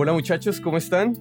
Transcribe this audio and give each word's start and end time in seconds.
Hola 0.00 0.12
muchachos, 0.12 0.60
¿cómo 0.60 0.76
están? 0.76 1.16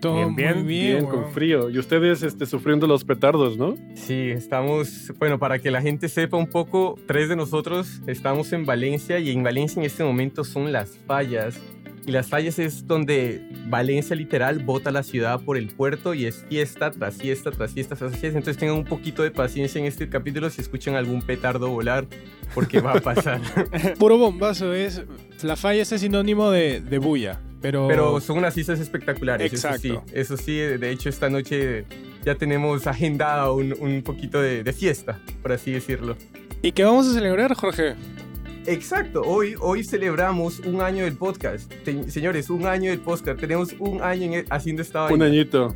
Todo 0.00 0.30
bien, 0.34 0.66
bien, 0.66 1.04
con 1.04 1.30
frío. 1.32 1.68
Y 1.68 1.78
ustedes 1.78 2.22
este, 2.22 2.46
sufriendo 2.46 2.86
los 2.86 3.04
petardos, 3.04 3.58
¿no? 3.58 3.76
Sí, 3.94 4.30
estamos, 4.30 5.12
bueno, 5.18 5.38
para 5.38 5.58
que 5.58 5.70
la 5.70 5.82
gente 5.82 6.08
sepa 6.08 6.38
un 6.38 6.46
poco, 6.46 6.98
tres 7.06 7.28
de 7.28 7.36
nosotros 7.36 8.00
estamos 8.06 8.54
en 8.54 8.64
Valencia 8.64 9.18
y 9.18 9.28
en 9.28 9.42
Valencia 9.42 9.80
en 9.80 9.84
este 9.84 10.02
momento 10.02 10.44
son 10.44 10.72
las 10.72 10.96
fallas. 11.06 11.60
Y 12.06 12.12
las 12.12 12.30
fallas 12.30 12.58
es 12.58 12.86
donde 12.86 13.46
Valencia 13.68 14.16
literal 14.16 14.60
bota 14.60 14.90
la 14.90 15.02
ciudad 15.02 15.38
por 15.38 15.58
el 15.58 15.68
puerto 15.68 16.14
y 16.14 16.24
es 16.24 16.46
fiesta 16.48 16.92
tras 16.92 17.16
fiesta 17.16 17.50
tras 17.50 17.74
fiesta 17.74 17.96
tras 17.96 18.12
fiesta. 18.12 18.38
Entonces 18.38 18.56
tengan 18.56 18.76
un 18.76 18.86
poquito 18.86 19.22
de 19.22 19.30
paciencia 19.30 19.78
en 19.78 19.84
este 19.84 20.08
capítulo 20.08 20.48
si 20.48 20.62
escuchan 20.62 20.94
algún 20.94 21.20
petardo 21.20 21.68
volar, 21.68 22.06
porque 22.54 22.80
va 22.80 22.94
a 22.94 23.00
pasar. 23.00 23.42
Puro 23.98 24.16
bombazo, 24.16 24.72
es, 24.72 25.02
la 25.42 25.56
falla 25.56 25.82
es 25.82 25.88
sinónimo 25.88 26.50
de, 26.50 26.80
de 26.80 26.96
bulla. 26.96 27.40
Pero... 27.60 27.88
Pero 27.88 28.20
son 28.20 28.38
unas 28.38 28.56
islas 28.56 28.80
espectaculares. 28.80 29.52
Exacto. 29.52 29.78
Eso 29.86 30.02
sí, 30.06 30.12
eso 30.14 30.36
sí, 30.36 30.56
de 30.56 30.90
hecho 30.90 31.08
esta 31.08 31.28
noche 31.28 31.84
ya 32.24 32.34
tenemos 32.34 32.86
agendado 32.86 33.54
un, 33.54 33.74
un 33.78 34.02
poquito 34.02 34.40
de, 34.40 34.62
de, 34.62 34.72
fiesta, 34.72 35.18
por 35.42 35.52
así 35.52 35.72
decirlo. 35.72 36.16
¿Y 36.62 36.72
qué 36.72 36.84
vamos 36.84 37.08
a 37.08 37.12
celebrar, 37.12 37.54
Jorge? 37.54 37.94
Exacto, 38.66 39.22
hoy, 39.22 39.54
hoy 39.58 39.82
celebramos 39.82 40.60
un 40.60 40.82
año 40.82 41.04
del 41.04 41.16
podcast. 41.16 41.72
señores, 42.08 42.50
un 42.50 42.66
año 42.66 42.90
del 42.90 43.00
podcast. 43.00 43.40
Tenemos 43.40 43.74
un 43.78 44.02
año 44.02 44.38
e, 44.38 44.44
haciendo 44.50 44.82
esta 44.82 45.06
Un 45.06 45.22
añito. 45.22 45.74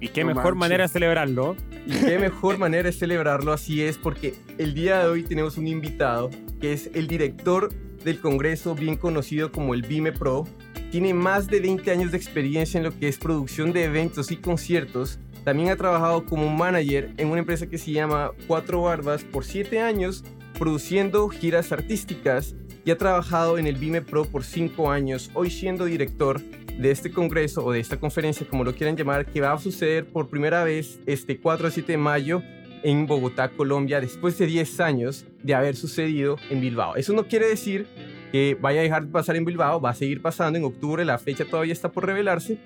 Y 0.00 0.08
qué 0.08 0.24
mejor 0.24 0.54
manera 0.54 0.84
de 0.84 0.88
celebrarlo. 0.88 1.56
Y 1.86 1.92
qué 1.92 2.18
mejor 2.18 2.58
manera 2.58 2.84
de 2.84 2.92
celebrarlo, 2.92 3.52
así 3.52 3.82
es, 3.82 3.96
porque 3.96 4.34
el 4.58 4.74
día 4.74 5.00
de 5.00 5.06
hoy 5.06 5.22
tenemos 5.22 5.56
un 5.56 5.66
invitado 5.66 6.30
que 6.60 6.74
es 6.74 6.90
el 6.94 7.06
director 7.06 7.72
del 8.04 8.20
Congreso, 8.20 8.74
bien 8.74 8.96
conocido 8.96 9.50
como 9.50 9.72
el 9.72 9.82
BIME 9.82 10.12
Pro, 10.12 10.46
tiene 10.94 11.12
más 11.12 11.48
de 11.48 11.58
20 11.58 11.90
años 11.90 12.12
de 12.12 12.16
experiencia 12.16 12.78
en 12.78 12.84
lo 12.84 12.96
que 12.96 13.08
es 13.08 13.18
producción 13.18 13.72
de 13.72 13.82
eventos 13.82 14.30
y 14.30 14.36
conciertos. 14.36 15.18
También 15.42 15.70
ha 15.70 15.76
trabajado 15.76 16.24
como 16.24 16.48
manager 16.48 17.12
en 17.16 17.30
una 17.30 17.40
empresa 17.40 17.66
que 17.66 17.78
se 17.78 17.90
llama 17.90 18.30
Cuatro 18.46 18.82
Barbas 18.82 19.24
por 19.24 19.44
7 19.44 19.80
años, 19.80 20.22
produciendo 20.56 21.28
giras 21.30 21.72
artísticas 21.72 22.54
y 22.84 22.92
ha 22.92 22.96
trabajado 22.96 23.58
en 23.58 23.66
el 23.66 23.74
BIME 23.74 24.02
Pro 24.02 24.24
por 24.24 24.44
5 24.44 24.88
años, 24.88 25.32
hoy 25.34 25.50
siendo 25.50 25.86
director 25.86 26.40
de 26.40 26.92
este 26.92 27.10
congreso 27.10 27.64
o 27.64 27.72
de 27.72 27.80
esta 27.80 27.98
conferencia, 27.98 28.46
como 28.48 28.62
lo 28.62 28.72
quieran 28.72 28.96
llamar, 28.96 29.26
que 29.26 29.40
va 29.40 29.52
a 29.52 29.58
suceder 29.58 30.06
por 30.06 30.28
primera 30.28 30.62
vez 30.62 31.00
este 31.06 31.40
4 31.40 31.66
a 31.66 31.70
7 31.72 31.90
de 31.90 31.98
mayo 31.98 32.40
en 32.84 33.08
Bogotá, 33.08 33.48
Colombia, 33.48 34.00
después 34.00 34.38
de 34.38 34.46
10 34.46 34.78
años 34.78 35.26
de 35.42 35.56
haber 35.56 35.74
sucedido 35.74 36.36
en 36.50 36.60
Bilbao. 36.60 36.94
Eso 36.94 37.12
no 37.14 37.26
quiere 37.26 37.48
decir 37.48 37.88
que 38.34 38.58
vaya 38.60 38.80
a 38.80 38.82
dejar 38.82 39.06
de 39.06 39.12
pasar 39.12 39.36
en 39.36 39.44
Bilbao, 39.44 39.80
va 39.80 39.90
a 39.90 39.94
seguir 39.94 40.20
pasando 40.20 40.58
en 40.58 40.64
octubre, 40.64 41.04
la 41.04 41.18
fecha 41.18 41.44
todavía 41.44 41.72
está 41.72 41.92
por 41.92 42.04
revelarse. 42.04 42.58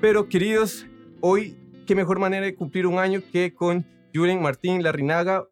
Pero 0.00 0.28
queridos, 0.28 0.86
hoy, 1.20 1.56
qué 1.88 1.96
mejor 1.96 2.20
manera 2.20 2.46
de 2.46 2.54
cumplir 2.54 2.86
un 2.86 3.00
año 3.00 3.20
que 3.32 3.52
con 3.52 3.84
Julen 4.14 4.40
Martín 4.40 4.80
Larrinaga. 4.84 5.42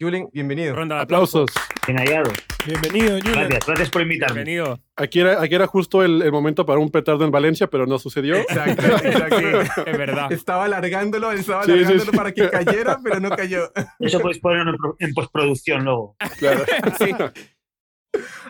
Julen, 0.00 0.28
bienvenido. 0.32 0.76
Ronda 0.76 0.94
de 0.94 1.02
aplausos. 1.02 1.50
Bien 1.88 1.98
hallado. 1.98 2.30
Bienvenido, 2.66 3.18
Julen. 3.18 3.48
Gracias, 3.48 3.66
gracias 3.66 3.90
por 3.90 4.02
invitarme. 4.02 4.44
Bienvenido. 4.44 4.78
Aquí 4.94 5.18
era, 5.18 5.42
aquí 5.42 5.56
era 5.56 5.66
justo 5.66 6.04
el, 6.04 6.22
el, 6.22 6.30
momento 6.30 6.64
para 6.64 6.78
un 6.78 6.90
petardo 6.90 7.24
en 7.24 7.32
Valencia, 7.32 7.66
pero 7.66 7.84
no 7.84 7.98
sucedió. 7.98 8.36
Exacto, 8.36 8.86
exacto. 9.08 9.60
es 9.86 9.98
verdad. 9.98 10.30
Estaba 10.30 10.66
alargándolo, 10.66 11.32
estaba 11.32 11.64
sí, 11.64 11.72
alargándolo 11.72 12.04
sí, 12.04 12.10
sí. 12.12 12.16
para 12.16 12.30
que 12.30 12.48
cayera, 12.48 13.00
pero 13.02 13.18
no 13.18 13.30
cayó. 13.30 13.72
Eso 13.98 14.20
puedes 14.20 14.38
ponerlo 14.38 14.70
en, 14.70 15.08
en 15.08 15.14
postproducción 15.14 15.84
luego. 15.84 16.14
Claro. 16.38 16.64
sí. 17.00 17.10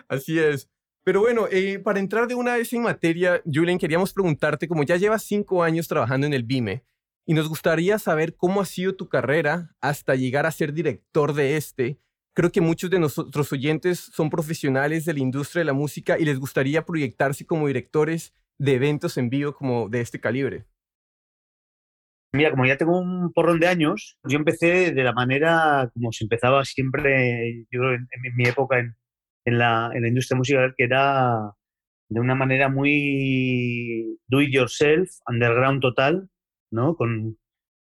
Así 0.07 0.39
es. 0.39 0.69
Pero 1.07 1.21
bueno, 1.21 1.47
eh, 1.49 1.79
para 1.79 2.01
entrar 2.01 2.27
de 2.27 2.35
una 2.35 2.57
vez 2.57 2.73
en 2.73 2.81
materia, 2.81 3.41
Julen, 3.45 3.77
queríamos 3.77 4.11
preguntarte, 4.11 4.67
como 4.67 4.83
ya 4.83 4.97
llevas 4.97 5.23
cinco 5.23 5.63
años 5.63 5.87
trabajando 5.87 6.27
en 6.27 6.33
el 6.33 6.43
BIME, 6.43 6.83
y 7.25 7.33
nos 7.33 7.47
gustaría 7.47 7.97
saber 7.97 8.35
cómo 8.35 8.59
ha 8.59 8.65
sido 8.65 8.93
tu 8.93 9.07
carrera 9.07 9.73
hasta 9.79 10.15
llegar 10.15 10.45
a 10.45 10.51
ser 10.51 10.73
director 10.73 11.33
de 11.33 11.55
este. 11.55 11.97
Creo 12.33 12.51
que 12.51 12.59
muchos 12.59 12.89
de 12.89 12.99
nuestros 12.99 13.53
oyentes 13.53 13.99
son 13.99 14.29
profesionales 14.29 15.05
de 15.05 15.13
la 15.13 15.19
industria 15.19 15.61
de 15.61 15.65
la 15.65 15.73
música 15.73 16.19
y 16.19 16.25
les 16.25 16.39
gustaría 16.39 16.85
proyectarse 16.85 17.45
como 17.45 17.67
directores 17.67 18.33
de 18.57 18.73
eventos 18.73 19.17
en 19.17 19.29
vivo 19.29 19.53
como 19.53 19.87
de 19.87 20.01
este 20.01 20.19
calibre. 20.19 20.65
Mira, 22.33 22.51
como 22.51 22.65
ya 22.65 22.77
tengo 22.77 22.99
un 22.99 23.31
porrón 23.31 23.61
de 23.61 23.67
años, 23.67 24.17
yo 24.23 24.37
empecé 24.37 24.91
de 24.91 25.03
la 25.03 25.13
manera 25.13 25.89
como 25.93 26.11
se 26.11 26.25
empezaba 26.25 26.65
siempre, 26.65 27.65
yo 27.71 27.91
en, 27.93 28.09
en 28.11 28.35
mi 28.35 28.43
época 28.43 28.79
en, 28.79 28.95
en 29.47 29.57
la, 29.57 29.89
en 29.93 30.01
la 30.01 30.09
industria 30.09 30.37
musical 30.37 30.73
que 30.77 30.83
era 30.83 31.53
de 32.09 32.19
una 32.19 32.35
manera 32.35 32.67
muy 32.67 34.19
do 34.27 34.41
it 34.41 34.51
yourself, 34.51 35.09
underground 35.25 35.81
total, 35.81 36.29
¿no? 36.69 36.95
Con, 36.97 37.37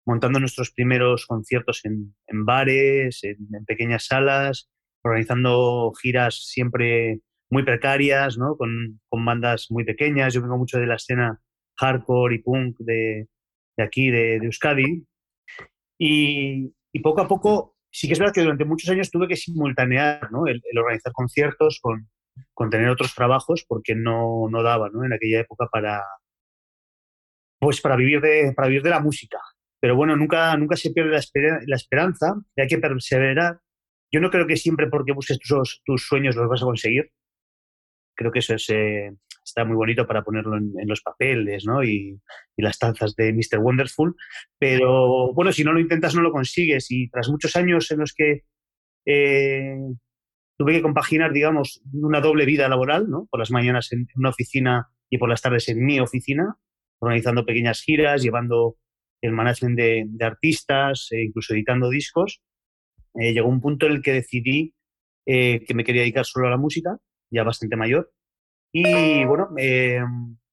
montando 0.07 0.41
nuestros 0.41 0.71
primeros 0.71 1.27
conciertos 1.27 1.83
en, 1.85 2.15
en 2.29 2.47
bares, 2.47 3.23
en, 3.25 3.37
en, 3.53 3.65
pequeñas 3.67 4.07
salas, 4.07 4.71
organizando 5.05 5.93
giras 6.01 6.47
siempre 6.47 7.21
muy 7.51 7.63
precarias, 7.63 8.39
¿no? 8.39 8.57
Con, 8.57 8.99
con, 9.11 9.23
bandas 9.27 9.67
muy 9.69 9.85
pequeñas. 9.85 10.33
Yo 10.33 10.41
vengo 10.41 10.57
mucho 10.57 10.79
de 10.79 10.87
la 10.87 10.95
escena 10.95 11.41
hardcore 11.77 12.37
y 12.37 12.39
punk 12.39 12.79
de, 12.79 13.29
de 13.77 13.85
aquí, 13.85 14.11
de, 14.11 14.41
de 14.41 14.47
Euskadi. 14.47 15.05
Y, 15.99 16.73
y, 16.91 17.01
poco 17.01 17.21
a 17.21 17.29
poco 17.29 17.77
sí 17.91 18.07
que 18.07 18.15
es 18.15 18.19
verdad 18.19 18.35
que 18.35 18.43
durante 18.43 18.65
muchos 18.65 18.89
años 18.91 19.11
tuve 19.11 19.29
que 19.29 19.37
simultanear 19.37 20.31
¿no? 20.31 20.47
el, 20.47 20.63
organizar 20.77 21.13
conciertos 21.13 21.81
con, 21.81 22.09
tener 22.71 22.89
otros 22.89 23.15
trabajos 23.15 23.65
porque 23.67 23.95
no, 23.95 24.49
no 24.51 24.63
daba 24.63 24.89
¿no? 24.91 25.05
en 25.05 25.13
aquella 25.13 25.41
época 25.41 25.67
para, 25.71 26.03
pues 27.59 27.81
para, 27.81 27.97
vivir 27.97 28.21
de, 28.21 28.53
para 28.55 28.69
vivir 28.69 28.83
de 28.83 28.91
la 28.91 29.01
música. 29.01 29.39
Pero 29.81 29.97
bueno, 29.97 30.15
nunca, 30.15 30.57
nunca 30.57 30.77
se 30.77 30.91
pierde 30.91 31.11
la 31.11 31.77
esperanza 31.77 32.35
y 32.55 32.61
hay 32.61 32.69
que 32.69 32.79
perseverar. 32.79 33.61
Yo 34.13 34.21
no 34.21 34.31
creo 34.31 34.47
que 34.47 34.57
siempre 34.57 34.89
porque 34.89 35.13
busques 35.13 35.39
tus, 35.39 35.81
tus 35.85 36.07
sueños 36.07 36.37
los 36.37 36.49
vas 36.49 36.63
a 36.63 36.67
conseguir. 36.67 37.11
Creo 38.15 38.31
que 38.31 38.41
eso 38.41 38.55
es, 38.55 38.69
eh, 38.69 39.13
está 39.45 39.65
muy 39.65 39.77
bonito 39.77 40.07
para 40.07 40.23
ponerlo 40.23 40.57
en, 40.57 40.89
los 40.89 41.03
papeles 41.03 41.65
¿no? 41.67 41.83
y, 41.83 42.21
las 42.57 42.79
tazas 42.79 43.15
de 43.17 43.33
Mr. 43.33 43.59
Wonderful, 43.59 44.15
pero 44.59 45.33
bueno, 45.33 45.51
si 45.53 45.65
no 45.65 45.73
lo 45.73 45.81
intentas 45.81 46.15
no 46.15 46.21
lo 46.21 46.31
consigues 46.33 46.91
y 46.91 47.09
tras 47.09 47.29
muchos 47.31 47.57
años 47.57 47.91
en 47.91 48.01
los 48.01 48.13
que 48.13 48.43
eh, 49.07 49.79
tuve 50.59 50.75
que 50.75 50.83
compaginar, 50.83 51.33
digamos, 51.33 51.81
una 51.93 52.21
doble 52.21 52.45
vida 52.45 52.69
laboral, 52.69 53.09
¿no? 53.09 53.27
por 53.31 53.41
las 53.41 53.51
mañanas 53.51 53.93
en 53.93 54.07
una 54.15 54.29
oficina 54.29 54.89
y 55.09 55.17
por 55.17 55.31
las 55.31 55.41
tardes 55.41 55.69
en 55.69 55.83
mi 55.85 56.01
oficina, 56.01 56.57
organizando 56.99 57.47
pequeñas 57.47 57.81
giras, 57.81 58.23
llevando 58.23 58.77
el 59.23 59.33
management 59.33 59.79
de, 59.79 60.05
de 60.07 60.25
artistas, 60.25 61.09
e 61.11 61.25
incluso 61.25 61.55
editando 61.55 61.89
discos, 61.89 62.43
eh, 63.15 63.33
llegó 63.33 63.49
un 63.49 63.61
punto 63.61 63.87
en 63.87 63.93
el 63.93 64.03
que 64.03 64.13
decidí 64.13 64.75
eh, 65.27 65.65
que 65.67 65.75
me 65.75 65.85
quería 65.85 66.03
dedicar 66.03 66.25
solo 66.25 66.47
a 66.47 66.51
la 66.51 66.57
música, 66.57 66.99
ya 67.31 67.43
bastante 67.43 67.77
mayor, 67.77 68.13
y 68.73 69.25
bueno, 69.25 69.49
eh, 69.59 70.01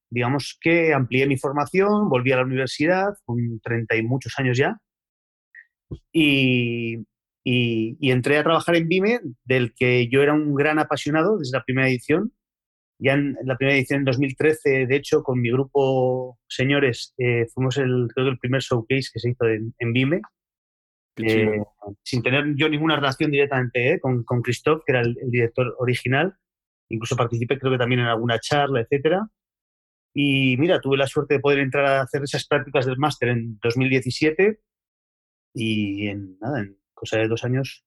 digamos 0.09 0.57
que 0.59 0.93
amplié 0.93 1.27
mi 1.27 1.37
formación, 1.37 2.09
volví 2.09 2.31
a 2.31 2.37
la 2.37 2.45
universidad 2.45 3.13
con 3.25 3.59
30 3.61 3.95
y 3.95 4.03
muchos 4.03 4.33
años 4.37 4.57
ya 4.57 4.79
y, 6.11 6.97
y, 7.43 7.97
y, 7.99 8.11
entré 8.11 8.37
a 8.37 8.43
trabajar 8.43 8.75
en 8.75 8.87
Vime, 8.87 9.19
del 9.45 9.73
que 9.73 10.07
yo 10.09 10.21
era 10.21 10.33
un 10.33 10.53
gran 10.55 10.79
apasionado 10.79 11.37
desde 11.37 11.57
la 11.57 11.63
primera 11.63 11.87
edición. 11.87 12.33
Ya 12.99 13.13
en 13.13 13.37
la 13.43 13.55
primera 13.57 13.77
edición 13.77 13.99
en 13.99 14.05
2013, 14.05 14.87
de 14.87 14.95
hecho, 14.95 15.21
con 15.21 15.39
mi 15.39 15.51
grupo 15.51 16.39
Señores, 16.47 17.13
eh, 17.19 17.45
fuimos 17.53 17.77
el, 17.77 18.07
creo 18.13 18.25
que 18.25 18.31
el 18.31 18.39
primer 18.39 18.61
showcase 18.61 19.09
que 19.13 19.19
se 19.19 19.29
hizo 19.29 19.45
en, 19.47 19.73
en 19.79 19.93
Vime. 19.93 20.21
Eh, 21.19 21.63
sin 22.03 22.21
tener 22.21 22.53
yo 22.55 22.69
ninguna 22.69 22.95
relación 22.95 23.31
directamente 23.31 23.93
eh, 23.93 23.99
con, 23.99 24.23
con 24.23 24.43
Christoph, 24.43 24.83
que 24.85 24.91
era 24.91 25.01
el, 25.01 25.17
el 25.19 25.31
director 25.31 25.75
original, 25.79 26.35
incluso 26.89 27.15
participé 27.15 27.59
creo 27.59 27.71
que 27.71 27.77
también 27.77 28.01
en 28.01 28.07
alguna 28.07 28.39
charla, 28.39 28.81
etcétera. 28.81 29.27
Y 30.13 30.57
mira, 30.57 30.81
tuve 30.81 30.97
la 30.97 31.07
suerte 31.07 31.35
de 31.35 31.39
poder 31.39 31.59
entrar 31.59 31.85
a 31.85 32.01
hacer 32.01 32.23
esas 32.23 32.47
prácticas 32.47 32.85
del 32.85 32.97
máster 32.97 33.29
en 33.29 33.59
2017 33.61 34.59
y 35.53 36.07
en 36.07 36.37
nada, 36.39 36.61
en 36.61 36.77
cosa 36.93 37.17
de 37.17 37.27
dos 37.27 37.43
años 37.43 37.85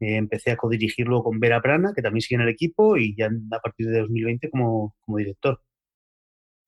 eh, 0.00 0.16
empecé 0.16 0.50
a 0.50 0.56
codirigirlo 0.56 1.22
con 1.22 1.40
Vera 1.40 1.62
Prana, 1.62 1.92
que 1.94 2.02
también 2.02 2.22
sigue 2.22 2.36
en 2.36 2.42
el 2.42 2.48
equipo, 2.48 2.96
y 2.96 3.14
ya 3.16 3.26
a 3.52 3.60
partir 3.60 3.88
de 3.88 4.00
2020 4.00 4.50
como, 4.50 4.96
como 5.00 5.18
director. 5.18 5.62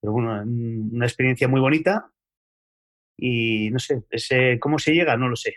Pero 0.00 0.12
bueno, 0.12 0.42
una 0.42 1.06
experiencia 1.06 1.48
muy 1.48 1.60
bonita 1.60 2.10
y 3.18 3.70
no 3.70 3.78
sé, 3.78 4.04
cómo 4.60 4.78
se 4.78 4.94
llega, 4.94 5.16
no 5.16 5.28
lo 5.28 5.36
sé. 5.36 5.54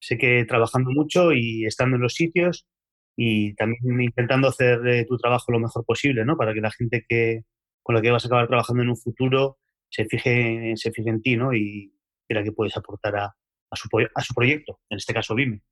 Sé 0.00 0.18
que 0.18 0.44
trabajando 0.44 0.90
mucho 0.92 1.32
y 1.32 1.66
estando 1.66 1.96
en 1.96 2.02
los 2.02 2.14
sitios 2.14 2.66
y 3.20 3.52
también 3.56 4.00
intentando 4.00 4.46
hacer 4.46 4.86
eh, 4.86 5.04
tu 5.04 5.18
trabajo 5.18 5.50
lo 5.50 5.58
mejor 5.58 5.84
posible, 5.84 6.24
¿no? 6.24 6.36
Para 6.36 6.54
que 6.54 6.60
la 6.60 6.70
gente 6.70 7.04
que, 7.08 7.40
con 7.82 7.96
la 7.96 8.00
que 8.00 8.12
vas 8.12 8.24
a 8.24 8.28
acabar 8.28 8.46
trabajando 8.46 8.84
en 8.84 8.90
un 8.90 8.96
futuro 8.96 9.58
se 9.90 10.04
fije, 10.04 10.72
se 10.76 10.92
fije 10.92 11.10
en 11.10 11.20
ti, 11.20 11.36
¿no? 11.36 11.52
Y 11.52 11.92
quiera 12.28 12.44
que 12.44 12.52
puedes 12.52 12.76
aportar 12.76 13.16
a, 13.16 13.24
a, 13.24 13.76
su, 13.76 13.88
a 14.14 14.22
su 14.22 14.34
proyecto, 14.34 14.78
en 14.88 14.98
este 14.98 15.12
caso 15.12 15.34
Vime. 15.34 15.62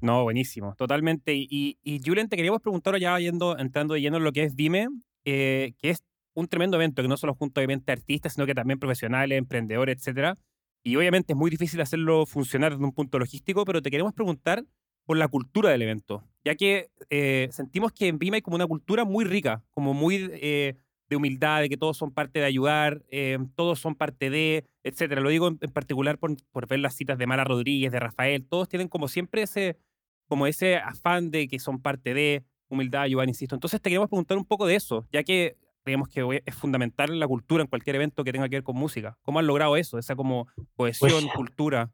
No, 0.00 0.22
buenísimo, 0.22 0.74
totalmente. 0.78 1.34
Y, 1.34 1.78
y 1.82 2.00
Julen, 2.02 2.30
te 2.30 2.36
queríamos 2.36 2.62
preguntar 2.62 2.98
ya 2.98 3.18
yendo, 3.18 3.58
entrando 3.58 3.94
yendo 3.98 4.16
en 4.16 4.24
lo 4.24 4.32
que 4.32 4.44
es 4.44 4.54
Vime, 4.54 4.88
eh, 5.26 5.74
que 5.76 5.90
es 5.90 6.02
un 6.32 6.48
tremendo 6.48 6.78
evento 6.78 7.02
que 7.02 7.08
no 7.08 7.18
solo 7.18 7.34
junta 7.34 7.60
obviamente 7.60 7.92
artistas, 7.92 8.32
sino 8.32 8.46
que 8.46 8.54
también 8.54 8.78
profesionales, 8.78 9.36
emprendedores, 9.36 9.98
etcétera. 9.98 10.34
Y 10.82 10.96
obviamente 10.96 11.34
es 11.34 11.36
muy 11.36 11.50
difícil 11.50 11.78
hacerlo 11.82 12.24
funcionar 12.24 12.72
desde 12.72 12.84
un 12.84 12.92
punto 12.92 13.18
logístico, 13.18 13.66
pero 13.66 13.82
te 13.82 13.90
queremos 13.90 14.14
preguntar 14.14 14.64
por 15.06 15.16
la 15.16 15.28
cultura 15.28 15.70
del 15.70 15.82
evento, 15.82 16.24
ya 16.44 16.56
que 16.56 16.90
eh, 17.10 17.48
sentimos 17.52 17.92
que 17.92 18.08
en 18.08 18.18
Vima 18.18 18.36
hay 18.36 18.42
como 18.42 18.56
una 18.56 18.66
cultura 18.66 19.04
muy 19.04 19.24
rica, 19.24 19.64
como 19.70 19.94
muy 19.94 20.28
eh, 20.34 20.74
de 21.08 21.16
humildad, 21.16 21.60
de 21.60 21.68
que 21.68 21.76
todos 21.76 21.96
son 21.96 22.12
parte 22.12 22.40
de 22.40 22.44
ayudar, 22.44 23.02
eh, 23.08 23.38
todos 23.54 23.78
son 23.78 23.94
parte 23.94 24.30
de, 24.30 24.64
etcétera. 24.82 25.20
Lo 25.20 25.30
digo 25.30 25.48
en, 25.48 25.58
particular 25.58 26.18
por, 26.18 26.36
por, 26.50 26.66
ver 26.66 26.80
las 26.80 26.94
citas 26.94 27.18
de 27.18 27.26
Mara 27.26 27.44
Rodríguez, 27.44 27.92
de 27.92 28.00
Rafael, 28.00 28.44
todos 28.44 28.68
tienen 28.68 28.88
como 28.88 29.06
siempre 29.06 29.42
ese, 29.42 29.78
como 30.26 30.48
ese 30.48 30.76
afán 30.76 31.30
de 31.30 31.46
que 31.46 31.60
son 31.60 31.80
parte 31.80 32.12
de 32.12 32.44
humildad, 32.68 33.02
ayudar, 33.02 33.28
insisto. 33.28 33.54
Entonces 33.54 33.80
te 33.80 33.88
queremos 33.88 34.08
preguntar 34.08 34.36
un 34.36 34.44
poco 34.44 34.66
de 34.66 34.74
eso, 34.74 35.06
ya 35.12 35.22
que 35.22 35.56
creemos 35.84 36.08
que 36.08 36.42
es 36.44 36.54
fundamental 36.56 37.12
en 37.12 37.20
la 37.20 37.28
cultura, 37.28 37.62
en 37.62 37.68
cualquier 37.68 37.94
evento 37.94 38.24
que 38.24 38.32
tenga 38.32 38.48
que 38.48 38.56
ver 38.56 38.64
con 38.64 38.76
música. 38.76 39.16
¿Cómo 39.22 39.38
han 39.38 39.46
logrado 39.46 39.76
eso, 39.76 39.98
esa 39.98 40.16
como 40.16 40.48
cohesión, 40.74 41.22
pues, 41.22 41.32
cultura? 41.32 41.92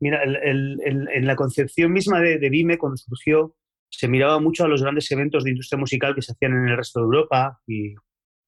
Mira, 0.00 0.22
en 0.24 1.26
la 1.26 1.36
concepción 1.36 1.92
misma 1.92 2.20
de, 2.20 2.38
de 2.38 2.48
Vime, 2.48 2.78
cuando 2.78 2.96
surgió, 2.96 3.54
se 3.90 4.08
miraba 4.08 4.38
mucho 4.40 4.64
a 4.64 4.68
los 4.68 4.82
grandes 4.82 5.10
eventos 5.10 5.44
de 5.44 5.50
industria 5.50 5.78
musical 5.78 6.14
que 6.14 6.22
se 6.22 6.32
hacían 6.32 6.52
en 6.52 6.68
el 6.68 6.76
resto 6.76 7.00
de 7.00 7.04
Europa 7.04 7.60
y, 7.66 7.94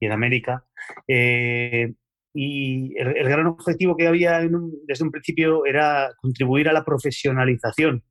en 0.00 0.12
América. 0.12 0.64
Eh, 1.06 1.92
y 2.34 2.96
el, 2.96 3.28
gran 3.28 3.46
objetivo 3.46 3.96
que 3.96 4.06
había 4.06 4.40
desde 4.40 5.04
un 5.04 5.10
principio 5.10 5.66
era 5.66 6.12
contribuir 6.20 6.68
a 6.68 6.72
la 6.72 6.84
profesionalización 6.84 8.02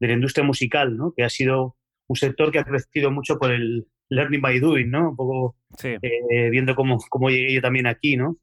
de 0.00 0.06
la 0.06 0.14
industria 0.14 0.46
musical, 0.46 0.96
¿no? 0.96 1.12
que 1.16 1.24
ha 1.24 1.28
sido 1.28 1.76
un 2.06 2.16
sector 2.16 2.52
que 2.52 2.58
ha 2.58 2.64
crecido 2.64 3.10
mucho 3.10 3.38
por 3.38 3.50
el 3.50 3.86
learning 4.10 4.40
by 4.40 4.60
doing, 4.60 4.90
¿no? 4.90 5.10
un 5.10 5.16
poco 5.16 5.56
eh, 5.82 6.50
viendo 6.50 6.74
cómo, 6.74 6.98
cómo 7.08 7.30
llegué 7.30 7.54
yo 7.54 7.60
también 7.62 7.86
aquí. 7.86 8.16
¿no? 8.16 8.38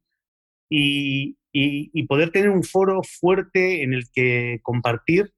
Y, 0.69 1.37
y, 1.53 2.03
poder 2.07 2.31
tener 2.31 2.49
un 2.49 2.63
foro 2.63 3.01
fuerte 3.03 3.83
en 3.83 3.93
el 3.93 4.05
que 4.13 4.59
compartir 4.63 5.33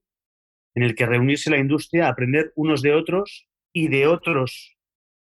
en 0.76 0.84
el 0.84 0.96
que 0.96 1.06
reunirse 1.06 1.50
la 1.50 1.60
industria, 1.60 2.08
aprender 2.08 2.52
unos 2.56 2.82
de 2.82 2.94
otros 2.94 3.48
y 3.74 3.88
de 3.90 4.08
otros 4.08 4.76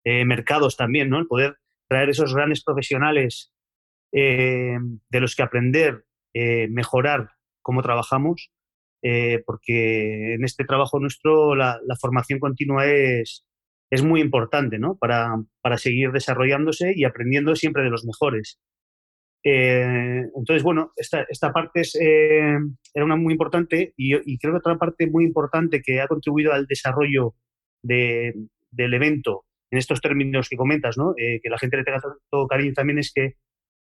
eh, 0.05 0.25
mercados 0.25 0.77
también, 0.77 1.09
¿no? 1.09 1.19
El 1.19 1.27
poder 1.27 1.57
traer 1.89 2.11
esos 2.11 2.35
grandes 2.35 2.63
profesionales 2.63 3.53
eh, 4.13 4.77
de 5.09 5.21
los 5.21 5.35
que 5.35 5.43
aprender, 5.43 6.05
eh, 6.35 6.69
mejorar 6.69 7.31
cómo 7.63 7.83
trabajamos, 7.83 8.51
porque 9.47 10.35
en 10.35 10.45
este 10.45 10.65
trabajo 10.65 10.99
nuestro 10.99 11.55
la, 11.55 11.79
formación 12.01 12.41
continua 12.41 12.85
es, 12.87 13.47
es 13.91 14.03
muy 14.03 14.21
importante, 14.21 14.79
¿no? 14.79 14.97
Para, 14.99 15.37
para 15.63 15.79
seguir 15.79 16.11
desarrollándose 16.11 16.93
y 16.97 17.05
aprendiendo 17.05 17.55
siempre 17.55 17.85
de 17.85 17.91
los 17.91 18.05
mejores. 18.05 18.59
Eh, 19.51 20.27
entonces, 20.37 20.63
bueno, 20.63 20.93
esta, 20.97 21.23
esta 21.29 21.53
parte 21.53 21.81
es, 21.81 21.95
eh, 21.95 22.59
era 22.93 23.05
una 23.05 23.17
muy 23.17 23.33
importante 23.33 23.95
y, 23.97 24.39
creo 24.39 24.53
que 24.53 24.59
otra 24.59 24.77
parte 24.77 25.07
muy 25.07 25.25
importante 25.25 25.81
que 25.83 26.01
ha 26.01 26.07
contribuido 26.07 26.53
al 26.53 26.67
desarrollo 26.67 27.35
de, 27.83 28.35
del 28.71 28.93
evento 28.93 29.47
en 29.71 29.79
estos 29.79 30.03
términos 30.03 30.49
que 30.51 30.57
comentas, 30.57 30.99
¿no? 30.99 31.15
Eh, 31.17 31.41
que 31.43 31.49
la 31.49 31.59
gente 31.59 31.79
le 31.79 31.85
tenga 31.85 32.01
todo 32.31 32.47
cariño 32.47 32.75
también 32.75 32.99
es 32.99 33.11
que 33.15 33.35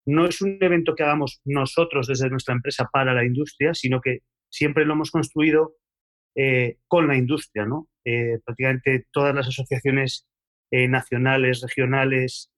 no 0.05 0.27
es 0.27 0.41
un 0.41 0.59
evento 0.61 0.93
que 0.93 1.03
hagamos 1.03 1.41
nosotros 1.45 2.07
desde 2.07 2.29
nuestra 2.29 2.53
empresa 2.53 2.87
para 2.91 3.15
la 3.15 3.25
industria, 3.25 3.73
sino 3.73 4.01
que 4.01 4.19
siempre 4.49 4.85
lo 4.85 4.93
hemos 4.93 5.09
construido 5.09 5.75
con 6.87 7.07
la 7.07 7.15
industria, 7.15 7.65
¿no? 7.65 7.87
prácticamente 8.43 9.05
todas 9.09 9.33
las 9.33 9.47
asociaciones 9.47 10.27
nacionales, 10.69 11.61
regionales, 11.61 12.51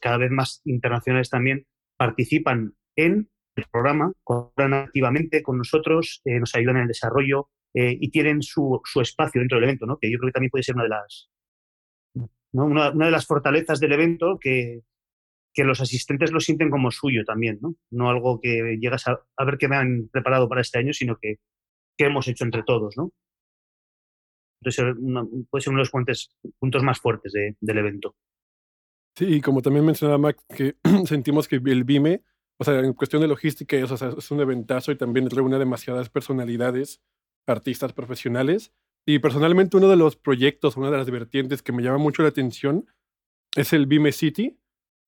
cada 0.00 0.16
vez 0.16 0.30
más 0.30 0.62
internacionales 0.64 1.28
también, 1.28 1.66
participan 2.02 2.74
en 2.96 3.30
el 3.54 3.64
programa, 3.70 4.12
colaboran 4.24 4.74
activamente 4.74 5.40
con 5.40 5.56
nosotros, 5.56 6.20
eh, 6.24 6.40
nos 6.40 6.52
ayudan 6.56 6.78
en 6.78 6.82
el 6.82 6.88
desarrollo 6.88 7.48
eh, 7.74 7.96
y 8.00 8.10
tienen 8.10 8.42
su, 8.42 8.80
su, 8.84 9.00
espacio 9.00 9.40
dentro 9.40 9.58
del 9.58 9.68
evento, 9.68 9.86
¿no? 9.86 9.98
que 10.00 10.10
yo 10.10 10.18
creo 10.18 10.30
que 10.30 10.32
también 10.32 10.50
puede 10.50 10.64
ser 10.64 10.74
una 10.74 10.82
de 10.82 10.88
las, 10.88 11.30
una, 12.50 12.90
de 12.90 13.10
las 13.12 13.24
fortalezas 13.24 13.78
del 13.78 13.92
evento 13.92 14.36
que, 14.40 14.80
que, 15.54 15.62
los 15.62 15.80
asistentes 15.80 16.32
lo 16.32 16.40
sienten 16.40 16.70
como 16.70 16.90
suyo 16.90 17.22
también, 17.24 17.60
no, 17.62 17.76
no 17.92 18.10
algo 18.10 18.40
que 18.40 18.78
llegas 18.80 19.06
a, 19.06 19.44
ver 19.44 19.56
que 19.56 19.68
me 19.68 19.76
han 19.76 20.08
preparado 20.08 20.48
para 20.48 20.62
este 20.62 20.80
año, 20.80 20.92
sino 20.92 21.16
que, 21.22 21.36
que 21.96 22.06
hemos 22.06 22.26
hecho 22.26 22.42
entre 22.44 22.64
todos. 22.64 22.96
¿no? 22.96 23.12
Entonces, 24.60 24.96
puede 25.48 25.62
ser 25.62 25.70
uno 25.70 25.78
de 25.78 25.84
los 25.84 25.90
puntos, 26.58 26.82
más 26.82 26.98
fuertes 26.98 27.32
de, 27.32 27.56
del 27.60 27.78
evento. 27.78 28.16
Sí, 29.16 29.26
y 29.26 29.40
como 29.40 29.60
también 29.60 29.84
mencionaba 29.84 30.18
Mac, 30.18 30.38
que 30.48 30.76
sentimos 31.06 31.46
que 31.48 31.56
el 31.56 31.84
BIME, 31.84 32.22
o 32.58 32.64
sea, 32.64 32.78
en 32.78 32.92
cuestión 32.94 33.20
de 33.20 33.28
logística, 33.28 33.76
es, 33.76 33.90
es 33.90 34.30
un 34.30 34.40
eventazo 34.40 34.90
y 34.92 34.96
también 34.96 35.28
reúne 35.28 35.58
demasiadas 35.58 36.08
personalidades, 36.08 37.00
artistas 37.46 37.92
profesionales. 37.92 38.72
Y 39.06 39.18
personalmente 39.18 39.76
uno 39.76 39.88
de 39.88 39.96
los 39.96 40.16
proyectos, 40.16 40.76
una 40.76 40.90
de 40.90 40.96
las 40.96 41.10
vertientes 41.10 41.62
que 41.62 41.72
me 41.72 41.82
llama 41.82 41.98
mucho 41.98 42.22
la 42.22 42.28
atención 42.28 42.86
es 43.54 43.72
el 43.72 43.86
BIME 43.86 44.12
City, 44.12 44.58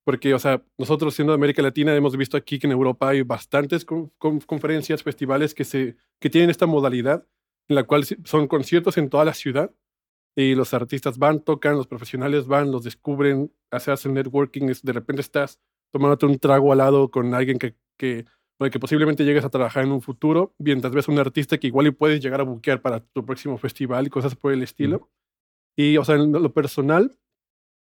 porque, 0.05 0.35
o 0.35 0.39
sea, 0.39 0.63
nosotros 0.77 1.15
siendo 1.15 1.33
de 1.33 1.37
América 1.37 1.63
Latina 1.63 1.95
hemos 1.95 2.17
visto 2.17 2.37
aquí 2.37 2.59
que 2.59 2.67
en 2.67 2.73
Europa 2.73 3.09
hay 3.09 3.23
bastantes 3.23 3.87
conferencias, 3.87 5.03
festivales 5.03 5.55
que, 5.55 5.65
se, 5.65 5.97
que 6.21 6.29
tienen 6.29 6.51
esta 6.51 6.67
modalidad, 6.67 7.27
en 7.69 7.77
la 7.77 7.85
cual 7.85 8.05
son 8.25 8.49
conciertos 8.49 8.99
en 8.99 9.09
toda 9.09 9.25
la 9.25 9.33
ciudad 9.33 9.73
y 10.37 10.55
los 10.55 10.75
artistas 10.75 11.19
van, 11.19 11.41
tocan, 11.41 11.77
los 11.77 11.87
profesionales 11.87 12.47
van, 12.47 12.73
los 12.73 12.85
descubren, 12.85 13.53
hacen 13.71 14.15
networking, 14.15 14.73
de 14.83 14.93
repente 14.93 15.23
estás 15.23 15.61
tomándote 15.93 16.27
un 16.27 16.39
trago 16.39 16.73
al 16.73 16.79
lado 16.79 17.11
con 17.11 17.35
alguien 17.35 17.59
que, 17.59 17.77
que, 17.97 18.25
que 18.59 18.81
posiblemente 18.81 19.25
llegues 19.25 19.45
a 19.45 19.51
trabajar 19.51 19.85
en 19.85 19.93
un 19.93 20.03
futuro, 20.03 20.55
mientras 20.59 20.93
ves 20.93 21.09
a 21.09 21.13
un 21.13 21.19
artista 21.19 21.59
que 21.59 21.69
igual 21.69 21.87
y 21.87 21.93
puedes 21.93 22.21
llegar 22.21 22.41
a 22.41 22.45
buquear 22.45 22.83
para 22.83 23.01
tu 23.01 23.25
próximo 23.25 23.59
festival 23.59 24.07
y 24.07 24.11
cosas 24.11 24.35
por 24.35 24.53
el 24.53 24.63
estilo. 24.63 25.09
Y, 25.77 25.97
o 25.99 26.05
sea, 26.05 26.17
en 26.17 26.33
lo 26.33 26.53
personal, 26.53 27.17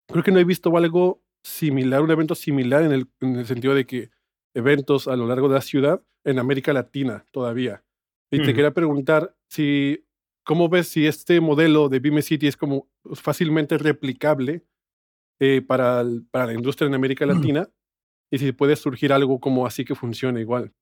creo 0.06 0.24
que 0.24 0.32
no 0.32 0.38
he 0.38 0.44
visto 0.44 0.74
algo 0.76 1.22
similar, 1.42 2.00
un 2.00 2.10
evento 2.10 2.34
similar 2.34 2.82
en 2.82 2.92
el, 2.92 3.08
en 3.20 3.36
el 3.36 3.46
sentido 3.46 3.74
de 3.74 3.86
que 3.86 4.10
eventos 4.54 5.06
a 5.06 5.16
lo 5.16 5.26
largo 5.26 5.48
de 5.48 5.54
la 5.54 5.60
ciudad 5.60 6.02
en 6.24 6.38
América 6.38 6.72
Latina 6.72 7.24
todavía. 7.30 7.84
Y 8.30 8.42
te 8.42 8.52
quería 8.52 8.72
preguntar 8.72 9.34
si 9.48 10.04
¿Cómo 10.48 10.70
ves 10.70 10.88
si 10.88 11.06
este 11.06 11.42
modelo 11.42 11.90
de 11.90 12.00
Vime 12.00 12.22
City 12.22 12.46
es 12.46 12.56
como 12.56 12.88
fácilmente 13.12 13.76
replicable 13.76 14.64
eh, 15.38 15.60
para, 15.60 16.02
para, 16.30 16.46
la 16.46 16.54
industria 16.54 16.88
en 16.88 16.94
América 16.94 17.26
Latina? 17.26 17.68
Y 18.30 18.38
si 18.38 18.52
puede 18.52 18.74
surgir 18.76 19.12
algo 19.12 19.40
como 19.40 19.66
así 19.66 19.84
que 19.84 19.94
funcione 19.94 20.40
igual. 20.40 20.72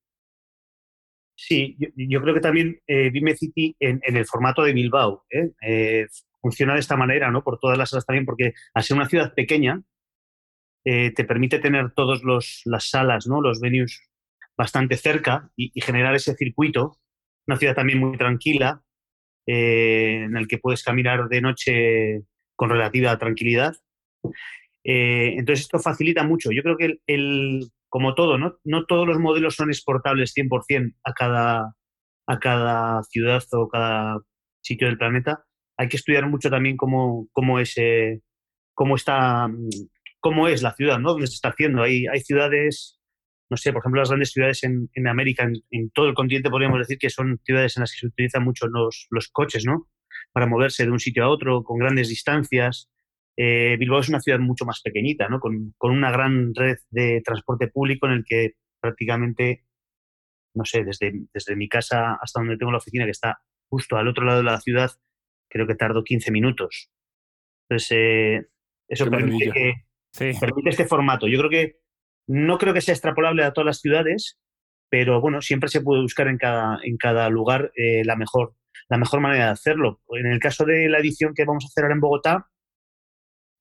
Sí, 1.34 1.76
yo, 1.96 2.22
creo 2.22 2.32
que 2.32 2.40
también 2.40 2.80
eh, 2.86 3.10
Vime 3.10 3.34
City 3.34 3.74
en, 3.80 4.00
el 4.04 4.24
formato 4.24 4.62
de 4.62 4.72
Bilbao 4.72 5.24
¿eh? 5.30 5.50
¿eh? 5.60 6.06
funciona 6.40 6.74
de 6.74 6.80
esta 6.80 6.96
manera, 6.96 7.32
¿no? 7.32 7.42
Por 7.42 7.58
todas 7.58 7.76
las 7.76 7.90
salas 7.90 8.06
también, 8.06 8.24
porque 8.24 8.54
al 8.72 8.84
ser 8.84 8.96
una 8.96 9.08
ciudad 9.08 9.34
pequeña, 9.34 9.82
te 10.84 11.24
permite 11.24 11.58
tener 11.58 11.90
todas 11.90 12.22
las 12.66 12.88
salas, 12.88 13.26
¿no? 13.26 13.40
Los 13.40 13.60
venues 13.60 14.00
bastante 14.56 14.96
cerca 14.96 15.50
y, 15.56 15.72
y, 15.74 15.80
generar 15.80 16.14
ese 16.14 16.36
circuito. 16.36 17.00
Una 17.48 17.56
ciudad 17.56 17.74
también 17.74 17.98
muy 17.98 18.16
tranquila, 18.16 18.85
eh, 19.46 20.22
en 20.24 20.36
el 20.36 20.48
que 20.48 20.58
puedes 20.58 20.82
caminar 20.82 21.28
de 21.28 21.40
noche 21.40 22.22
con 22.56 22.70
relativa 22.70 23.16
tranquilidad. 23.18 23.74
Eh, 24.84 25.34
entonces 25.36 25.64
esto 25.64 25.78
facilita 25.78 26.24
mucho. 26.24 26.50
Yo 26.52 26.62
creo 26.62 26.76
que 26.76 26.98
el, 27.06 27.68
como 27.88 28.14
todo, 28.14 28.38
¿no? 28.38 28.58
no 28.64 28.86
todos 28.86 29.06
los 29.06 29.18
modelos 29.18 29.54
son 29.54 29.70
exportables 29.70 30.34
100% 30.34 30.94
a 31.04 31.12
cada, 31.12 31.74
a 32.26 32.38
cada 32.38 33.02
ciudad 33.04 33.42
o 33.52 33.68
cada 33.68 34.18
sitio 34.62 34.88
del 34.88 34.98
planeta. 34.98 35.44
Hay 35.76 35.88
que 35.88 35.96
estudiar 35.96 36.28
mucho 36.28 36.50
también 36.50 36.76
cómo, 36.76 37.28
cómo, 37.32 37.60
es, 37.60 37.74
eh, 37.76 38.20
cómo, 38.74 38.96
está, 38.96 39.48
cómo 40.20 40.48
es 40.48 40.62
la 40.62 40.74
ciudad, 40.74 40.98
¿no? 40.98 41.12
Dónde 41.12 41.26
se 41.26 41.34
está 41.34 41.50
haciendo. 41.50 41.82
Hay, 41.82 42.06
hay 42.06 42.20
ciudades 42.20 42.95
no 43.48 43.56
sé, 43.56 43.72
por 43.72 43.80
ejemplo, 43.80 44.00
las 44.00 44.10
grandes 44.10 44.32
ciudades 44.32 44.64
en, 44.64 44.90
en 44.94 45.08
América, 45.08 45.48
en, 45.70 45.90
todo 45.90 46.08
el 46.08 46.14
continente 46.14 46.50
podríamos 46.50 46.78
decir 46.78 46.98
que 46.98 47.10
son 47.10 47.40
ciudades 47.44 47.76
en 47.76 47.82
las 47.82 47.92
que 47.92 48.00
se 48.00 48.06
utilizan 48.06 48.42
mucho 48.42 48.66
los, 48.66 49.06
los 49.10 49.28
coches, 49.28 49.64
¿no? 49.64 49.88
Para 50.32 50.46
moverse 50.46 50.84
de 50.84 50.90
un 50.90 50.98
sitio 50.98 51.24
a 51.24 51.28
otro, 51.28 51.62
con 51.62 51.78
grandes 51.78 52.08
distancias. 52.08 52.90
Eh, 53.36 53.76
Bilbao 53.78 54.00
es 54.00 54.08
una 54.08 54.20
ciudad 54.20 54.40
mucho 54.40 54.64
más 54.64 54.80
pequeñita, 54.82 55.28
¿no? 55.28 55.38
Con, 55.38 55.74
con, 55.78 55.92
una 55.92 56.10
gran 56.10 56.54
red 56.54 56.78
de 56.90 57.22
transporte 57.24 57.68
público 57.68 58.06
en 58.06 58.12
el 58.14 58.24
que 58.24 58.54
prácticamente, 58.80 59.64
no 60.54 60.64
sé, 60.64 60.84
desde, 60.84 61.12
desde 61.32 61.54
mi 61.54 61.68
casa 61.68 62.16
hasta 62.20 62.40
donde 62.40 62.56
tengo 62.56 62.72
la 62.72 62.78
oficina, 62.78 63.04
que 63.04 63.10
está 63.12 63.38
justo 63.68 63.96
al 63.96 64.08
otro 64.08 64.24
lado 64.24 64.38
de 64.38 64.44
la 64.44 64.60
ciudad, 64.60 64.90
creo 65.48 65.66
que 65.66 65.74
tardo 65.74 66.02
15 66.02 66.32
minutos. 66.32 66.90
Entonces, 67.68 67.96
eh, 67.96 68.46
eso 68.88 69.08
permite, 69.10 69.50
que, 69.50 69.74
permite 70.40 70.70
este 70.70 70.86
formato. 70.86 71.26
Yo 71.28 71.38
creo 71.38 71.50
que 71.50 71.85
no 72.26 72.58
creo 72.58 72.74
que 72.74 72.80
sea 72.80 72.94
extrapolable 72.94 73.44
a 73.44 73.52
todas 73.52 73.66
las 73.66 73.80
ciudades, 73.80 74.38
pero 74.88 75.20
bueno, 75.20 75.42
siempre 75.42 75.68
se 75.68 75.80
puede 75.80 76.02
buscar 76.02 76.28
en 76.28 76.38
cada, 76.38 76.78
en 76.82 76.96
cada 76.96 77.28
lugar 77.28 77.72
eh, 77.76 78.04
la, 78.04 78.16
mejor, 78.16 78.54
la 78.88 78.98
mejor 78.98 79.20
manera 79.20 79.46
de 79.46 79.50
hacerlo. 79.50 80.00
En 80.10 80.26
el 80.26 80.38
caso 80.38 80.64
de 80.64 80.88
la 80.88 80.98
edición 80.98 81.34
que 81.34 81.44
vamos 81.44 81.64
a 81.64 81.68
hacer 81.68 81.84
ahora 81.84 81.94
en 81.94 82.00
Bogotá, 82.00 82.48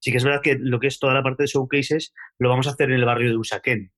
Sí 0.05 0.11
que 0.11 0.17
es 0.17 0.23
verdad 0.23 0.41
que 0.43 0.55
lo 0.59 0.79
que 0.79 0.85
es 0.85 0.99
toda 0.99 1.15
la 1.15 1.23
parte 1.23 1.41
de 1.41 1.47
showcases 1.47 2.13
lo 2.37 2.49
vamos 2.49 2.67
a 2.67 2.69
hacer 2.69 2.91
en 2.91 2.97
el 2.97 3.05
barrio 3.05 3.31
de 3.31 3.37
Usaquén. 3.37 3.91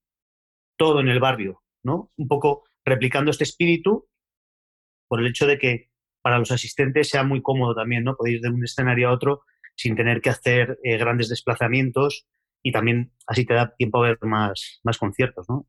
Todo 0.78 1.00
en 1.00 1.08
el 1.08 1.20
barrio, 1.20 1.62
¿no? 1.82 2.10
Un 2.16 2.28
poco 2.28 2.64
replicando 2.82 3.30
este 3.30 3.44
espíritu 3.44 4.08
por 5.06 5.20
el 5.20 5.26
hecho 5.26 5.46
de 5.46 5.58
que 5.58 5.90
para 6.22 6.38
los 6.38 6.50
asistentes 6.50 7.10
sea 7.10 7.24
muy 7.24 7.42
cómodo 7.42 7.74
también, 7.74 8.04
¿no? 8.04 8.16
Poder 8.16 8.36
ir 8.36 8.40
de 8.40 8.48
un 8.48 8.64
escenario 8.64 9.10
a 9.10 9.12
otro 9.12 9.42
sin 9.76 9.96
tener 9.96 10.22
que 10.22 10.30
hacer 10.30 10.78
eh, 10.82 10.96
grandes 10.96 11.28
desplazamientos 11.28 12.26
y 12.62 12.72
también 12.72 13.12
así 13.26 13.44
te 13.44 13.54
da 13.54 13.74
tiempo 13.74 13.98
a 13.98 14.08
ver 14.08 14.18
más, 14.22 14.80
más 14.84 14.98
conciertos, 14.98 15.48
¿no? 15.48 15.66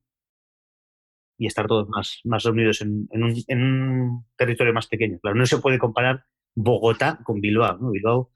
Y 1.38 1.48
estar 1.48 1.68
todos 1.68 1.88
más, 1.88 2.20
más 2.26 2.44
reunidos 2.44 2.82
en, 2.82 3.08
un, 3.12 4.26
territorio 4.36 4.74
más 4.74 4.88
pequeño. 4.88 5.20
Claro, 5.20 5.38
no 5.38 5.46
se 5.46 5.60
puede 5.60 5.80
comparar 5.80 6.26
Bogotá 6.56 7.20
con 7.24 7.40
Bilbao, 7.40 7.78
¿no? 7.78 7.92
Bilbao 7.92 8.32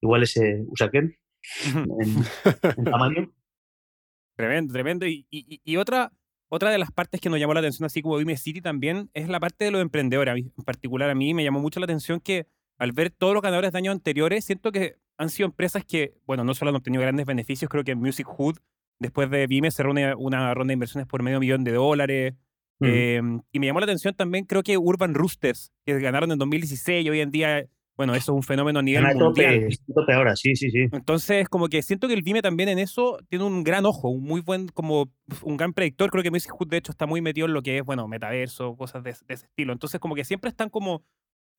igual 0.00 0.22
es 0.22 0.36
eh, 0.36 0.64
Usaquén 0.68 1.16
en, 1.64 2.84
tamaño. 2.84 3.32
Tremendo, 4.36 4.72
tremendo. 4.72 5.06
Y, 5.06 5.26
y, 5.30 5.76
otra, 5.78 6.12
otra 6.48 6.70
de 6.70 6.78
las 6.78 6.92
partes 6.92 7.20
que 7.20 7.28
nos 7.28 7.40
llamó 7.40 7.54
la 7.54 7.60
atención, 7.60 7.86
así 7.86 8.02
como 8.02 8.18
Vime 8.18 8.36
City 8.36 8.60
también, 8.60 9.10
es 9.12 9.28
la 9.28 9.40
parte 9.40 9.64
de 9.64 9.72
los 9.72 9.82
emprendedores. 9.82 10.36
en 10.36 10.64
particular, 10.64 11.10
a 11.10 11.16
mí 11.16 11.34
me 11.34 11.42
llamó 11.42 11.58
mucho 11.58 11.80
la 11.80 11.84
atención 11.84 12.20
que 12.20 12.46
al 12.78 12.92
ver 12.92 13.10
todos 13.10 13.34
los 13.34 13.42
ganadores 13.42 13.72
de 13.72 13.78
años 13.78 13.92
anteriores, 13.96 14.44
siento 14.44 14.70
que 14.70 14.96
han 15.18 15.30
sido 15.30 15.46
empresas 15.46 15.84
que, 15.84 16.14
bueno, 16.26 16.44
no 16.44 16.54
solo 16.54 16.70
han 16.70 16.76
obtenido 16.76 17.02
grandes 17.02 17.26
beneficios, 17.26 17.68
creo 17.68 17.84
que 17.84 17.96
Music 17.96 18.26
Hood, 18.26 18.56
después 19.00 19.28
de 19.30 19.46
Vime, 19.46 19.70
cerró 19.70 19.90
una, 19.90 20.16
una 20.16 20.54
ronda 20.54 20.70
de 20.70 20.74
inversiones 20.74 21.08
por 21.08 21.22
medio 21.22 21.40
millón 21.40 21.64
de 21.64 21.72
dólares. 21.72 22.34
Mm. 22.78 22.86
Em, 22.86 23.40
y 23.52 23.58
me 23.58 23.66
llamó 23.66 23.80
la 23.80 23.84
atención 23.84 24.14
también, 24.14 24.44
creo 24.44 24.62
que 24.62 24.78
Urban 24.78 25.14
Roosters, 25.14 25.72
que 25.84 25.98
ganaron 25.98 26.30
en 26.30 26.38
2016 26.38 27.04
y 27.04 27.10
hoy 27.10 27.20
en 27.20 27.32
día, 27.32 27.66
bueno, 27.96 28.14
eso 28.14 28.30
es 28.30 28.36
un 28.36 28.44
fenómeno 28.44 28.78
a 28.78 28.82
nivel 28.82 29.02
mundial. 29.16 29.68
Tope, 29.92 30.12
ahora, 30.12 30.36
sí, 30.36 30.54
sí, 30.54 30.70
sí. 30.70 30.86
Entonces, 30.92 31.48
como 31.48 31.66
que 31.66 31.82
siento 31.82 32.06
que 32.06 32.14
el 32.14 32.22
Vime 32.22 32.40
también 32.40 32.68
en 32.68 32.78
eso 32.78 33.18
tiene 33.28 33.44
un 33.44 33.64
gran 33.64 33.86
ojo, 33.86 34.10
un 34.10 34.22
muy 34.22 34.40
buen, 34.40 34.68
como 34.68 35.10
un 35.42 35.56
gran 35.56 35.72
predictor. 35.72 36.10
Creo 36.10 36.22
que 36.22 36.30
Music 36.30 36.52
Hood, 36.52 36.68
de 36.68 36.76
hecho, 36.76 36.92
está 36.92 37.06
muy 37.06 37.20
metido 37.20 37.48
en 37.48 37.54
lo 37.54 37.62
que 37.62 37.78
es, 37.78 37.84
bueno, 37.84 38.06
metaverso, 38.06 38.76
cosas 38.76 39.02
de, 39.02 39.16
de 39.26 39.34
ese 39.34 39.46
estilo. 39.46 39.72
Entonces, 39.72 39.98
como 39.98 40.14
que 40.14 40.24
siempre 40.24 40.48
están 40.48 40.68
como 40.68 41.02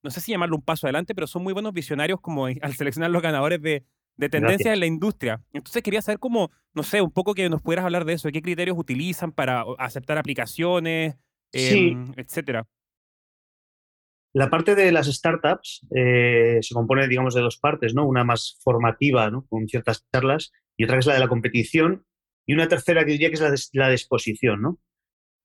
no 0.03 0.11
sé 0.11 0.21
si 0.21 0.31
llamarlo 0.31 0.55
un 0.55 0.61
paso 0.63 0.87
adelante, 0.87 1.15
pero 1.15 1.27
son 1.27 1.43
muy 1.43 1.53
buenos 1.53 1.73
visionarios 1.73 2.19
como 2.21 2.45
al 2.45 2.73
seleccionar 2.73 3.11
los 3.11 3.21
ganadores 3.21 3.61
de, 3.61 3.85
de 4.19 4.27
tendencias 4.27 4.73
en 4.73 4.81
la 4.81 4.85
industria. 4.85 5.41
Entonces 5.53 5.81
quería 5.81 6.01
saber 6.01 6.19
cómo, 6.19 6.51
no 6.73 6.83
sé, 6.83 7.01
un 7.01 7.11
poco 7.11 7.33
que 7.33 7.49
nos 7.49 7.61
pudieras 7.61 7.85
hablar 7.85 8.03
de 8.03 8.13
eso, 8.13 8.29
qué 8.31 8.41
criterios 8.41 8.77
utilizan 8.77 9.31
para 9.31 9.63
aceptar 9.77 10.17
aplicaciones, 10.17 11.15
em, 11.53 12.13
etcétera. 12.17 12.67
La 14.33 14.49
parte 14.49 14.75
de 14.75 14.91
las 14.91 15.07
startups 15.07 15.87
eh, 15.95 16.59
se 16.61 16.73
compone, 16.73 17.07
digamos, 17.07 17.33
de 17.33 17.41
dos 17.41 17.57
partes, 17.57 17.95
¿no? 17.95 18.05
Una 18.05 18.25
más 18.25 18.59
formativa, 18.61 19.31
¿no? 19.31 19.45
Con 19.47 19.69
ciertas 19.69 20.05
charlas, 20.11 20.51
y 20.77 20.83
otra 20.83 20.97
que 20.97 20.99
es 20.99 21.05
la 21.05 21.13
de 21.13 21.21
la 21.21 21.29
competición, 21.29 22.05
y 22.45 22.53
una 22.53 22.67
tercera 22.67 23.05
que 23.05 23.13
diría 23.13 23.29
que 23.29 23.35
es 23.35 23.41
la 23.41 23.51
de, 23.51 23.57
la 23.71 23.91
exposición, 23.93 24.61
¿no? 24.61 24.79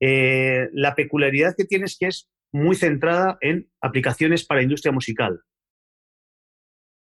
Eh, 0.00 0.68
la 0.72 0.96
peculiaridad 0.96 1.54
que 1.56 1.64
tiene 1.64 1.84
es 1.84 1.96
que 1.96 2.08
es 2.08 2.28
muy 2.54 2.76
centrada 2.76 3.36
en 3.40 3.68
aplicaciones 3.80 4.46
para 4.46 4.62
industria 4.62 4.92
musical. 4.92 5.40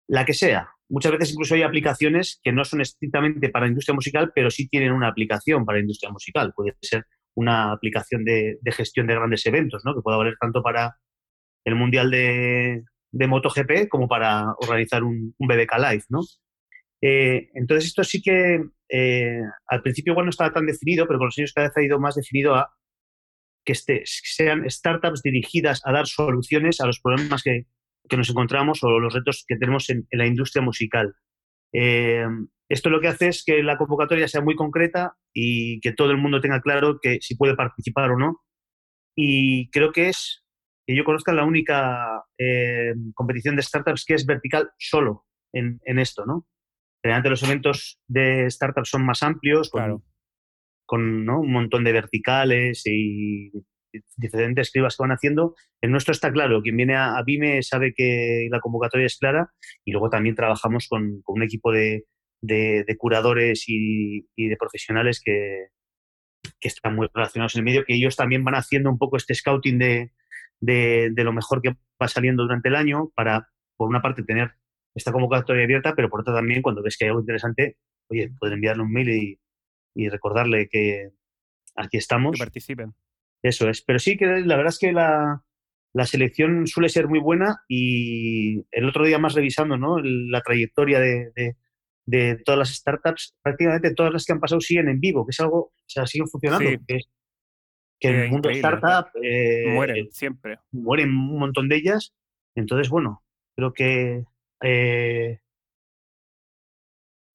La 0.08 0.24
que 0.24 0.34
sea. 0.34 0.70
Muchas 0.88 1.12
veces 1.12 1.30
incluso 1.30 1.54
hay 1.54 1.62
aplicaciones 1.62 2.40
que 2.42 2.50
no 2.50 2.64
son 2.64 2.80
estrictamente 2.80 3.48
para 3.48 3.68
industria 3.68 3.94
musical, 3.94 4.32
pero 4.34 4.50
sí 4.50 4.68
tienen 4.68 4.90
una 4.90 5.06
aplicación 5.06 5.64
para 5.64 5.78
industria 5.78 6.10
musical. 6.10 6.52
Puede 6.56 6.76
ser 6.82 7.06
una 7.36 7.70
aplicación 7.70 8.24
de, 8.24 8.58
gestión 8.72 9.06
de 9.06 9.14
grandes 9.14 9.46
eventos, 9.46 9.82
¿no? 9.84 9.94
que 9.94 10.00
pueda 10.00 10.16
valer 10.16 10.34
tanto 10.40 10.60
para 10.60 10.96
el 11.64 11.76
Mundial 11.76 12.10
de, 12.10 12.82
MotoGP 13.12 13.88
como 13.88 14.08
para 14.08 14.54
organizar 14.58 15.04
un, 15.04 15.36
BBK 15.38 15.78
Live. 15.78 16.04
¿no? 16.08 16.20
Eh, 17.00 17.48
entonces, 17.54 17.86
esto 17.90 18.02
sí 18.02 18.20
que 18.20 18.64
eh, 18.88 19.40
al 19.68 19.82
principio 19.82 20.14
igual 20.14 20.26
no 20.26 20.30
estaba 20.30 20.52
tan 20.52 20.66
definido, 20.66 21.06
pero 21.06 21.20
con 21.20 21.26
los 21.26 21.38
años 21.38 21.52
cada 21.52 21.68
vez 21.68 21.76
ha 21.76 21.82
ido 21.82 22.00
más 22.00 22.16
definido 22.16 22.56
a 22.56 22.74
que 23.64 23.72
este, 23.72 24.02
sean 24.04 24.68
startups 24.68 25.22
dirigidas 25.22 25.82
a 25.84 25.92
dar 25.92 26.06
soluciones 26.06 26.80
a 26.80 26.86
los 26.86 27.00
problemas 27.00 27.42
que, 27.42 27.66
nos 28.16 28.30
encontramos 28.30 28.82
o 28.82 28.98
los 28.98 29.12
retos 29.12 29.44
que 29.46 29.56
tenemos 29.56 29.90
en, 29.90 30.06
la 30.12 30.26
industria 30.26 30.62
musical. 30.62 31.14
Eh, 31.74 32.24
esto 32.70 32.88
lo 32.88 33.00
que 33.00 33.08
hace 33.08 33.28
es 33.28 33.44
que 33.44 33.62
la 33.62 33.76
convocatoria 33.76 34.28
sea 34.28 34.40
muy 34.40 34.54
concreta 34.54 35.16
y 35.34 35.80
que 35.80 35.92
todo 35.92 36.10
el 36.10 36.16
mundo 36.16 36.40
tenga 36.40 36.62
claro 36.62 37.00
que 37.02 37.18
si 37.20 37.36
puede 37.36 37.54
participar 37.54 38.10
o 38.10 38.18
no. 38.18 38.40
Y 39.14 39.68
creo 39.70 39.92
que 39.92 40.08
es, 40.08 40.44
que 40.86 40.96
yo 40.96 41.04
conozca, 41.04 41.32
la 41.34 41.44
única 41.44 42.24
eh, 42.38 42.94
competición 43.14 43.56
de 43.56 43.62
startups 43.62 44.04
que 44.06 44.14
es 44.14 44.24
vertical 44.24 44.70
solo 44.78 45.26
en, 45.52 45.80
esto, 45.98 46.24
¿no? 46.24 46.46
Generalmente 47.02 47.30
los 47.30 47.42
eventos 47.42 48.00
de 48.06 48.50
startups 48.50 48.90
son 48.90 49.04
más 49.04 49.22
amplios, 49.22 49.70
claro 49.70 50.02
con 50.88 51.28
un 51.28 51.52
montón 51.52 51.84
de 51.84 51.92
verticales 51.92 52.82
y 52.86 53.52
diferentes 54.16 54.68
escribas 54.68 54.96
que 54.96 55.02
van 55.02 55.12
haciendo. 55.12 55.54
El 55.82 55.90
nuestro 55.90 56.12
está 56.12 56.32
claro, 56.32 56.62
quien 56.62 56.78
viene 56.78 56.96
a, 56.96 57.22
Vime 57.26 57.62
sabe 57.62 57.92
que 57.94 58.48
la 58.50 58.58
convocatoria 58.60 59.04
es 59.04 59.18
clara 59.18 59.50
y 59.84 59.92
luego 59.92 60.08
también 60.08 60.34
trabajamos 60.34 60.88
con, 60.88 61.22
un 61.26 61.42
equipo 61.42 61.72
de, 61.72 62.06
curadores 62.96 63.64
y, 63.66 64.24
de 64.34 64.56
profesionales 64.56 65.20
que, 65.22 65.66
están 66.62 66.96
muy 66.96 67.06
relacionados 67.12 67.54
en 67.54 67.58
el 67.58 67.64
medio, 67.66 67.84
que 67.84 67.94
ellos 67.94 68.16
también 68.16 68.42
van 68.42 68.54
haciendo 68.54 68.88
un 68.88 68.96
poco 68.96 69.18
este 69.18 69.34
scouting 69.34 69.78
de, 69.78 70.10
de, 70.60 71.24
lo 71.24 71.34
mejor 71.34 71.60
que 71.60 71.76
va 72.02 72.08
saliendo 72.08 72.44
durante 72.44 72.70
el 72.70 72.76
año 72.76 73.10
para, 73.14 73.46
por 73.76 73.90
una 73.90 74.00
parte, 74.00 74.22
tener 74.22 74.52
esta 74.94 75.12
convocatoria 75.12 75.64
abierta, 75.64 75.94
pero 75.94 76.08
por 76.08 76.22
otra 76.22 76.34
también, 76.34 76.62
cuando 76.62 76.82
ves 76.82 76.96
que 76.96 77.04
hay 77.04 77.10
algo 77.10 77.20
interesante, 77.20 77.76
oye, 78.08 78.30
poder 78.40 78.54
enviarle 78.54 78.84
un 78.84 78.90
mail 78.90 79.10
y, 79.10 79.38
y 79.98 80.08
recordarle 80.08 80.68
que 80.68 81.10
aquí 81.74 81.96
estamos. 81.96 82.36
Que 82.36 82.44
participen. 82.44 82.94
Eso 83.42 83.68
es. 83.68 83.82
Pero 83.82 83.98
sí 83.98 84.16
que 84.16 84.26
la 84.26 84.56
verdad 84.56 84.72
es 84.72 84.78
que 84.78 84.92
la, 84.92 85.42
selección 86.04 86.68
suele 86.68 86.88
ser 86.88 87.08
muy 87.08 87.18
buena 87.18 87.62
y 87.68 88.64
el 88.70 88.88
otro 88.88 89.04
día 89.04 89.18
más 89.18 89.34
revisando 89.34 89.76
¿no? 89.76 89.98
la 90.00 90.40
trayectoria 90.40 91.00
de, 91.00 91.56
todas 92.44 92.58
las 92.58 92.74
startups, 92.74 93.36
prácticamente 93.42 93.92
todas 93.92 94.12
las 94.12 94.24
que 94.24 94.32
han 94.32 94.40
pasado 94.40 94.60
siguen 94.60 94.88
en 94.88 95.00
vivo, 95.00 95.26
que 95.26 95.30
es 95.30 95.40
algo, 95.40 95.58
o 95.58 95.72
sea, 95.86 96.06
siguen 96.06 96.28
funcionando. 96.28 96.70
Que, 96.86 97.00
el 98.00 98.30
mundo 98.30 98.48
startup 98.50 99.10
eh, 99.20 99.64
mueren 99.74 100.12
siempre. 100.12 100.60
Mueren 100.70 101.08
un 101.08 101.40
montón 101.40 101.68
de 101.68 101.76
ellas. 101.76 102.14
Entonces, 102.54 102.88
bueno, 102.88 103.24
creo 103.56 103.72
que 103.72 104.24
eh, 104.62 105.40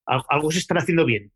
algo 0.06 0.52
se 0.52 0.60
está 0.60 0.76
haciendo 0.76 1.04
bien. 1.04 1.34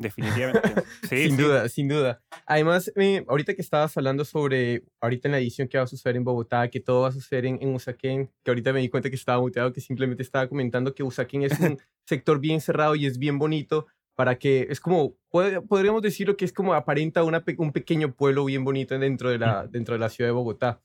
Definitivamente. 0.00 0.82
sin 1.08 1.36
duda, 1.36 1.68
sin 1.68 1.86
duda. 1.86 2.22
Además, 2.46 2.90
ahorita 3.28 3.54
que 3.54 3.60
estabas 3.60 3.94
hablando 3.98 4.24
sobre, 4.24 4.82
ahorita 5.00 5.28
en 5.28 5.32
la 5.32 5.38
edición 5.38 5.68
que 5.68 5.76
va 5.76 5.84
a 5.84 5.86
suceder 5.86 6.16
en 6.16 6.24
Bogotá, 6.24 6.68
que 6.70 6.80
todo 6.80 7.02
va 7.02 7.08
a 7.08 7.12
suceder 7.12 7.44
en, 7.44 7.58
en 7.60 7.74
Usaquén, 7.74 8.30
que 8.42 8.50
ahorita 8.50 8.72
me 8.72 8.80
di 8.80 8.88
cuenta 8.88 9.10
que 9.10 9.16
estaba 9.16 9.40
muteado, 9.40 9.74
que 9.74 9.82
simplemente 9.82 10.22
estaba 10.22 10.48
comentando 10.48 10.94
que 10.94 11.02
Usaquén 11.02 11.42
es 11.42 11.60
un 11.60 11.78
sector 12.08 12.40
bien 12.40 12.62
cerrado 12.62 12.96
y 12.96 13.04
es 13.04 13.18
bien 13.18 13.38
bonito 13.38 13.86
para 14.16 14.38
que 14.38 14.66
es 14.70 14.80
como, 14.80 15.16
podríamos 15.30 16.02
decirlo 16.02 16.36
que 16.36 16.44
es 16.46 16.52
como 16.52 16.74
aparenta 16.74 17.22
una, 17.22 17.44
un 17.58 17.72
pequeño 17.72 18.14
pueblo 18.14 18.44
bien 18.46 18.64
bonito 18.64 18.98
dentro 18.98 19.30
de, 19.30 19.38
la, 19.38 19.66
dentro 19.66 19.94
de 19.94 19.98
la 19.98 20.08
ciudad 20.08 20.28
de 20.28 20.32
Bogotá. 20.32 20.82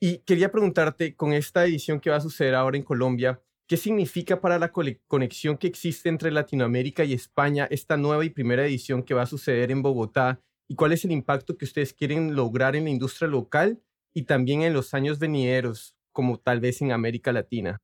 Y 0.00 0.18
quería 0.18 0.50
preguntarte, 0.50 1.14
con 1.14 1.32
esta 1.32 1.64
edición 1.64 2.00
que 2.00 2.10
va 2.10 2.16
a 2.16 2.20
suceder 2.20 2.54
ahora 2.54 2.76
en 2.76 2.82
Colombia, 2.82 3.40
¿Qué 3.68 3.76
significa 3.76 4.40
para 4.40 4.60
la 4.60 4.70
conexión 4.70 5.58
que 5.58 5.66
existe 5.66 6.08
entre 6.08 6.30
Latinoamérica 6.30 7.02
y 7.02 7.14
España 7.14 7.66
esta 7.68 7.96
nueva 7.96 8.24
y 8.24 8.30
primera 8.30 8.64
edición 8.64 9.02
que 9.02 9.12
va 9.12 9.22
a 9.22 9.26
suceder 9.26 9.72
en 9.72 9.82
Bogotá? 9.82 10.40
¿Y 10.68 10.76
cuál 10.76 10.92
es 10.92 11.04
el 11.04 11.10
impacto 11.10 11.58
que 11.58 11.64
ustedes 11.64 11.92
quieren 11.92 12.36
lograr 12.36 12.76
en 12.76 12.84
la 12.84 12.90
industria 12.90 13.28
local 13.28 13.82
y 14.14 14.22
también 14.22 14.62
en 14.62 14.72
los 14.72 14.94
años 14.94 15.18
venideros, 15.18 15.96
como 16.12 16.38
tal 16.38 16.60
vez 16.60 16.80
en 16.80 16.92
América 16.92 17.32
Latina? 17.32 17.82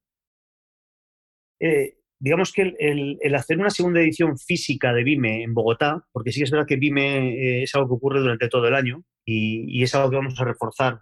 Eh, 1.61 1.99
digamos 2.21 2.53
que 2.53 2.77
el, 2.79 3.35
hacer 3.35 3.59
una 3.59 3.71
segunda 3.71 4.01
edición 4.01 4.39
física 4.39 4.93
de 4.93 5.03
Vime 5.03 5.43
en 5.43 5.53
Bogotá, 5.53 6.07
porque 6.13 6.31
sí 6.31 6.39
que 6.39 6.45
es 6.45 6.51
verdad 6.53 6.67
que 6.67 6.77
Vime 6.77 7.35
eh, 7.35 7.63
es 7.65 7.75
algo 7.75 7.89
que 7.89 7.95
ocurre 7.95 8.21
durante 8.21 8.49
todo 8.49 8.69
el 8.69 8.77
año 8.77 9.03
y, 9.25 9.83
es 9.83 9.93
algo 9.97 10.11
que 10.11 10.17
vamos 10.17 10.41
a 10.41 10.45
reforzar 10.45 11.01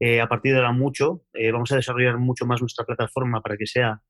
eh, 0.00 0.20
a 0.20 0.28
partir 0.28 0.52
de 0.52 0.58
ahora 0.58 0.72
mucho. 0.72 1.24
vamos 1.50 1.72
a 1.72 1.76
desarrollar 1.76 2.18
mucho 2.18 2.44
más 2.44 2.60
nuestra 2.60 2.84
plataforma 2.84 3.40
para 3.40 3.56
que 3.56 3.66
sea 3.66 4.02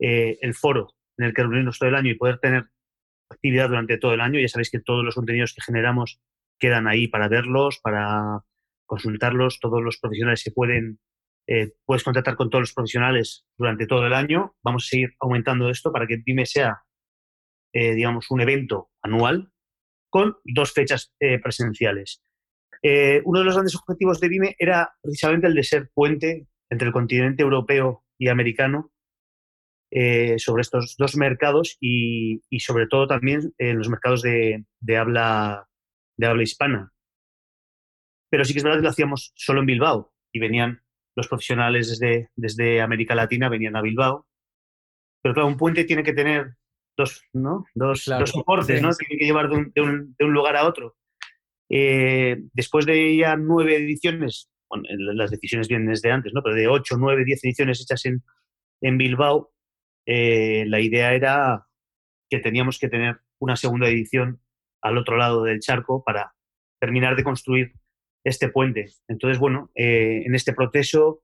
eh, 0.00 0.38
el 0.40 0.54
foro 0.54 0.94
en 1.16 1.26
el 1.26 1.34
que 1.34 1.42
reunirnos 1.42 1.78
todo 1.78 1.88
el 1.88 1.94
año 1.94 2.10
y 2.10 2.16
poder 2.16 2.38
tener 2.38 2.66
actividad 3.30 3.68
durante 3.68 3.98
todo 3.98 4.14
el 4.14 4.20
año. 4.20 4.40
Ya 4.40 4.48
sabéis 4.48 4.70
que 4.70 4.80
todos 4.80 5.04
los 5.04 5.14
contenidos 5.14 5.54
que 5.54 5.62
generamos 5.62 6.20
quedan 6.58 6.88
ahí 6.88 7.08
para 7.08 7.28
verlos, 7.28 7.78
para 7.82 8.40
consultarlos. 8.86 9.60
Todos 9.60 9.82
los 9.82 9.98
profesionales 9.98 10.40
se 10.40 10.50
pueden, 10.50 10.98
eh, 11.46 11.72
puedes 11.84 12.02
contactar 12.02 12.36
con 12.36 12.50
todos 12.50 12.62
los 12.62 12.72
profesionales 12.72 13.46
durante 13.56 13.86
todo 13.86 14.06
el 14.06 14.14
año. 14.14 14.54
Vamos 14.62 14.86
a 14.86 14.88
seguir 14.88 15.14
aumentando 15.20 15.70
esto 15.70 15.92
para 15.92 16.06
que 16.06 16.18
PYME 16.18 16.46
sea, 16.46 16.82
eh, 17.72 17.94
digamos, 17.94 18.30
un 18.30 18.40
evento 18.40 18.90
anual 19.02 19.50
con 20.10 20.36
dos 20.44 20.72
fechas 20.72 21.12
presenciales. 21.42 22.22
uno 23.24 23.38
de 23.40 23.44
los 23.44 23.54
grandes 23.54 23.74
objetivos 23.74 24.20
de 24.20 24.28
BIME 24.28 24.54
era 24.60 24.94
precisamente 25.02 25.48
el 25.48 25.54
de 25.54 25.64
ser 25.64 25.90
puente 25.92 26.46
entre 26.70 26.86
el 26.86 26.92
continente 26.92 27.42
europeo 27.42 28.04
y 28.16 28.28
americano 28.28 28.93
eh, 29.96 30.38
sobre 30.38 30.62
estos 30.62 30.96
dos 30.98 31.16
mercados 31.16 31.76
y, 31.80 32.42
y, 32.50 32.58
sobre 32.60 32.88
todo 32.88 33.06
también 33.06 33.54
en 33.58 33.78
los 33.78 33.88
mercados 33.88 34.22
de, 34.22 34.64
de, 34.80 34.96
habla, 34.96 35.68
de 36.16 36.26
habla 36.26 36.42
hispana. 36.42 36.92
Pero 38.30 38.44
sí 38.44 38.52
que 38.52 38.58
es 38.58 38.64
verdad 38.64 38.78
que 38.78 38.82
lo 38.84 38.88
hacíamos 38.90 39.32
solo 39.36 39.60
en 39.60 39.66
Bilbao 39.66 40.12
y 40.32 40.40
venían 40.40 40.82
los 41.16 41.28
profesionales 41.28 41.88
desde, 41.90 42.28
desde 42.34 42.80
América 42.80 43.14
Latina, 43.14 43.48
venían 43.48 43.76
a 43.76 43.82
Bilbao. 43.82 44.26
Pero 45.22 45.34
claro, 45.34 45.46
un 45.46 45.56
puente 45.56 45.84
tiene 45.84 46.02
que 46.02 46.12
tener 46.12 46.56
dos, 46.96 47.22
¿no? 47.32 47.64
dos, 47.74 48.04
Claro, 48.04 48.20
dos 48.22 48.30
soportes, 48.30 48.78
sí, 48.78 48.82
¿no? 48.84 48.90
Tiene 48.90 49.16
que 49.18 49.24
llevar 49.26 49.48
de 49.48 49.56
un, 49.56 49.72
de 49.72 49.80
un- 49.80 50.14
de 50.18 50.24
un 50.24 50.32
lugar 50.32 50.56
a 50.56 50.66
otro. 50.66 50.96
Eh, 51.70 52.36
después 52.52 52.84
de 52.84 53.16
ya 53.16 53.36
nueve 53.36 53.76
ediciones, 53.76 54.50
bueno, 54.68 54.84
las 55.14 55.30
decisiones 55.30 55.68
vienen 55.68 55.86
desde 55.88 56.10
antes, 56.10 56.32
¿no? 56.34 56.42
Pero 56.42 56.56
de 56.56 56.66
ocho, 56.66 56.96
nueve, 56.98 57.24
diez 57.24 57.42
ediciones 57.44 57.80
hechas 57.80 58.04
en, 58.06 58.22
en 58.82 58.98
Bilbao, 58.98 59.53
eh, 60.06 60.64
la 60.66 60.80
idea 60.80 61.14
era 61.14 61.66
que 62.30 62.38
teníamos 62.38 62.78
que 62.78 62.88
tener 62.88 63.20
una 63.38 63.56
segunda 63.56 63.88
edición 63.88 64.40
al 64.82 64.98
otro 64.98 65.16
lado 65.16 65.44
del 65.44 65.60
charco 65.60 66.02
para 66.04 66.34
terminar 66.80 67.16
de 67.16 67.24
construir 67.24 67.72
este 68.24 68.48
puente. 68.48 68.86
Entonces, 69.08 69.38
bueno, 69.38 69.70
eh, 69.74 70.22
en 70.26 70.34
este 70.34 70.52
proceso 70.52 71.22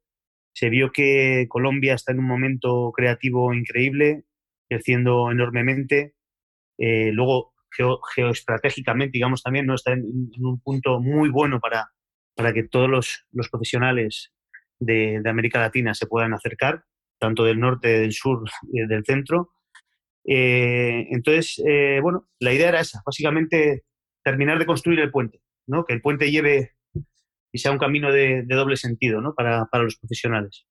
se 0.55 0.69
vio 0.69 0.93
que 0.93 1.47
Colombia 1.49 1.95
está 1.95 2.13
en 2.13 2.19
un 2.19 2.27
momento 2.27 2.93
creativo 2.93 3.53
increíble, 3.55 4.25
creciendo 4.69 5.31
enormemente. 5.31 6.15
Eh, 6.79 7.11
luego, 7.13 7.55
geo- 7.71 8.01
geoestratégicamente, 8.15 9.13
digamos, 9.13 9.43
también 9.43 9.67
no 9.67 9.75
está 9.75 9.93
en, 9.93 10.05
un 10.39 10.61
punto 10.61 11.01
muy 11.01 11.29
bueno 11.31 11.61
para, 11.61 11.91
para 12.35 12.53
que 12.53 12.65
todos 12.65 12.89
los, 12.89 13.27
los 13.33 13.49
profesionales 13.49 14.33
de 14.79 15.23
América 15.27 15.61
Latina 15.61 15.95
se 15.95 16.07
puedan 16.07 16.33
acercar, 16.33 16.85
tanto 17.21 17.45
del 17.45 17.61
norte, 17.61 17.89
del 18.01 18.13
sur, 18.13 18.43
y 18.73 18.81
del 18.89 19.05
centro. 19.05 19.53
Eh, 20.25 21.07
entonces, 21.11 21.63
eh, 21.67 22.01
bueno, 22.03 22.29
la 22.41 22.53
idea 22.53 22.69
era 22.69 22.81
esa, 22.81 23.03
básicamente 23.07 23.85
terminar 24.25 24.59
de 24.59 24.67
construir 24.67 25.01
el 25.01 25.11
puente, 25.11 25.41
¿no? 25.67 25.85
que 25.85 25.95
el 25.95 26.03
puente 26.03 26.31
lleve 26.31 26.73
y 27.53 27.59
sea 27.59 27.73
un 27.73 27.79
camino 27.79 28.13
de, 28.13 28.45
doble 28.47 28.77
sentido 28.77 29.21
¿no? 29.21 29.35
para, 29.35 29.67
para 29.67 29.85
los 29.85 29.97
profesionales. 29.97 30.67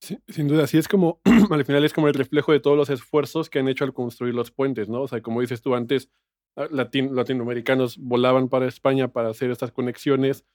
Sin 0.00 0.48
duda, 0.48 0.66
sí 0.66 0.78
es 0.78 0.86
como, 0.88 1.20
al 1.50 1.64
final 1.64 1.84
es 1.84 1.92
como 1.92 2.08
el 2.08 2.14
reflejo 2.14 2.52
de 2.52 2.60
todos 2.60 2.76
los 2.76 2.88
esfuerzos 2.88 3.50
que 3.50 3.58
han 3.58 3.68
hecho 3.68 3.84
al 3.84 3.92
construir 3.92 4.34
los 4.34 4.50
puentes, 4.50 4.88
¿no? 4.88 5.02
O 5.02 5.08
sea, 5.08 5.20
como 5.20 5.40
dices 5.40 5.60
tú 5.60 5.74
antes, 5.74 6.08
ah, 6.56 6.68
latin- 6.70 7.10
latinoamericanos 7.10 7.98
volaban 7.98 8.48
para 8.48 8.68
España 8.68 9.08
para 9.08 9.30
hacer 9.30 9.50
estas 9.50 9.72
conexiones 9.72 10.46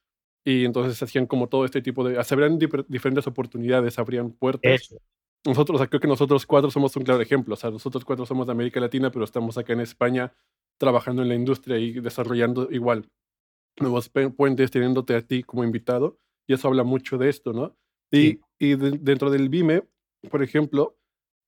y 0.45 0.65
entonces 0.65 1.01
hacían 1.01 1.25
como 1.25 1.47
todo 1.49 1.65
este 1.65 1.81
tipo 1.81 2.03
de, 2.07 2.21
se 2.23 2.33
abrían 2.33 2.59
difer- 2.59 2.85
diferentes 2.87 3.25
oportunidades, 3.27 3.97
abrían 3.99 4.31
puertas. 4.31 4.81
Eso. 4.81 4.97
Nosotros, 5.45 5.75
o 5.75 5.77
sea, 5.79 5.87
creo 5.87 5.99
que 5.99 6.07
nosotros 6.07 6.45
cuatro 6.45 6.71
somos 6.71 6.95
un 6.95 7.03
claro 7.03 7.21
ejemplo, 7.21 7.53
o 7.53 7.57
sea, 7.57 7.69
nosotros 7.69 8.05
cuatro 8.05 8.25
somos 8.25 8.45
de 8.47 8.53
América 8.53 8.79
Latina, 8.79 9.11
pero 9.11 9.25
estamos 9.25 9.57
acá 9.57 9.73
en 9.73 9.81
España 9.81 10.33
trabajando 10.79 11.21
en 11.21 11.29
la 11.29 11.35
industria 11.35 11.77
y 11.77 11.93
desarrollando 11.99 12.69
igual 12.71 13.09
nuevos 13.79 14.09
puentes, 14.09 14.71
teniéndote 14.71 15.15
a 15.15 15.21
ti 15.21 15.43
como 15.43 15.63
invitado, 15.63 16.17
y 16.47 16.53
eso 16.53 16.67
habla 16.67 16.83
mucho 16.83 17.17
de 17.17 17.29
esto, 17.29 17.53
¿no? 17.53 17.75
Y, 18.11 18.17
Sí. 18.17 18.41
y 18.59 18.75
de- 18.75 18.97
dentro 18.99 19.29
del 19.31 19.49
BIME, 19.49 19.83
por 20.29 20.43
ejemplo, 20.43 20.97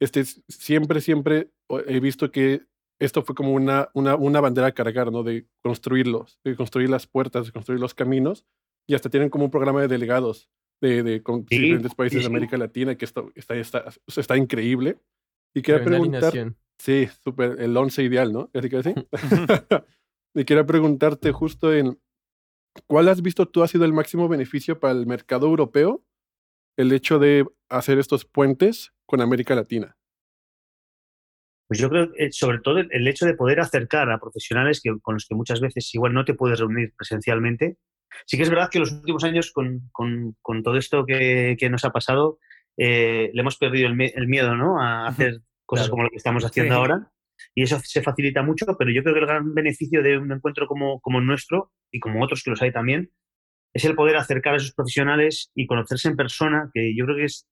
este, 0.02 0.26
siempre, 0.26 1.00
siempre 1.02 1.52
he 1.88 2.00
visto 2.00 2.32
que 2.32 2.64
esto 3.00 3.24
fue 3.24 3.36
como 3.36 3.54
una, 3.54 3.90
una, 3.94 4.16
una 4.16 4.42
bandera 4.42 4.68
a 4.68 4.72
cargar, 4.74 5.12
¿no? 5.12 5.24
De 5.24 5.48
construirlos, 5.62 6.40
de 6.44 6.56
construir 6.56 6.90
las 6.90 7.08
puertas, 7.08 7.46
de 7.46 7.52
construir 7.52 7.80
los 7.80 7.94
caminos, 7.94 8.46
y 8.88 8.96
hasta 8.96 9.10
tienen 9.10 9.30
como 9.30 9.46
un 9.46 9.52
programa 9.52 9.82
de 9.82 9.88
delegados 9.88 10.50
de, 10.82 11.04
de 11.04 11.24
con 11.24 11.46
Sí, 11.50 11.58
diferentes 11.60 11.96
países 11.96 12.20
sí, 12.20 12.24
de. 12.24 12.28
América 12.28 12.58
Latina, 12.58 12.96
que 12.96 13.06
esto 13.06 13.32
está, 13.36 13.56
está, 13.56 13.86
está 14.16 14.38
increíble. 14.38 15.00
Y 15.54 15.62
quería 15.62 15.84
preguntar, 15.84 16.34
sí, 16.78 17.08
súper, 17.24 17.62
el 17.62 17.76
11 17.78 18.04
ideal, 18.04 18.34
¿no? 18.34 18.50
Así 18.54 18.70
que 18.70 18.84
sí. 18.84 18.94
y 20.36 20.44
quería 20.46 20.66
preguntarte 20.66 21.32
justo 21.32 21.74
en, 21.74 21.98
¿cuál 22.88 23.08
has 23.08 23.22
visto 23.22 23.48
tú 23.48 23.64
ha 23.64 23.68
sido 23.68 23.86
el 23.86 23.94
máximo 23.94 24.28
beneficio 24.28 24.80
para 24.80 24.94
el 24.94 25.08
mercado 25.08 25.48
europeo 25.48 26.04
el 26.78 26.92
hecho 26.92 27.20
de 27.20 27.46
hacer 27.70 28.00
estos 28.00 28.26
puentes 28.26 28.94
con 29.06 29.22
América 29.22 29.56
Latina? 29.56 29.98
Pues 31.68 31.80
yo 31.80 31.90
creo 31.90 32.12
que 32.12 32.26
eh, 32.26 32.32
sobre 32.32 32.60
todo 32.60 32.78
el- 32.80 32.90
el 32.92 33.08
hecho 33.08 33.26
de 33.26 33.34
poder 33.34 33.60
acercar 33.60 34.12
a 34.12 34.20
profesionales 34.20 34.82
que, 34.84 34.92
con 35.02 35.16
los 35.16 35.26
que 35.26 35.36
muchas 35.36 35.62
veces 35.62 35.94
igual 35.96 36.14
no 36.14 36.26
te 36.26 36.34
puedes 36.36 36.60
reunir 36.60 36.94
presencialmente. 36.98 37.78
Sí 38.26 38.38
que 38.38 38.44
es 38.44 38.50
verdad 38.50 38.70
que 38.72 38.80
los 38.80 38.92
últimos 38.92 39.24
años 39.24 39.52
con, 39.52 39.90
con- 39.92 40.36
con 40.42 40.64
todo 40.64 40.78
esto 40.78 41.06
que, 41.06 41.56
que 41.60 41.70
nos 41.70 41.86
ha 41.86 41.92
pasado, 41.92 42.40
eh, 42.78 43.30
le 43.34 43.42
hemos 43.42 43.58
perdido 43.58 43.88
el, 43.88 44.00
el 44.02 44.28
miedo 44.28 44.56
¿no? 44.56 44.82
a 44.82 45.08
hacer 45.08 45.40
cosas 45.66 45.86
Claro. 45.88 45.92
como 45.92 46.04
lo 46.04 46.10
que 46.10 46.18
estamos 46.18 46.44
haciendo 46.46 46.74
Sí. 46.74 46.78
ahora. 46.78 47.12
Y 47.54 47.64
eso 47.64 47.80
se 47.84 48.02
facilita 48.02 48.44
mucho, 48.44 48.66
pero 48.78 48.92
yo 48.92 49.02
creo 49.04 49.14
que 49.14 49.20
el 49.22 49.26
gran 49.28 49.54
beneficio 49.54 50.02
de 50.02 50.18
un 50.18 50.32
encuentro 50.32 50.68
como, 50.68 51.00
como 51.02 51.20
el 51.20 51.26
nuestro 51.26 51.72
y 51.92 52.00
como 52.00 52.24
otros 52.24 52.44
que 52.44 52.50
los 52.50 52.62
hay 52.62 52.72
también, 52.72 53.12
es 53.74 53.84
el 53.86 53.96
poder 53.96 54.16
acercar 54.16 54.54
a 54.54 54.58
esos 54.58 54.74
profesionales 54.74 55.52
y 55.54 55.68
conocerse 55.68 56.08
en 56.08 56.16
persona, 56.16 56.70
que 56.74 56.96
yo 56.96 57.06
creo 57.06 57.18
que 57.18 57.26
es 57.26 57.48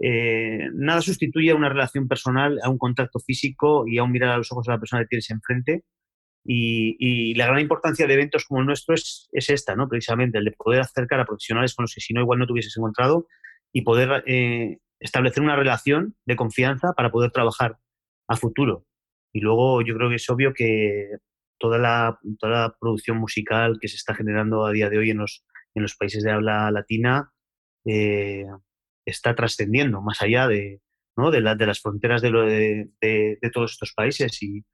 eh, 0.00 0.68
nada 0.74 1.00
sustituye 1.00 1.50
a 1.50 1.54
una 1.56 1.68
relación 1.68 2.06
personal, 2.08 2.58
a 2.62 2.68
un 2.68 2.78
contacto 2.78 3.18
físico 3.18 3.84
y 3.86 3.98
a 3.98 4.02
un 4.02 4.12
mirar 4.12 4.30
a 4.30 4.38
los 4.38 4.50
ojos 4.52 4.68
a 4.68 4.72
la 4.72 4.78
persona 4.78 5.02
que 5.02 5.08
tienes 5.08 5.30
enfrente. 5.30 5.84
Y, 6.48 7.34
la 7.34 7.46
gran 7.46 7.60
importancia 7.60 8.06
de 8.06 8.14
eventos 8.14 8.44
como 8.44 8.60
el 8.60 8.66
nuestro 8.66 8.94
es, 8.94 9.28
es 9.32 9.50
esta, 9.50 9.74
¿no? 9.74 9.88
precisamente, 9.88 10.38
el 10.38 10.44
de 10.44 10.52
poder 10.52 10.80
acercar 10.80 11.20
a 11.20 11.24
profesionales 11.24 11.74
con 11.74 11.84
los 11.84 11.94
que 11.94 12.00
si 12.00 12.14
no 12.14 12.20
igual 12.20 12.38
no 12.38 12.46
te 12.46 12.52
hubieses 12.52 12.76
encontrado 12.76 13.26
y 13.72 13.82
poder 13.82 14.22
eh, 14.26 14.78
establecer 15.00 15.42
una 15.42 15.56
relación 15.56 16.14
de 16.24 16.36
confianza 16.36 16.92
para 16.92 17.10
poder 17.10 17.30
trabajar 17.32 17.78
a 18.28 18.36
futuro. 18.36 18.86
Y 19.34 19.40
luego 19.40 19.82
yo 19.82 19.94
creo 19.96 20.08
que 20.08 20.14
es 20.16 20.30
obvio 20.30 20.54
que 20.54 21.08
toda 21.58 21.78
la, 21.78 22.18
toda 22.38 22.52
la 22.52 22.76
producción 22.80 23.18
musical 23.18 23.78
que 23.80 23.88
se 23.88 23.96
está 23.96 24.14
generando 24.14 24.64
a 24.64 24.72
día 24.72 24.88
de 24.88 24.98
hoy 24.98 25.10
en 25.10 25.18
los, 25.18 25.44
en 25.74 25.82
los 25.82 25.96
países 25.96 26.22
de 26.22 26.30
habla 26.30 26.70
latina 26.70 27.32
eh, 27.84 28.44
está 29.04 29.34
trascendiendo 29.34 30.00
más 30.00 30.22
allá 30.22 30.48
de, 30.48 30.80
¿no? 31.16 31.30
de, 31.30 31.40
la- 31.40 31.54
de 31.54 31.66
las 31.66 31.80
fronteras 31.80 32.22
de, 32.22 32.30
lo 32.30 32.42
de- 32.46 32.88
de 33.00 33.50
todos 33.52 33.72
estos 33.72 33.92
países 33.94 34.42
y, 34.42 34.64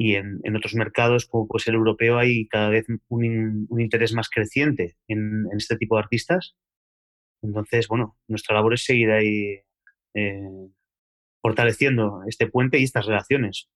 y 0.00 0.14
en, 0.14 0.40
en 0.44 0.56
otros 0.56 0.74
mercados 0.74 1.26
como 1.26 1.46
pues 1.46 1.68
el 1.68 1.74
europeo 1.74 2.16
hay 2.16 2.48
cada 2.48 2.70
vez 2.70 2.86
un, 3.08 3.66
un 3.68 3.80
interés 3.82 4.14
más 4.14 4.30
creciente 4.30 4.96
en, 5.08 5.44
en 5.52 5.58
este 5.58 5.76
tipo 5.76 5.96
de 5.96 6.00
artistas. 6.00 6.56
Entonces, 7.42 7.86
bueno, 7.86 8.16
nuestra 8.26 8.54
labor 8.54 8.72
es 8.72 8.82
seguir 8.82 9.10
ahí 9.10 9.60
eh, 10.14 10.70
fortaleciendo 11.42 12.22
este 12.26 12.46
puente 12.46 12.78
y 12.78 12.84
estas 12.84 13.04
relaciones. 13.04 13.68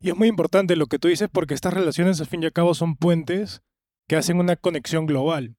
Y 0.00 0.10
es 0.10 0.16
muy 0.16 0.28
importante 0.28 0.76
lo 0.76 0.86
que 0.86 1.00
tú 1.00 1.08
dices 1.08 1.28
porque 1.28 1.54
estas 1.54 1.74
relaciones 1.74 2.20
al 2.20 2.28
fin 2.28 2.44
y 2.44 2.46
al 2.46 2.52
cabo 2.52 2.74
son 2.74 2.94
puentes 2.94 3.64
que 4.08 4.14
hacen 4.14 4.38
una 4.38 4.54
conexión 4.54 5.06
global. 5.06 5.56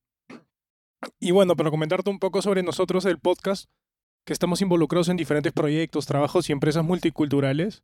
Y 1.19 1.31
bueno, 1.31 1.57
para 1.57 1.69
comentarte 1.69 2.09
un 2.09 2.19
poco 2.19 2.41
sobre 2.41 2.63
nosotros, 2.63 3.03
el 3.03 3.19
podcast, 3.19 3.69
que 4.25 4.33
estamos 4.33 4.61
involucrados 4.61 5.09
en 5.09 5.17
diferentes 5.17 5.51
proyectos, 5.51 6.05
trabajos 6.05 6.49
y 6.49 6.53
empresas 6.53 6.83
multiculturales, 6.83 7.83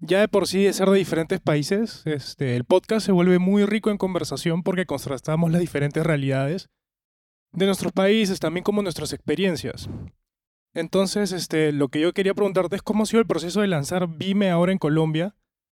ya 0.00 0.20
de 0.20 0.28
por 0.28 0.46
sí 0.46 0.62
de 0.62 0.72
ser 0.72 0.88
de 0.88 0.98
diferentes 0.98 1.40
países, 1.40 2.02
este, 2.06 2.56
el 2.56 2.64
podcast 2.64 3.04
se 3.04 3.12
vuelve 3.12 3.40
muy 3.40 3.64
rico 3.66 3.90
en 3.90 3.98
conversación 3.98 4.62
porque 4.62 4.86
contrastamos 4.86 5.50
las 5.50 5.60
diferentes 5.60 6.04
realidades 6.04 6.68
de 7.52 7.66
nuestros 7.66 7.92
países, 7.92 8.38
también 8.38 8.62
como 8.62 8.82
nuestras 8.82 9.12
experiencias. 9.12 9.88
Entonces, 10.72 11.32
este, 11.32 11.72
lo 11.72 11.88
que 11.88 12.00
yo 12.00 12.12
quería 12.12 12.34
preguntarte 12.34 12.76
es 12.76 12.82
cómo 12.82 13.02
ha 13.02 13.06
sido 13.06 13.20
el 13.20 13.26
proceso 13.26 13.60
de 13.60 13.66
lanzar 13.66 14.08
Vime 14.08 14.50
ahora 14.50 14.72
en 14.72 14.78
Colombia 14.78 15.34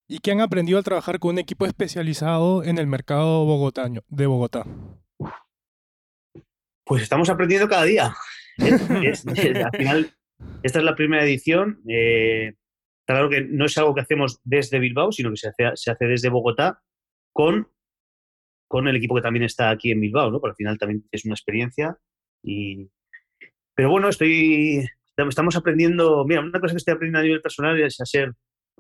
y 0.09 0.19
qué 0.19 0.33
han 0.33 0.41
aprendido 0.41 0.79
al 0.79 0.85
trabajar 0.85 1.19
con 1.19 1.33
un 1.33 1.39
equipo 1.39 1.67
especializado 1.67 2.65
en 2.65 2.79
el 2.79 2.87
mercado 2.87 3.45
bogotaño, 3.45 4.03
de 4.09 4.27
Bogotá. 4.27 4.67
Pues 6.85 7.03
estamos 7.03 7.29
aprendiendo 7.29 7.69
cada 7.69 7.85
día. 7.85 8.15
Es- 9.05 9.25
es- 9.27 9.45
es- 9.45 9.65
al 9.65 9.71
final, 9.77 10.11
esta 10.63 10.79
es 10.79 10.85
la 10.85 10.95
primera 10.97 11.25
edición. 11.25 11.81
eh, 11.89 12.55
claro 13.07 13.29
que 13.31 13.41
no 13.43 13.65
es 13.67 13.79
algo 13.79 13.95
que 13.95 14.03
hacemos 14.03 14.41
desde 14.45 14.79
Bilbao, 14.79 15.13
sino 15.13 15.31
que 15.31 15.37
se 15.37 15.49
hace, 15.49 15.71
se 15.77 15.91
hace 15.91 16.05
desde 16.07 16.29
Bogotá 16.29 16.83
con, 17.33 17.69
con 18.69 18.87
el 18.89 18.97
equipo 18.97 19.15
que 19.15 19.23
también 19.23 19.45
está 19.45 19.71
aquí 19.71 19.91
en 19.93 20.01
Bilbao, 20.01 20.31
¿no? 20.31 20.41
Porque 20.41 20.51
al 20.53 20.57
final 20.57 20.79
también 20.79 21.05
es 21.11 21.25
una 21.25 21.35
experiencia. 21.35 21.97
Y, 22.45 22.91
pero 23.75 23.91
bueno, 23.91 24.09
estoy, 24.09 24.85
estamos 25.17 25.57
aprendiendo. 25.57 26.25
Mira, 26.27 26.41
una 26.43 26.61
cosa 26.61 26.75
que 26.75 26.79
estoy 26.79 26.93
aprendiendo 26.95 27.21
a 27.21 27.23
nivel 27.23 27.41
personal 27.41 27.81
es 27.81 28.01
a 28.01 28.05
ser 28.05 28.33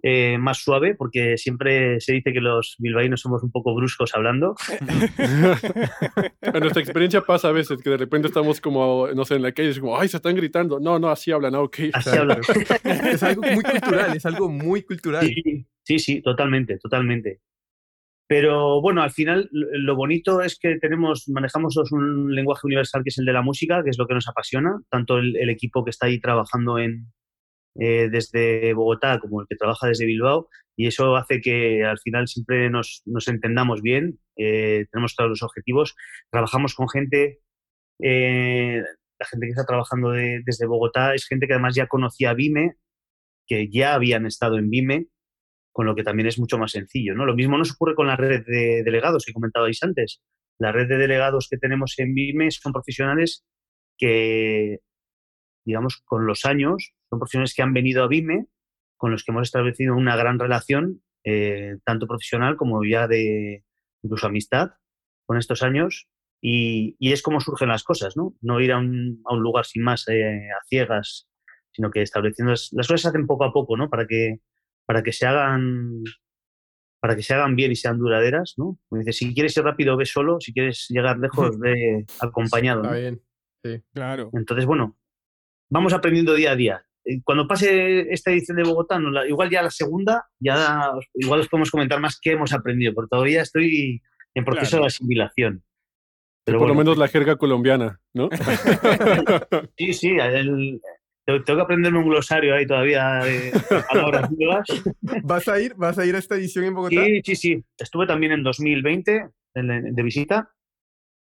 eh, 0.02 0.38
más 0.38 0.58
suave, 0.58 0.94
porque 0.94 1.36
siempre 1.36 2.00
se 2.00 2.12
dice 2.12 2.32
que 2.32 2.40
los 2.40 2.76
bilbaínos 2.78 3.20
somos 3.20 3.42
un 3.42 3.50
poco 3.50 3.74
bruscos 3.74 4.14
hablando. 4.14 4.54
en 5.18 6.60
nuestra 6.60 6.82
experiencia 6.82 7.22
pasa 7.22 7.48
a 7.48 7.52
veces 7.52 7.82
que 7.82 7.90
de 7.90 7.96
repente 7.96 8.28
estamos 8.28 8.60
como, 8.60 9.08
no 9.14 9.24
sé, 9.24 9.36
en 9.36 9.42
la 9.42 9.52
calle 9.52 9.70
es 9.70 9.80
como, 9.80 9.98
ay, 9.98 10.08
se 10.08 10.18
están 10.18 10.36
gritando. 10.36 10.78
No, 10.80 10.98
no, 10.98 11.08
así 11.08 11.32
hablan, 11.32 11.54
ah, 11.54 11.62
ok. 11.62 11.78
Así 11.92 12.16
hablan. 12.16 12.40
Es 12.84 13.22
algo 13.22 13.42
muy 13.42 13.62
cultural, 13.64 14.16
es 14.16 14.26
algo 14.26 14.48
muy 14.48 14.82
cultural. 14.82 15.26
Sí, 15.26 15.66
sí, 15.82 15.98
sí, 15.98 16.22
totalmente, 16.22 16.78
totalmente. 16.78 17.40
Pero 18.28 18.82
bueno, 18.82 19.02
al 19.02 19.10
final 19.10 19.48
lo 19.50 19.96
bonito 19.96 20.42
es 20.42 20.58
que 20.58 20.78
tenemos, 20.78 21.28
manejamos 21.28 21.76
un 21.90 22.34
lenguaje 22.34 22.66
universal 22.66 23.02
que 23.02 23.08
es 23.08 23.18
el 23.18 23.24
de 23.24 23.32
la 23.32 23.40
música, 23.40 23.82
que 23.82 23.88
es 23.88 23.98
lo 23.98 24.06
que 24.06 24.12
nos 24.12 24.28
apasiona, 24.28 24.78
tanto 24.90 25.16
el, 25.16 25.48
equipo 25.48 25.82
que 25.82 25.90
está 25.90 26.06
ahí 26.06 26.20
trabajando 26.20 26.78
en, 26.78 27.06
eh, 27.78 28.08
desde 28.10 28.72
Bogotá 28.74 29.18
como 29.20 29.40
el 29.40 29.46
que 29.48 29.56
trabaja 29.56 29.88
desde 29.88 30.06
Bilbao, 30.06 30.48
y 30.76 30.86
eso 30.86 31.16
hace 31.16 31.40
que 31.40 31.84
al 31.84 31.98
final 31.98 32.28
siempre 32.28 32.70
nos, 32.70 33.02
nos 33.06 33.28
entendamos 33.28 33.82
bien, 33.82 34.18
eh, 34.36 34.86
tenemos 34.92 35.16
todos 35.16 35.30
los 35.30 35.42
objetivos, 35.42 35.96
trabajamos 36.30 36.74
con 36.74 36.88
gente, 36.88 37.40
eh, 38.00 38.82
la 39.18 39.26
gente 39.26 39.46
que 39.46 39.50
está 39.50 39.64
trabajando 39.64 40.10
desde 40.10 40.66
Bogotá 40.66 41.14
es 41.14 41.26
gente 41.26 41.46
que 41.46 41.54
además 41.54 41.74
ya 41.74 41.88
conocía 41.88 42.34
Vime, 42.34 42.76
que 43.46 43.68
ya 43.68 43.94
habían 43.94 44.26
estado 44.26 44.58
en 44.58 44.70
Vime, 44.70 45.06
con 45.72 45.86
lo 45.86 45.94
que 45.94 46.04
también 46.04 46.28
es 46.28 46.38
mucho 46.38 46.58
más 46.58 46.72
sencillo. 46.72 47.14
¿no? 47.14 47.24
Lo 47.24 47.34
mismo 47.34 47.58
nos 47.58 47.72
ocurre 47.72 47.94
con 47.94 48.06
la 48.06 48.16
red 48.16 48.44
de 48.46 48.82
delegados 48.84 49.24
que 49.24 49.32
comentabais 49.32 49.82
antes. 49.82 50.20
La 50.58 50.72
red 50.72 50.88
de 50.88 50.98
delegados 50.98 51.46
que 51.48 51.56
tenemos 51.56 51.94
en 51.98 52.14
BIME 52.14 52.50
son 52.50 52.72
profesionales 52.72 53.44
que, 53.96 54.78
digamos, 55.64 56.02
con 56.04 56.26
los 56.26 56.44
años, 56.44 56.94
son 57.08 57.18
profesionales 57.18 57.54
que 57.54 57.62
han 57.62 57.72
venido 57.72 58.02
a 58.02 58.08
BIME, 58.08 58.46
con 58.96 59.10
los 59.10 59.24
que 59.24 59.32
hemos 59.32 59.48
establecido 59.48 59.94
una 59.94 60.16
gran 60.16 60.38
relación, 60.38 61.02
eh, 61.24 61.76
tanto 61.84 62.06
profesional 62.06 62.56
como 62.56 62.84
ya 62.84 63.06
de 63.06 63.64
incluso 64.02 64.26
amistad 64.26 64.72
con 65.26 65.38
estos 65.38 65.62
años. 65.62 66.08
Y, 66.40 66.96
es 67.00 67.22
como 67.22 67.40
surgen 67.40 67.68
las 67.68 67.82
cosas, 67.82 68.16
¿no? 68.16 68.34
No 68.40 68.60
ir 68.60 68.72
a 68.72 68.78
un, 68.78 69.22
lugar 69.30 69.66
sin 69.66 69.82
más 69.82 70.06
eh, 70.08 70.48
a 70.50 70.64
ciegas, 70.66 71.28
sino 71.72 71.90
que 71.90 72.02
estableciendo 72.02 72.52
las, 72.52 72.68
las 72.72 72.86
cosas 72.86 73.02
se 73.02 73.08
hacen 73.08 73.26
poco 73.26 73.44
a 73.44 73.52
poco, 73.52 73.76
¿no? 73.76 73.90
Para 73.90 74.06
que 74.06 74.40
para 74.88 75.02
que 75.02 75.12
se 75.12 75.26
hagan 75.26 76.02
para 77.00 77.14
que 77.14 77.22
se 77.22 77.34
hagan 77.34 77.54
bien 77.54 77.70
y 77.70 77.76
sean 77.76 77.98
duraderas, 77.98 78.54
¿no? 78.56 78.78
dice, 78.90 79.12
si 79.12 79.32
quieres 79.32 79.56
ir 79.56 79.62
rápido, 79.62 79.96
ve 79.96 80.06
solo, 80.06 80.40
si 80.40 80.52
quieres 80.52 80.86
llegar 80.88 81.18
lejos, 81.18 81.56
ve 81.60 82.06
acompañado. 82.20 82.82
Está 82.82 82.96
bien, 82.96 83.22
sí. 83.62 83.82
Claro. 83.92 84.30
Entonces, 84.32 84.66
bueno, 84.66 84.98
vamos 85.68 85.92
aprendiendo 85.92 86.34
día 86.34 86.52
a 86.52 86.56
día. 86.56 86.87
Eh, 87.04 87.20
cuando 87.24 87.46
pase 87.46 88.12
esta 88.12 88.30
edición 88.30 88.56
de 88.56 88.64
Bogotá, 88.64 88.98
igual 89.28 89.50
ya 89.50 89.62
la 89.62 89.70
segunda, 89.70 90.26
ya 90.40 90.90
igual 91.14 91.40
os 91.40 91.48
podemos 91.48 91.70
comentar 91.70 92.00
más 92.00 92.18
qué 92.20 92.32
hemos 92.32 92.52
aprendido, 92.52 92.94
porque 92.94 93.08
todavía 93.10 93.42
estoy 93.42 94.02
en 94.34 94.44
proceso 94.44 94.78
de 94.78 94.86
asimilación. 94.86 95.64
Pero 96.44 96.60
por 96.60 96.68
lo 96.68 96.74
menos 96.74 96.96
la 96.96 97.08
jerga 97.08 97.36
colombiana, 97.36 98.00
¿no? 98.14 98.30
sí, 99.76 99.92
sí, 99.92 100.16
el, 100.18 100.80
tengo 101.26 101.56
que 101.58 101.62
aprenderme 101.62 101.98
un 101.98 102.08
glosario 102.08 102.54
ahí 102.54 102.66
todavía 102.66 103.16
de 103.16 103.52
palabras 103.86 104.30
nuevas. 104.38 104.66
¿Vas 105.24 105.46
a 105.48 105.60
ir? 105.60 105.74
¿Vas 105.74 105.98
a 105.98 106.06
ir 106.06 106.14
a 106.14 106.18
esta 106.18 106.36
edición 106.36 106.64
en 106.64 106.74
Bogotá? 106.74 107.04
Sí, 107.04 107.20
sí, 107.22 107.36
sí. 107.36 107.64
Estuve 107.76 108.06
también 108.06 108.32
en 108.32 108.42
2020 108.42 109.28
de 109.54 110.02
visita, 110.02 110.50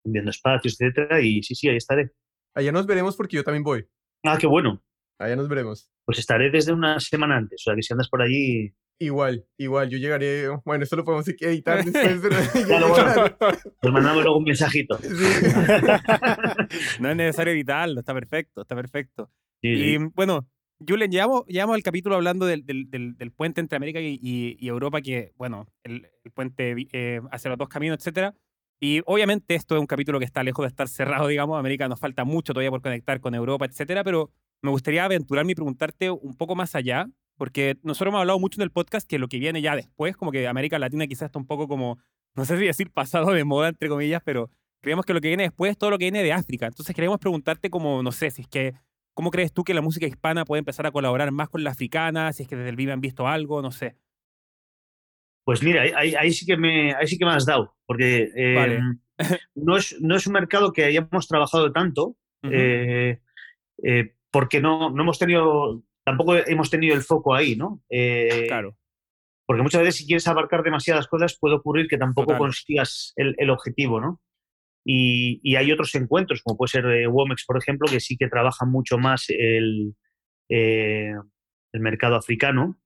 viendo 0.04 0.30
espacios, 0.30 0.80
etcétera, 0.80 1.20
y 1.20 1.42
sí, 1.42 1.54
sí, 1.54 1.68
ahí 1.68 1.76
estaré. 1.76 2.12
Allá 2.54 2.72
nos 2.72 2.86
veremos 2.86 3.16
porque 3.16 3.36
yo 3.36 3.44
también 3.44 3.62
voy. 3.62 3.86
Ah, 4.24 4.38
qué 4.38 4.46
bueno. 4.46 4.82
Allá 5.20 5.36
nos 5.36 5.48
veremos. 5.48 5.88
Pues 6.04 6.18
estaré 6.18 6.50
desde 6.50 6.72
una 6.72 6.98
semana 6.98 7.36
antes, 7.36 7.62
o 7.62 7.64
sea 7.64 7.76
que 7.76 7.82
si 7.82 7.92
andas 7.92 8.08
por 8.08 8.22
allí... 8.22 8.72
Igual, 9.02 9.46
igual, 9.56 9.88
yo 9.88 9.96
llegaré, 9.96 10.46
bueno, 10.62 10.84
esto 10.84 10.94
lo 10.94 11.04
podemos 11.04 11.26
editar 11.26 11.82
después, 11.84 12.20
pero... 12.20 12.36
Nos 13.82 13.92
mandamos 13.94 14.22
luego 14.22 14.36
un 14.36 14.44
mensajito. 14.44 14.98
no 17.00 17.10
es 17.10 17.16
necesario 17.16 17.54
editarlo, 17.54 18.00
está 18.00 18.12
perfecto, 18.12 18.60
está 18.60 18.76
perfecto 18.76 19.30
y 19.62 19.98
bueno, 20.14 20.46
Julen, 20.86 21.10
llevamos, 21.10 21.46
llevamos 21.46 21.76
el 21.76 21.82
capítulo 21.82 22.16
hablando 22.16 22.46
del, 22.46 22.64
del, 22.64 23.32
puente 23.32 23.60
entre 23.60 23.76
América 23.76 24.00
y, 24.00 24.56
Europa, 24.66 25.02
que, 25.02 25.32
bueno, 25.36 25.66
el, 25.84 26.08
puente 26.34 26.74
eh, 26.92 27.20
hacia 27.30 27.50
los 27.50 27.58
dos 27.58 27.68
caminos, 27.68 27.98
etcétera. 27.98 28.34
Y 28.82 29.02
obviamente 29.04 29.54
esto 29.54 29.74
es 29.74 29.80
un 29.80 29.86
capítulo 29.86 30.18
que 30.18 30.24
está 30.24 30.42
lejos 30.42 30.64
de 30.64 30.68
estar 30.68 30.88
cerrado, 30.88 31.26
digamos. 31.28 31.58
América 31.58 31.88
nos 31.88 32.00
falta 32.00 32.24
mucho 32.24 32.54
todavía 32.54 32.70
por 32.70 32.80
conectar 32.80 33.20
con 33.20 33.34
Europa, 33.34 33.66
etcétera. 33.66 34.02
Pero 34.04 34.30
me 34.62 34.70
gustaría 34.70 35.04
aventurarme 35.04 35.52
y 35.52 35.54
preguntarte 35.54 36.10
un 36.10 36.36
poco 36.36 36.54
más 36.54 36.74
allá, 36.74 37.06
porque 37.36 37.76
nosotros 37.82 38.12
hemos 38.12 38.20
hablado 38.20 38.38
mucho 38.38 38.60
en 38.60 38.64
el 38.64 38.70
podcast 38.70 39.08
que 39.08 39.18
lo 39.18 39.28
que 39.28 39.38
viene 39.38 39.62
ya 39.62 39.74
después, 39.74 40.16
como 40.16 40.30
que 40.30 40.46
América 40.46 40.78
Latina 40.78 41.06
quizás 41.06 41.26
está 41.26 41.38
un 41.38 41.46
poco 41.46 41.68
como, 41.68 41.98
no 42.34 42.44
sé 42.44 42.58
si 42.58 42.64
decir 42.64 42.90
pasado 42.90 43.32
de 43.32 43.44
moda, 43.44 43.68
entre 43.68 43.88
comillas, 43.88 44.22
pero 44.24 44.50
creemos 44.82 45.04
que 45.04 45.14
lo 45.14 45.20
que 45.20 45.28
viene 45.28 45.44
después 45.44 45.70
es 45.70 45.78
todo 45.78 45.90
lo 45.90 45.98
que 45.98 46.04
viene 46.04 46.22
de 46.22 46.32
África. 46.32 46.66
Entonces 46.66 46.94
queremos 46.94 47.18
preguntarte 47.18 47.70
como, 47.70 48.02
no 48.02 48.12
sé, 48.12 48.30
si 48.30 48.42
es 48.42 48.48
que 48.48 48.74
¿Cómo 49.14 49.30
crees 49.30 49.52
tú 49.52 49.64
que 49.64 49.74
la 49.74 49.82
música 49.82 50.06
hispana 50.06 50.44
puede 50.44 50.60
empezar 50.60 50.86
a 50.86 50.92
colaborar 50.92 51.30
más 51.32 51.48
con 51.48 51.64
la 51.64 51.70
africana? 51.70 52.32
Si 52.32 52.44
es 52.44 52.48
que 52.48 52.56
desde 52.56 52.70
el 52.70 52.76
Vive 52.76 52.92
han 52.92 53.00
visto 53.00 53.26
algo, 53.26 53.60
no 53.60 53.70
sé. 53.70 53.96
Pues 55.44 55.62
mira, 55.62 55.82
ahí, 55.82 56.32
sí 56.32 56.46
que 56.46 56.56
me, 56.56 56.94
ahí 56.94 57.06
sí 57.06 57.18
que 57.18 57.24
me 57.24 57.32
has 57.32 57.44
dado, 57.44 57.76
porque 57.86 58.30
em, 58.34 58.98
no, 59.54 59.76
es, 59.76 60.00
no 60.00 60.16
es 60.16 60.26
un 60.26 60.32
mercado 60.32 60.72
que 60.72 60.84
hayamos 60.84 61.26
trabajado 61.26 61.72
tanto, 61.72 62.16
eh, 62.44 63.20
eh, 63.82 64.14
porque 64.30 64.60
no, 64.60 64.90
no 64.90 65.02
hemos 65.02 65.18
tenido, 65.18 65.82
tampoco 66.04 66.36
hemos 66.36 66.70
tenido 66.70 66.94
el 66.94 67.02
foco 67.02 67.34
ahí, 67.34 67.56
¿no? 67.56 67.82
Eh, 67.90 68.44
claro. 68.48 68.76
Porque 69.46 69.62
muchas 69.62 69.82
veces 69.82 69.96
si 69.96 70.06
quieres 70.06 70.28
abarcar 70.28 70.62
demasiadas 70.62 71.08
cosas 71.08 71.36
puede 71.38 71.56
ocurrir 71.56 71.88
que 71.88 71.98
tampoco 71.98 72.38
consigas 72.38 73.12
el, 73.16 73.34
el, 73.36 73.50
objetivo, 73.50 74.00
¿no? 74.00 74.20
Y, 74.84 75.56
hay 75.56 75.72
otros 75.72 75.94
encuentros, 75.94 76.42
como 76.42 76.56
puede 76.56 76.70
ser 76.70 76.86
eh, 76.86 77.06
Womex, 77.06 77.44
por 77.44 77.58
ejemplo, 77.58 77.86
que 77.90 78.00
sí 78.00 78.16
que 78.16 78.28
trabaja 78.28 78.64
mucho 78.64 78.98
más 78.98 79.26
el, 79.28 79.94
eh, 80.48 81.12
el 81.72 81.80
mercado 81.80 82.16
africano. 82.16 82.78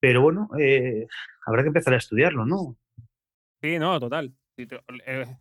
Pero 0.00 0.20
bueno, 0.22 0.48
eh, 0.58 1.06
habrá 1.46 1.62
que 1.62 1.68
empezar 1.68 1.94
a 1.94 1.98
estudiarlo, 1.98 2.44
¿no? 2.44 2.76
Sí, 3.62 3.78
no, 3.78 4.00
total. 4.00 4.34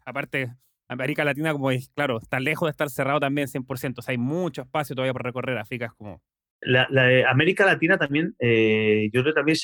aparte, 0.06 0.54
América 0.92 1.24
Latina, 1.24 1.52
como 1.52 1.72
es, 1.72 1.90
claro, 1.90 2.18
está 2.18 2.40
lejos 2.40 2.68
de 2.68 2.72
estar 2.72 2.90
cerrado 2.90 3.20
también 3.20 3.48
100%. 3.48 4.00
O 4.00 4.02
sea, 4.02 4.12
hay 4.12 4.18
mucho 4.18 4.62
espacio 4.62 4.96
todavía 4.96 5.14
por 5.14 5.24
recorrer. 5.24 5.58
África 5.58 5.86
es 5.86 5.94
como... 5.94 6.22
La, 6.64 6.88
América 7.28 7.66
Latina 7.66 7.98
también, 7.98 8.36
yo 8.40 9.24
creo 9.24 9.34
también, 9.34 9.58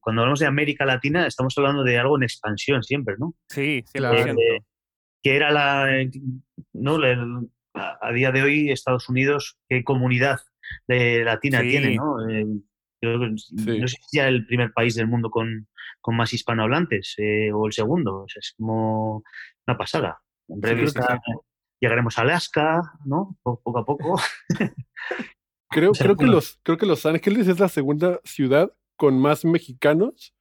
cuando 0.00 0.22
hablamos 0.22 0.40
de 0.40 0.46
América 0.46 0.86
Latina, 0.86 1.26
estamos 1.26 1.52
hablando 1.58 1.84
de 1.84 1.98
algo 1.98 2.16
en 2.16 2.22
expansión 2.22 2.82
siempre, 2.82 3.16
¿no? 3.18 3.34
Sí, 3.50 3.84
100% 3.92 4.34
que 5.24 5.36
era 5.36 5.50
la, 5.50 6.06
¿no? 6.74 6.98
a, 7.72 8.12
día 8.12 8.30
de 8.30 8.42
hoy 8.42 8.70
Estados 8.70 9.08
Unidos, 9.08 9.58
qué 9.68 9.82
comunidad 9.82 10.38
latina 10.86 11.62
tiene, 11.62 11.96
¿no? 11.96 12.28
Eh, 12.28 12.46
No 13.02 13.88
sé 13.88 13.96
si 14.08 14.18
ya 14.18 14.28
el 14.28 14.46
primer 14.46 14.72
país 14.72 14.94
del 14.94 15.06
mundo 15.06 15.30
con, 15.30 15.66
con 16.00 16.14
más 16.14 16.32
hispanohablantes 16.34 17.14
eh, 17.18 17.50
o 17.52 17.66
el 17.66 17.72
segundo, 17.72 18.26
es 18.26 18.54
como 18.58 19.24
una 19.66 19.78
pasada. 19.78 20.20
En 20.48 20.60
breve 20.60 20.86
llegaremos 21.80 22.18
a 22.18 22.22
Alaska, 22.22 22.82
¿no? 23.04 23.36
Poco 23.42 23.78
a 23.78 23.84
poco. 23.84 24.20
creo, 25.70 25.92
creo, 25.92 26.16
que 26.16 26.26
los, 26.26 26.58
creo 26.62 26.78
que 26.78 26.86
Los 26.86 27.04
Ángeles 27.04 27.48
es 27.48 27.60
la 27.60 27.68
segunda 27.68 28.20
ciudad 28.24 28.72
con 28.96 29.20
más 29.20 29.44
mexicanos 29.44 30.34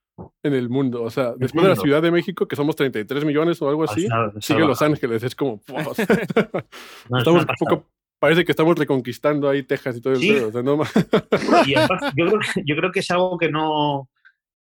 en 0.43 0.53
el 0.53 0.69
mundo. 0.69 1.03
O 1.03 1.09
sea, 1.09 1.33
después 1.35 1.63
de 1.63 1.69
la 1.69 1.75
Ciudad 1.75 2.01
de 2.01 2.11
México, 2.11 2.47
que 2.47 2.55
somos 2.55 2.75
33 2.75 3.25
millones 3.25 3.61
o 3.61 3.69
algo 3.69 3.83
así, 3.83 4.07
sigue 4.39 4.59
Los 4.59 4.81
Ángeles. 4.81 5.23
Es 5.23 5.35
como. 5.35 5.61
estamos 7.17 7.45
un 7.45 7.55
poco. 7.59 7.89
Parece 8.19 8.45
que 8.45 8.53
estamos 8.53 8.77
reconquistando 8.77 9.49
ahí 9.49 9.63
Texas 9.63 9.97
y 9.97 10.01
todo 10.01 10.13
el 10.13 10.21
yo, 10.21 10.49
creo, 10.49 12.39
yo, 12.65 12.75
creo, 12.77 12.91
que 12.93 13.01
es 13.01 13.11
algo 13.11 13.37
que 13.37 13.49
no, 13.49 14.09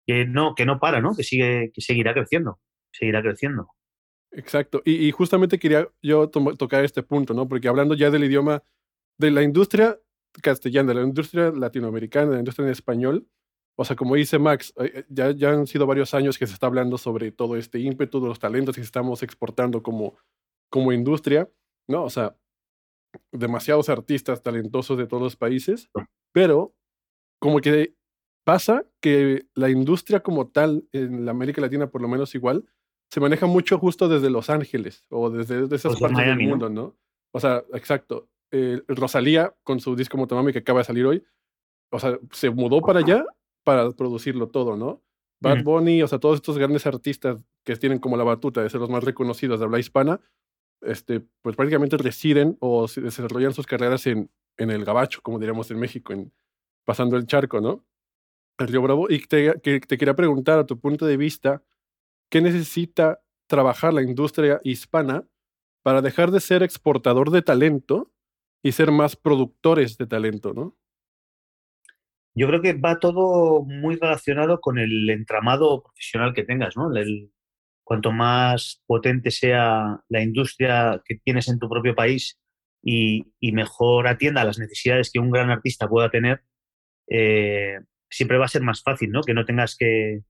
que 0.04 0.24
no, 0.24 0.56
que 0.56 0.66
no 0.66 0.80
para, 0.80 1.00
¿no? 1.00 1.14
Que 1.14 1.22
sigue, 1.22 1.70
que 1.72 1.80
seguirá 1.80 2.12
creciendo. 2.12 2.58
Seguirá 2.90 3.22
creciendo. 3.22 3.68
Exacto. 4.36 4.82
Y, 4.84 5.10
justamente 5.12 5.58
quería 5.58 5.88
yo 6.02 6.28
tocar 6.28 6.84
este 6.84 7.02
punto, 7.02 7.32
¿no? 7.32 7.48
Porque 7.48 7.68
hablando 7.68 7.94
ya 7.94 8.10
del 8.10 8.24
idioma, 8.24 8.62
de 9.18 9.30
la 9.30 9.42
industria 9.42 9.98
castellana, 10.42 10.88
de 10.88 11.00
la 11.00 11.06
industria 11.06 11.50
latinoamericana, 11.50 12.26
de 12.26 12.32
la 12.34 12.38
industria 12.40 12.66
en 12.66 12.72
español, 12.72 13.26
o 13.78 13.84
sea, 13.84 13.96
como 13.96 14.14
dice 14.14 14.38
Max, 14.38 14.74
eh, 14.76 14.92
eh, 14.94 15.04
ya, 15.08 15.30
ya 15.30 15.52
han 15.52 15.66
sido 15.66 15.86
varios 15.86 16.12
años 16.12 16.38
que 16.38 16.46
se 16.46 16.52
está 16.52 16.66
hablando 16.66 16.98
sobre 16.98 17.32
todo 17.32 17.56
este 17.56 17.78
ímpetu 17.78 18.20
de 18.20 18.28
los 18.28 18.38
talentos 18.38 18.76
que 18.76 18.82
estamos 18.82 19.22
exportando 19.22 19.82
como, 19.82 20.18
como 20.70 20.92
industria, 20.92 21.50
¿no? 21.88 22.04
O 22.04 22.10
sea, 22.10 22.36
demasiados 23.32 23.88
artistas 23.88 24.42
talentosos 24.42 24.98
de 24.98 25.06
todos 25.06 25.22
los 25.22 25.36
países, 25.36 25.88
pero 26.32 26.74
como 27.40 27.60
que 27.60 27.94
pasa 28.44 28.84
que 29.00 29.46
la 29.54 29.70
industria 29.70 30.20
como 30.20 30.48
tal, 30.48 30.86
en 30.92 31.24
la 31.24 31.30
América 31.30 31.62
Latina 31.62 31.90
por 31.90 32.02
lo 32.02 32.08
menos 32.08 32.34
igual, 32.34 32.66
se 33.10 33.20
maneja 33.20 33.46
mucho 33.46 33.78
justo 33.78 34.08
desde 34.08 34.30
Los 34.30 34.50
Ángeles 34.50 35.06
o 35.10 35.30
desde, 35.30 35.74
esas 35.74 35.98
partes 35.98 36.26
del 36.26 36.38
mundo, 36.38 36.68
¿no? 36.68 36.96
O 37.32 37.40
sea, 37.40 37.64
exacto. 37.72 38.28
Eh, 38.52 38.80
Rosalía, 38.88 39.54
con 39.64 39.80
su 39.80 39.96
disco 39.96 40.16
Motomami 40.16 40.52
que 40.52 40.60
acaba 40.60 40.80
de 40.80 40.84
salir 40.84 41.04
hoy, 41.04 41.24
o 41.90 41.98
sea, 41.98 42.18
se 42.30 42.50
mudó 42.50 42.80
para 42.80 43.00
allá 43.00 43.24
para 43.64 43.90
producirlo 43.90 44.48
todo, 44.48 44.76
¿no? 44.76 45.02
Bad 45.40 45.64
Bunny, 45.64 46.02
o 46.02 46.08
sea, 46.08 46.18
todos 46.18 46.36
estos 46.36 46.56
grandes 46.56 46.86
artistas 46.86 47.38
que 47.64 47.76
tienen 47.76 47.98
como 47.98 48.16
la 48.16 48.24
batuta 48.24 48.62
de 48.62 48.70
ser 48.70 48.80
los 48.80 48.88
más 48.88 49.04
reconocidos 49.04 49.58
de 49.58 49.66
habla 49.66 49.78
hispana, 49.78 50.20
este, 50.80 51.20
pues 51.42 51.56
prácticamente 51.56 51.96
residen 51.96 52.56
o 52.60 52.86
desarrollan 52.86 53.52
sus 53.52 53.66
carreras 53.66 54.06
en, 54.06 54.30
en 54.56 54.70
el 54.70 54.84
Gabacho, 54.84 55.20
como 55.22 55.38
diríamos 55.38 55.70
en 55.70 55.78
México, 55.78 56.12
en, 56.12 56.32
pasando 56.84 57.16
el 57.16 57.26
charco, 57.26 57.60
¿no? 57.60 57.84
El 58.58 58.68
Río 58.68 58.82
Bravo. 58.82 59.10
Y 59.10 59.20
te, 59.26 59.60
que, 59.60 59.80
te 59.80 59.98
quería 59.98 60.16
preguntar, 60.16 60.58
a 60.58 60.66
tu 60.66 60.78
punto 60.78 61.04
de 61.04 61.16
vista, 61.16 61.62
qué 62.30 62.40
necesita 62.40 63.20
trabajar 63.46 63.94
la 63.94 64.02
industria 64.02 64.60
hispana 64.64 65.26
para 65.82 66.02
dejar 66.02 66.30
de 66.30 66.40
ser 66.40 66.62
exportador 66.62 67.30
de 67.30 67.42
talento 67.42 68.12
y 68.62 68.72
ser 68.72 68.90
más 68.90 69.14
productores 69.14 69.96
de 69.98 70.06
talento, 70.06 70.52
¿no? 70.52 70.76
Yo 72.34 72.48
creo 72.48 72.60
que 72.60 72.74
va 72.74 72.98
todo 72.98 73.62
muy 73.62 73.96
relacionado 73.96 74.60
con 74.60 74.78
el 74.78 75.08
entramado 75.08 75.82
profesional 75.82 76.34
que 76.34 76.44
tengas, 76.44 76.76
¿no? 76.76 76.90
Cuanto 77.82 78.12
más 78.12 78.82
potente 78.86 79.30
sea 79.30 80.00
la 80.08 80.22
industria 80.22 81.00
que 81.04 81.14
tienes 81.14 81.48
en 81.48 81.58
tu 81.58 81.68
propio 81.68 81.94
país 81.94 82.38
y, 82.82 83.24
mejor 83.52 84.06
atienda 84.06 84.44
las 84.44 84.58
necesidades 84.58 85.10
que 85.12 85.20
un 85.20 85.30
gran 85.30 85.50
artista 85.50 85.88
pueda 85.88 86.10
tener, 86.10 86.42
eh, 87.08 87.78
siempre 88.10 88.38
va 88.38 88.44
a 88.46 88.48
ser 88.48 88.62
más 88.62 88.82
fácil, 88.82 89.10
¿no? 89.12 89.22
Que 89.22 89.32
no 89.32 89.44
tengas 89.44 89.76
que, 89.76 90.22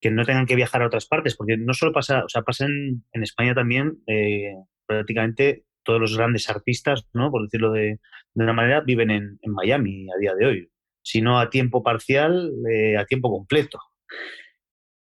que 0.00 0.10
no 0.10 0.24
tengan 0.24 0.46
que 0.46 0.56
viajar 0.56 0.82
a 0.82 0.86
otras 0.86 1.06
partes, 1.06 1.36
porque 1.36 1.56
no 1.56 1.74
solo 1.74 1.92
pasa, 1.92 2.24
o 2.24 2.28
sea, 2.28 2.42
pasa 2.42 2.66
en, 2.66 3.04
España 3.12 3.54
también, 3.54 4.02
eh, 4.06 4.54
prácticamente 4.86 5.66
todos 5.84 6.00
los 6.00 6.16
grandes 6.16 6.48
artistas, 6.48 7.06
¿no? 7.12 7.30
Por 7.30 7.42
decirlo 7.42 7.72
de, 7.72 7.98
de 8.34 8.44
una 8.44 8.52
manera, 8.52 8.80
viven 8.80 9.10
en, 9.10 9.38
Miami 9.46 10.06
a 10.10 10.18
día 10.18 10.34
de 10.34 10.46
hoy, 10.46 10.70
si 11.02 11.20
no 11.20 11.38
a 11.38 11.50
tiempo 11.50 11.82
parcial, 11.82 12.50
eh, 12.70 12.96
a 12.96 13.04
tiempo 13.04 13.30
completo. 13.30 13.78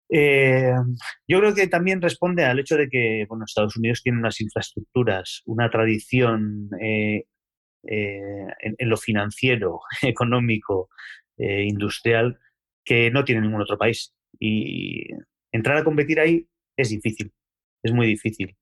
Eh, 0.09 0.71
yo 1.27 1.39
creo 1.39 1.53
que 1.53 1.67
también 1.67 2.01
responde 2.01 2.45
al 2.45 2.59
hecho 2.59 2.77
de 2.77 2.87
que 2.87 3.25
bueno, 3.27 3.43
Estados 3.45 3.75
Unidos 3.75 4.01
tiene 4.01 4.19
unas 4.19 4.39
infraestructuras, 4.39 5.41
una 5.45 5.69
tradición 5.69 6.69
en, 6.79 7.23
en, 7.83 8.89
lo 8.89 8.95
financiero, 8.95 9.81
económico, 10.01 10.89
industrial, 11.37 12.39
que 12.85 13.11
no 13.11 13.25
tiene 13.25 13.41
ningún 13.41 13.61
otro 13.61 13.77
país. 13.77 14.16
Y 14.39 15.07
entrar 15.51 15.77
a 15.77 15.83
competir 15.83 16.19
ahí 16.19 16.47
es 16.77 16.89
difícil, 16.89 17.33
es 17.83 17.91
muy 17.91 18.07
difícil. 18.07 18.55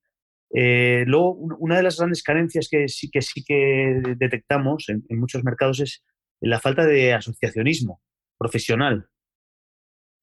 Eh, 0.54 1.04
luego, 1.08 1.34
una 1.34 1.78
de 1.78 1.84
las 1.84 1.98
grandes 1.98 2.24
carencias 2.24 2.70
que 2.70 2.88
sí 2.88 3.10
que, 3.10 3.22
sí 3.22 3.44
que 3.44 4.02
detectamos 4.18 4.88
en, 4.90 5.04
muchos 5.10 5.44
mercados 5.44 5.80
es 5.82 6.04
la 6.40 6.60
falta 6.60 6.86
de 6.86 7.14
asociacionismo 7.14 8.02
profesional, 8.38 9.10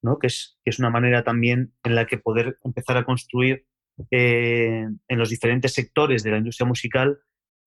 ¿no? 0.02 0.18
que, 0.18 0.28
es, 0.28 0.58
que 0.64 0.70
es 0.70 0.78
una 0.78 0.90
manera 0.90 1.24
también 1.24 1.74
en 1.84 1.94
la 1.94 2.06
que 2.06 2.18
poder 2.18 2.58
empezar 2.64 2.96
a 2.96 3.04
construir 3.04 3.66
eh, 4.10 4.86
en 5.08 5.18
los 5.18 5.28
diferentes 5.28 5.74
sectores 5.74 6.22
de 6.22 6.30
la 6.30 6.38
industria 6.38 6.66
musical, 6.66 7.20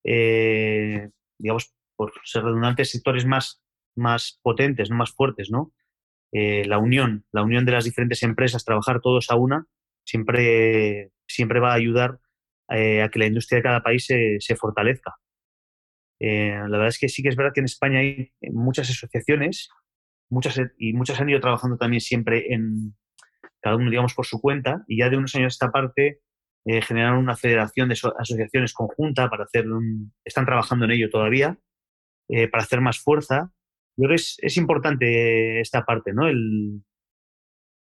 eh, 0.03 1.09
digamos, 1.37 1.73
por 1.95 2.13
ser 2.23 2.43
redundantes, 2.43 2.91
sectores 2.91 3.25
más, 3.25 3.63
más 3.95 4.39
potentes, 4.41 4.89
más 4.89 5.11
fuertes, 5.11 5.49
¿no? 5.51 5.73
Eh, 6.31 6.65
la 6.65 6.79
unión, 6.79 7.25
la 7.31 7.43
unión 7.43 7.65
de 7.65 7.71
las 7.71 7.85
diferentes 7.85 8.23
empresas, 8.23 8.65
trabajar 8.65 8.99
todos 9.01 9.29
a 9.29 9.35
una, 9.35 9.67
siempre, 10.03 11.11
siempre 11.27 11.59
va 11.59 11.71
a 11.71 11.75
ayudar 11.75 12.19
eh, 12.69 13.01
a 13.01 13.09
que 13.09 13.19
la 13.19 13.27
industria 13.27 13.57
de 13.57 13.63
cada 13.63 13.83
país 13.83 14.05
se, 14.05 14.55
fortalezca. 14.55 15.15
Eh, 16.19 16.57
la 16.57 16.77
verdad 16.77 16.87
es 16.87 16.99
que 16.99 17.09
sí 17.09 17.21
que 17.23 17.29
es 17.29 17.35
verdad 17.35 17.53
que 17.53 17.61
en 17.61 17.65
España 17.65 17.99
hay 17.99 18.31
muchas 18.51 18.89
asociaciones 18.89 19.69
muchas, 20.29 20.59
y 20.77 20.93
muchas 20.93 21.19
han 21.21 21.29
ido 21.29 21.39
trabajando 21.39 21.77
también 21.77 22.01
siempre 22.01 22.53
en 22.53 22.95
cada 23.61 23.77
uno, 23.77 23.89
digamos, 23.89 24.13
por 24.13 24.25
su 24.25 24.41
cuenta, 24.41 24.83
y 24.87 24.99
ya 24.99 25.09
de 25.09 25.17
unos 25.17 25.35
años 25.35 25.53
a 25.53 25.55
esta 25.55 25.71
parte 25.71 26.19
generaron 26.65 27.19
una 27.19 27.35
federación 27.35 27.89
de 27.89 27.93
asociaciones 27.93 28.73
conjunta 28.73 29.29
para 29.29 29.43
hacer 29.43 29.65
están 30.23 30.45
trabajando 30.45 30.85
en 30.85 30.91
ello 30.91 31.09
todavía, 31.11 31.59
para 32.27 32.63
hacer 32.63 32.81
más 32.81 32.99
fuerza 32.99 33.51
yo 33.97 34.07
creo 34.07 34.09
que 34.09 34.15
es, 34.15 34.57
importante 34.57 35.59
esta 35.59 35.83
parte, 35.83 36.13
¿no? 36.13 36.27
El, 36.27 36.81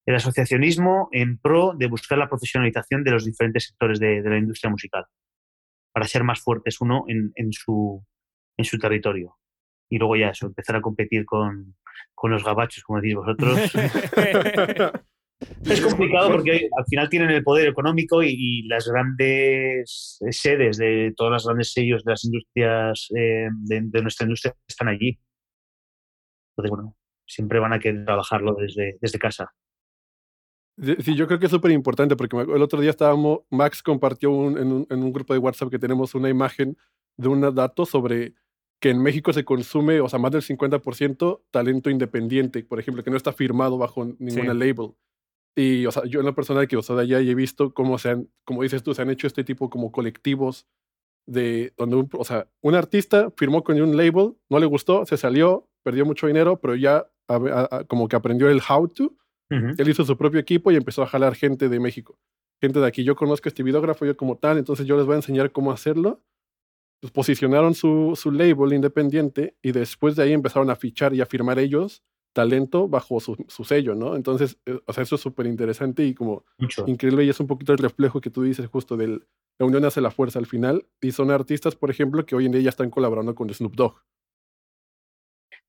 el, 0.06 0.14
asociacionismo 0.14 1.08
en 1.12 1.38
pro 1.38 1.74
de 1.76 1.86
buscar 1.86 2.18
la 2.18 2.28
profesionalización 2.28 3.04
de 3.04 3.10
los 3.10 3.24
diferentes 3.24 3.66
sectores 3.66 4.00
de, 4.00 4.22
la 4.22 4.38
industria 4.38 4.70
musical, 4.70 5.06
para 5.92 6.06
ser 6.06 6.24
más 6.24 6.40
fuertes 6.40 6.80
uno 6.80 7.04
en, 7.08 7.32
en, 7.34 7.52
su, 7.52 8.04
en 8.56 8.64
su 8.64 8.78
territorio. 8.78 9.36
Y 9.90 9.98
luego 9.98 10.16
ya 10.16 10.30
eso, 10.30 10.46
empezar 10.46 10.76
a 10.76 10.82
competir 10.82 11.24
con, 11.24 11.76
con 12.14 12.30
los 12.30 12.44
gabachos, 12.44 12.82
como 12.84 13.00
decís 13.00 13.16
vosotros. 13.16 13.72
Es 15.64 15.80
complicado 15.80 16.32
porque 16.32 16.68
al 16.76 16.84
final 16.88 17.08
tienen 17.08 17.30
el 17.30 17.44
poder 17.44 17.68
económico 17.68 18.22
y, 18.22 18.62
las 18.66 18.88
grandes 18.88 20.18
sedes 20.30 20.78
de 20.78 21.12
todos 21.16 21.30
los 21.30 21.46
grandes 21.46 21.72
sellos 21.72 22.04
de 22.04 22.10
las 22.10 22.24
industrias 22.24 23.08
eh, 23.16 23.48
de, 23.52 24.02
nuestra 24.02 24.24
industria 24.24 24.54
están 24.66 24.88
allí. 24.88 25.18
Entonces, 26.58 26.70
bueno, 26.70 26.96
siempre 27.24 27.60
van 27.60 27.72
a 27.72 27.78
querer 27.78 28.04
trabajarlo 28.04 28.54
desde, 28.54 28.98
desde 29.00 29.18
casa. 29.18 29.54
Sí, 31.00 31.14
yo 31.14 31.26
creo 31.26 31.38
que 31.38 31.46
es 31.46 31.52
súper 31.52 31.70
importante 31.72 32.16
porque 32.16 32.36
el 32.36 32.62
otro 32.62 32.80
día 32.80 32.90
estábamos, 32.90 33.40
Max 33.50 33.82
compartió 33.82 34.30
en, 34.30 34.72
un, 34.72 34.86
en, 34.90 35.02
un, 35.02 35.12
grupo 35.12 35.32
de 35.32 35.40
WhatsApp 35.40 35.70
que 35.70 35.78
tenemos 35.78 36.14
una 36.14 36.28
imagen 36.28 36.76
de 37.16 37.28
un 37.28 37.40
dato 37.54 37.84
sobre 37.84 38.34
que 38.80 38.90
en 38.90 39.02
México 39.02 39.32
se 39.32 39.44
consume, 39.44 40.00
o 40.00 40.08
sea, 40.08 40.18
más 40.18 40.30
del 40.30 40.42
50% 40.42 41.42
talento 41.50 41.90
independiente, 41.90 42.62
por 42.62 42.78
ejemplo, 42.78 43.02
que 43.02 43.10
no 43.10 43.16
está 43.16 43.32
firmado 43.32 43.76
bajo 43.76 44.04
ninguna 44.18 44.54
label. 44.54 44.94
Y, 45.56 45.86
o 45.86 45.90
sea, 45.90 46.04
yo 46.04 46.20
en 46.20 46.26
la 46.26 46.34
persona 46.34 46.66
que, 46.68 46.76
o 46.76 46.82
sea, 46.82 46.94
de 46.94 47.02
allá 47.02 47.18
he 47.18 47.34
visto 47.34 47.74
cómo 47.74 47.98
se 47.98 48.10
han, 48.10 48.30
como 48.44 48.62
dices 48.62 48.84
tú, 48.84 48.94
se 48.94 49.02
han 49.02 49.10
hecho 49.10 49.26
este 49.26 49.42
tipo 49.42 49.68
como 49.70 49.90
colectivos 49.90 50.68
de 51.26 51.74
donde, 51.76 51.96
un, 51.96 52.08
o 52.12 52.24
sea, 52.24 52.48
un 52.62 52.76
artista 52.76 53.32
firmó 53.36 53.64
con 53.64 53.80
un 53.80 53.96
label, 53.96 54.36
no 54.48 54.58
le 54.60 54.66
gustó, 54.66 55.04
se 55.04 55.16
salió, 55.16 55.67
perdió 55.82 56.04
mucho 56.04 56.26
dinero, 56.26 56.60
pero 56.60 56.74
ya 56.74 57.06
como 57.86 58.08
que 58.08 58.16
aprendió 58.16 58.48
el 58.48 58.60
how 58.68 58.88
to. 58.88 59.14
Él 59.50 59.88
hizo 59.88 60.04
su 60.04 60.16
propio 60.16 60.40
equipo 60.40 60.70
y 60.70 60.76
empezó 60.76 61.02
a 61.02 61.06
jalar 61.06 61.34
gente 61.34 61.68
de 61.68 61.80
México. 61.80 62.18
Gente 62.60 62.80
de 62.80 62.86
aquí. 62.86 63.04
Yo 63.04 63.16
conozco 63.16 63.48
este 63.48 63.62
videógrafo, 63.62 64.04
yo 64.04 64.16
como 64.16 64.36
tal, 64.36 64.58
entonces 64.58 64.86
yo 64.86 64.96
les 64.96 65.06
voy 65.06 65.14
a 65.14 65.16
enseñar 65.16 65.52
cómo 65.52 65.72
hacerlo. 65.72 66.22
Pues 67.00 67.12
posicionaron 67.12 67.74
su, 67.74 68.14
su 68.16 68.32
label 68.32 68.72
independiente 68.72 69.56
y 69.62 69.72
después 69.72 70.16
de 70.16 70.24
ahí 70.24 70.32
empezaron 70.32 70.68
a 70.68 70.76
fichar 70.76 71.14
y 71.14 71.20
a 71.20 71.26
firmar 71.26 71.58
ellos 71.58 72.02
talento 72.32 72.88
bajo 72.88 73.20
su, 73.20 73.36
su 73.48 73.64
sello, 73.64 73.94
¿no? 73.94 74.14
Entonces, 74.14 74.58
eh, 74.66 74.78
o 74.86 74.92
sea, 74.92 75.02
eso 75.02 75.16
es 75.16 75.20
súper 75.20 75.46
interesante 75.46 76.04
y 76.04 76.14
como 76.14 76.44
increíble 76.86 77.24
y 77.24 77.28
es 77.28 77.40
un 77.40 77.46
poquito 77.46 77.72
el 77.72 77.78
reflejo 77.78 78.20
que 78.20 78.30
tú 78.30 78.42
dices 78.42 78.66
justo 78.66 78.96
de 78.96 79.20
la 79.58 79.66
unión 79.66 79.84
hace 79.84 80.00
la 80.00 80.10
fuerza 80.10 80.38
al 80.38 80.46
final. 80.46 80.86
Y 81.00 81.12
son 81.12 81.30
artistas, 81.30 81.74
por 81.74 81.90
ejemplo, 81.90 82.24
que 82.24 82.36
hoy 82.36 82.46
en 82.46 82.52
día 82.52 82.60
ya 82.60 82.68
están 82.70 82.90
colaborando 82.90 83.34
con 83.34 83.52
Snoop 83.52 83.74
Dogg. 83.74 84.04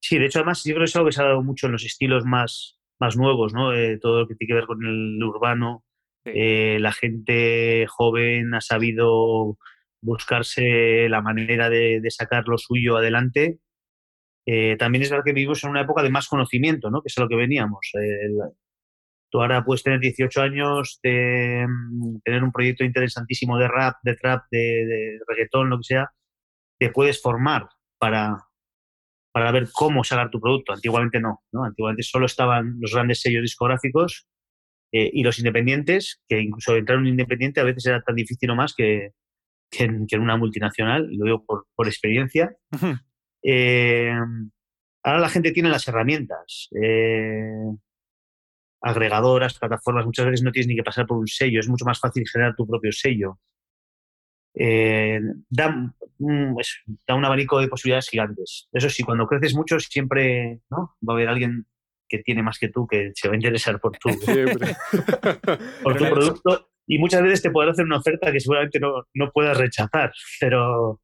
Sí, 0.01 0.17
de 0.17 0.25
hecho, 0.25 0.39
además, 0.39 0.63
yo 0.63 0.73
creo 0.73 0.85
que 0.85 0.89
es 0.89 0.95
algo 0.95 1.07
que 1.07 1.13
se 1.13 1.21
ha 1.21 1.25
dado 1.25 1.43
mucho 1.43 1.67
en 1.67 1.73
los 1.73 1.83
estilos 1.83 2.25
más, 2.25 2.79
más 2.99 3.17
nuevos, 3.17 3.53
¿no? 3.53 3.73
Eh, 3.73 3.97
todo 3.99 4.21
lo 4.21 4.27
que 4.27 4.35
tiene 4.35 4.49
que 4.49 4.55
ver 4.55 4.65
con 4.65 4.85
el 4.85 5.21
urbano. 5.23 5.85
Eh, 6.25 6.77
la 6.79 6.91
gente 6.91 7.85
joven 7.87 8.53
ha 8.53 8.61
sabido 8.61 9.57
buscarse 10.01 11.09
la 11.09 11.21
manera 11.21 11.69
de, 11.69 12.01
sacar 12.09 12.47
lo 12.47 12.57
suyo 12.57 12.97
adelante. 12.97 13.59
Eh, 14.45 14.77
también 14.77 15.03
es 15.03 15.09
verdad 15.11 15.25
que 15.25 15.33
vivimos 15.33 15.63
en 15.63 15.71
una 15.71 15.81
época 15.81 16.03
de 16.03 16.09
más 16.09 16.27
conocimiento, 16.27 16.89
¿no? 16.91 17.01
Que 17.01 17.07
es 17.07 17.17
a 17.17 17.21
lo 17.21 17.29
que 17.29 17.35
veníamos. 17.35 17.91
tú 19.29 19.41
ahora 19.41 19.63
puedes 19.63 19.83
tener 19.83 19.99
18 19.99 20.41
años, 20.41 20.99
de, 21.03 21.65
mm, 21.67 22.19
tener 22.23 22.43
un 22.43 22.51
proyecto 22.51 22.83
interesantísimo 22.83 23.57
de 23.57 23.67
rap, 23.67 23.97
de 24.03 24.15
trap, 24.15 24.45
de, 24.51 24.57
de 24.57 25.19
reggaetón, 25.27 25.69
lo 25.69 25.77
que 25.77 25.83
sea, 25.83 26.11
te 26.79 26.89
puedes 26.91 27.21
formar 27.21 27.67
para, 27.99 28.48
para 29.31 29.51
ver 29.51 29.69
cómo 29.71 30.03
sacar 30.03 30.29
tu 30.29 30.39
producto. 30.39 30.73
Antiguamente 30.73 31.19
no, 31.19 31.43
¿no? 31.51 31.63
Antiguamente 31.63 32.03
solo 32.03 32.25
estaban 32.25 32.77
los 32.79 32.93
grandes 32.93 33.21
sellos 33.21 33.41
discográficos 33.41 34.27
eh, 34.91 35.09
y 35.13 35.23
los 35.23 35.37
independientes, 35.39 36.21
que 36.27 36.39
incluso 36.39 36.75
entrar 36.75 36.97
en 36.97 37.03
un 37.03 37.09
independiente 37.09 37.59
a 37.59 37.63
veces 37.63 37.85
era 37.85 38.01
tan 38.01 38.15
difícil 38.15 38.49
o 38.49 38.55
más 38.55 38.73
que, 38.73 39.11
que, 39.69 39.83
en, 39.83 40.07
una 40.19 40.37
multinacional, 40.37 41.07
lo 41.11 41.25
digo 41.25 41.45
por, 41.45 41.67
por 41.75 41.87
experiencia. 41.87 42.55
Eh, 43.43 44.13
ahora 45.03 45.19
la 45.19 45.29
gente 45.29 45.51
tiene 45.51 45.69
las 45.69 45.87
herramientas. 45.87 46.69
Eh, 46.81 47.71
agregadoras, 48.81 49.59
plataformas, 49.59 50.05
muchas 50.05 50.25
veces 50.25 50.43
no 50.43 50.51
tienes 50.51 50.67
ni 50.67 50.75
que 50.75 50.83
pasar 50.83 51.05
por 51.05 51.17
un 51.17 51.27
sello, 51.27 51.59
es 51.59 51.67
mucho 51.67 51.85
más 51.85 51.99
fácil 51.99 52.27
generar 52.27 52.55
tu 52.55 52.65
propio 52.65 52.91
sello. 52.91 53.39
Eh, 54.61 55.21
da, 55.49 55.93
un, 56.17 56.57
da, 57.07 57.15
un 57.15 57.25
abanico 57.25 57.61
de 57.61 57.69
posibilidades 57.69 58.09
gigantes. 58.09 58.67
Eso 58.73 58.89
sí, 58.89 59.03
cuando 59.03 59.25
creces 59.25 59.55
mucho 59.55 59.79
siempre 59.79 60.59
¿no? 60.69 60.97
va 61.07 61.13
a 61.13 61.15
haber 61.15 61.29
alguien 61.29 61.65
que 62.09 62.19
tiene 62.19 62.43
más 62.43 62.59
que 62.59 62.67
tú 62.67 62.85
que 62.85 63.11
se 63.15 63.29
va 63.29 63.35
a 63.35 63.37
interesar 63.37 63.79
por 63.79 63.97
tu, 63.97 64.09
por 65.83 65.97
tu 65.97 66.03
producto 66.09 66.69
y 66.85 66.97
muchas 66.97 67.21
veces 67.21 67.41
te 67.43 67.51
podrá 67.51 67.71
hacer 67.71 67.85
una 67.85 67.99
oferta 67.99 68.31
que 68.31 68.39
seguramente 68.39 68.79
no, 68.79 69.07
no 69.13 69.31
puedas 69.31 69.55
rechazar, 69.57 70.11
pero 70.41 70.99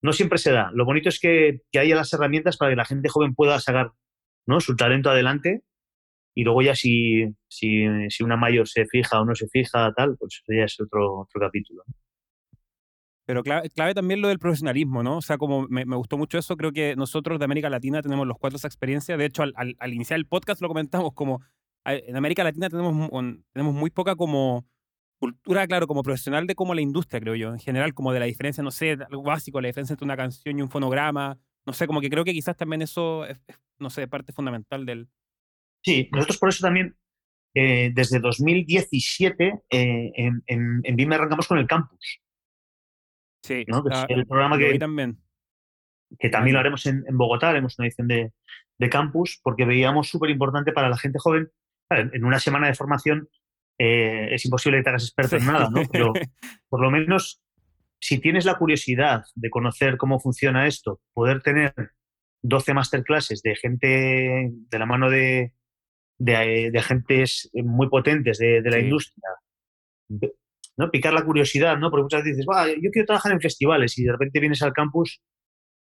no 0.00 0.12
siempre 0.12 0.38
se 0.38 0.52
da. 0.52 0.70
Lo 0.72 0.84
bonito 0.86 1.08
es 1.10 1.18
que, 1.20 1.60
que, 1.70 1.80
haya 1.80 1.96
las 1.96 2.12
herramientas 2.12 2.56
para 2.56 2.70
que 2.70 2.76
la 2.76 2.84
gente 2.84 3.08
joven 3.08 3.34
pueda 3.34 3.60
sacar 3.60 3.90
¿no? 4.46 4.60
su 4.60 4.76
talento 4.76 5.10
adelante 5.10 5.64
y 6.34 6.44
luego 6.44 6.62
ya 6.62 6.74
si, 6.74 7.24
si, 7.48 7.86
si, 8.08 8.22
una 8.22 8.36
mayor 8.36 8.68
se 8.68 8.86
fija 8.86 9.20
o 9.20 9.24
no 9.24 9.34
se 9.34 9.48
fija, 9.48 9.92
tal, 9.94 10.16
pues 10.16 10.42
ya 10.46 10.64
es 10.64 10.80
otro, 10.80 11.22
otro 11.22 11.40
capítulo. 11.40 11.82
Pero 13.26 13.42
clave, 13.42 13.94
también 13.94 14.22
lo 14.22 14.28
del 14.28 14.38
profesionalismo, 14.38 15.02
¿no? 15.02 15.18
O 15.18 15.22
sea, 15.22 15.36
como 15.36 15.66
me, 15.68 15.84
gustó 15.84 16.16
mucho 16.16 16.38
eso, 16.38 16.56
creo 16.56 16.72
que 16.72 16.94
nosotros 16.94 17.40
de 17.40 17.44
América 17.44 17.68
Latina 17.68 18.00
tenemos 18.00 18.26
los 18.26 18.38
cuatro 18.38 18.56
esa 18.56 18.68
experiencia. 18.68 19.16
De 19.16 19.24
hecho, 19.24 19.42
al, 19.42 19.52
al, 19.56 19.92
iniciar 19.92 20.18
el 20.18 20.26
podcast 20.26 20.62
lo 20.62 20.68
comentamos 20.68 21.12
como 21.12 21.42
en 21.86 22.16
América 22.16 22.44
Latina 22.44 22.68
tenemos, 22.68 23.10
tenemos 23.52 23.74
muy 23.74 23.90
poca 23.90 24.16
como 24.16 24.66
cultura, 25.18 25.66
claro, 25.66 25.86
como 25.86 26.02
profesional 26.02 26.46
de 26.46 26.54
como 26.54 26.74
la 26.74 26.80
industria, 26.80 27.20
creo 27.20 27.34
yo, 27.34 27.52
en 27.52 27.58
general, 27.58 27.94
como 27.94 28.12
de 28.12 28.20
la 28.20 28.26
diferencia, 28.26 28.62
no 28.62 28.70
sé, 28.70 28.92
algo 28.92 29.22
básico, 29.22 29.60
la 29.60 29.68
diferencia 29.68 29.94
entre 29.94 30.04
una 30.04 30.16
canción 30.16 30.58
y 30.58 30.62
un 30.62 30.68
fonograma, 30.68 31.38
no 31.64 31.72
sé, 31.72 31.86
como 31.86 32.00
que 32.00 32.10
creo 32.10 32.24
que 32.24 32.32
quizás 32.32 32.56
también 32.56 32.82
eso 32.82 33.24
es, 33.24 33.38
no 33.78 33.90
sé, 33.90 34.06
parte 34.08 34.32
fundamental 34.32 34.84
del... 34.84 35.08
Sí, 35.82 36.08
nosotros 36.12 36.38
por 36.38 36.48
eso 36.50 36.66
también, 36.66 36.96
eh, 37.54 37.90
desde 37.94 38.18
2017, 38.18 39.62
eh, 39.70 40.12
en, 40.14 40.42
en, 40.46 40.80
en 40.82 40.96
BIM 40.96 41.12
arrancamos 41.12 41.46
con 41.46 41.58
el 41.58 41.66
campus. 41.66 42.20
Sí, 43.46 43.64
¿no? 43.68 43.84
el 44.08 44.26
programa 44.26 44.58
que, 44.58 44.76
también. 44.78 45.18
que 46.18 46.28
también 46.28 46.54
lo 46.54 46.60
haremos 46.60 46.84
en, 46.86 47.04
en 47.06 47.16
Bogotá, 47.16 47.50
haremos 47.50 47.78
una 47.78 47.86
edición 47.86 48.08
de, 48.08 48.32
de 48.78 48.90
campus, 48.90 49.40
porque 49.42 49.64
veíamos 49.64 50.08
súper 50.08 50.30
importante 50.30 50.72
para 50.72 50.88
la 50.88 50.96
gente 50.96 51.18
joven. 51.20 51.50
En 51.90 52.24
una 52.24 52.40
semana 52.40 52.66
de 52.66 52.74
formación 52.74 53.28
eh, 53.78 54.28
es 54.32 54.44
imposible 54.44 54.78
que 54.78 54.84
te 54.84 54.90
hagas 54.90 55.04
experto 55.04 55.36
en 55.36 55.46
nada, 55.46 55.70
¿no? 55.70 55.82
Pero 55.92 56.12
por 56.68 56.80
lo 56.80 56.90
menos, 56.90 57.40
si 58.00 58.18
tienes 58.18 58.44
la 58.44 58.58
curiosidad 58.58 59.22
de 59.34 59.50
conocer 59.50 59.96
cómo 59.96 60.18
funciona 60.18 60.66
esto, 60.66 61.00
poder 61.12 61.42
tener 61.42 61.72
12 62.42 62.74
masterclasses 62.74 63.42
de 63.42 63.54
gente 63.54 64.50
de 64.52 64.78
la 64.78 64.86
mano 64.86 65.08
de, 65.08 65.52
de, 66.18 66.70
de 66.72 66.78
agentes 66.78 67.48
muy 67.54 67.88
potentes 67.88 68.38
de, 68.38 68.62
de 68.62 68.70
la 68.70 68.80
industria, 68.80 69.28
¿no? 70.76 70.90
picar 70.90 71.12
la 71.12 71.24
curiosidad, 71.24 71.78
¿no? 71.78 71.90
porque 71.90 72.04
muchas 72.04 72.22
veces 72.22 72.38
dices, 72.38 72.80
yo 72.82 72.90
quiero 72.90 73.06
trabajar 73.06 73.32
en 73.32 73.40
festivales 73.40 73.98
y 73.98 74.04
de 74.04 74.12
repente 74.12 74.40
vienes 74.40 74.62
al 74.62 74.72
campus 74.72 75.20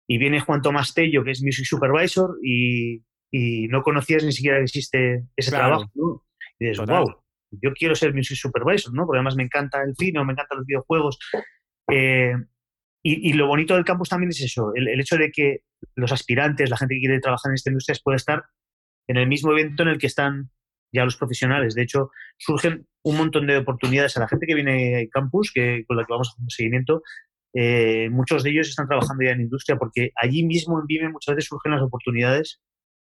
y 0.08 0.18
viene 0.18 0.40
Juan 0.40 0.62
Tomás 0.62 0.94
Tello, 0.94 1.24
que 1.24 1.32
es 1.32 1.42
Music 1.42 1.66
Supervisor, 1.66 2.38
y, 2.44 3.02
y 3.32 3.68
no 3.70 3.82
conocías 3.82 4.24
ni 4.24 4.32
siquiera 4.32 4.58
que 4.58 4.64
existe 4.64 5.24
ese 5.36 5.52
trabajo. 5.52 5.90
¿no? 5.96 6.26
Y 6.60 6.68
dices, 6.68 6.86
wow, 6.86 7.06
yo 7.52 7.72
quiero 7.74 7.96
ser 7.96 8.14
Music 8.14 8.38
Supervisor, 8.38 8.94
¿no? 8.94 9.06
porque 9.06 9.20
además 9.20 9.36
me 9.36 9.44
encanta 9.44 9.82
el 9.84 9.96
cine, 9.96 10.24
me 10.26 10.34
encantan 10.34 10.58
los 10.58 10.68
videojuegos. 10.68 11.18
Eh, 11.90 12.34
y, 13.04 13.30
y, 13.30 13.34
lo 13.34 13.48
bonito 13.48 13.74
del 13.74 13.86
campus 13.86 14.10
también 14.10 14.30
es 14.30 14.42
eso, 14.42 14.74
el, 14.76 14.88
el, 14.88 15.00
hecho 15.00 15.18
de 15.18 15.32
que 15.32 15.62
los 15.96 16.12
aspirantes, 16.12 16.70
la 16.70 16.78
gente 16.78 16.96
que 16.96 17.00
quiere 17.00 17.20
trabajar 17.20 17.50
en 17.50 17.56
esta 17.56 17.72
industria, 17.72 17.98
puede 18.04 18.18
estar 18.18 18.44
en 19.08 19.18
el 19.18 19.28
mismo 19.28 19.52
evento 19.52 19.82
en 19.84 19.90
el 19.90 19.98
que 19.98 20.08
están 20.08 20.52
ya 20.92 21.06
los 21.06 21.18
profesionales. 21.18 21.76
De 21.76 21.84
hecho, 21.84 22.12
surgen 22.38 22.88
un 23.04 23.18
montón 23.18 23.48
de 23.48 23.58
oportunidades 23.58 24.18
a 24.18 24.22
la 24.22 24.28
gente 24.28 24.46
que 24.46 24.56
viene 24.56 24.98
al 24.98 25.10
campus, 25.10 25.52
que, 25.54 25.86
con 25.88 25.98
la 25.98 26.06
que 26.06 26.14
vamos 26.14 26.30
a 26.30 26.32
hacer 26.32 26.44
un 26.44 26.50
seguimiento. 26.50 27.04
Eh, 27.54 28.10
muchos 28.10 28.44
de 28.44 28.52
ellos 28.52 28.70
están 28.70 28.88
trabajando 28.88 29.24
ya 29.24 29.32
en 29.32 29.42
industria 29.42 29.78
porque 29.78 30.12
allí 30.16 30.46
mismo 30.46 30.80
en 30.80 30.86
VIME 30.86 31.10
muchas 31.10 31.36
veces 31.36 31.50
surgen 31.50 31.74
las 31.74 31.82
oportunidades 31.82 32.62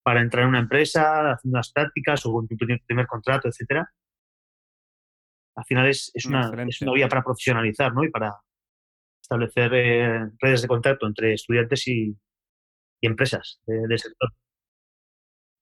para 0.03 0.21
entrar 0.21 0.43
en 0.43 0.49
una 0.49 0.59
empresa, 0.59 1.31
haciendo 1.31 1.57
unas 1.57 1.71
prácticas 1.71 2.25
o 2.25 2.33
con 2.33 2.47
tu 2.47 2.55
primer 2.57 3.07
contrato, 3.07 3.47
etcétera. 3.47 3.89
Al 5.55 5.65
final 5.65 5.87
es, 5.87 6.11
es, 6.13 6.25
una, 6.25 6.51
es, 6.67 6.81
una, 6.81 6.91
vía 6.91 7.07
para 7.07 7.23
profesionalizar 7.23 7.93
¿no? 7.93 8.03
y 8.03 8.11
para 8.11 8.35
establecer 9.21 9.73
eh, 9.73 10.29
redes 10.39 10.61
de 10.61 10.67
contacto 10.67 11.07
entre 11.07 11.33
estudiantes 11.33 11.87
y, 11.87 12.15
y 13.01 13.07
empresas 13.07 13.61
del 13.65 13.87
de 13.87 13.97
sector. 13.97 14.29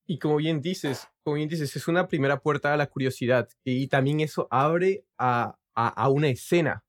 Y 0.06 0.20
como 0.20 0.38
bien 0.38 0.62
dices, 0.62 1.08
como 1.24 1.36
bien 1.36 1.50
dices, 1.50 1.76
es 1.76 1.88
una 1.88 2.08
primera 2.08 2.42
puerta 2.42 2.74
a 2.74 2.78
la 2.78 2.88
curiosidad 2.88 3.50
y 3.64 3.88
también 3.88 4.20
eso 4.20 4.48
abre 4.52 5.06
a, 5.18 5.58
a, 5.74 5.88
a 5.88 6.10
una 6.10 6.30
escena. 6.30 6.84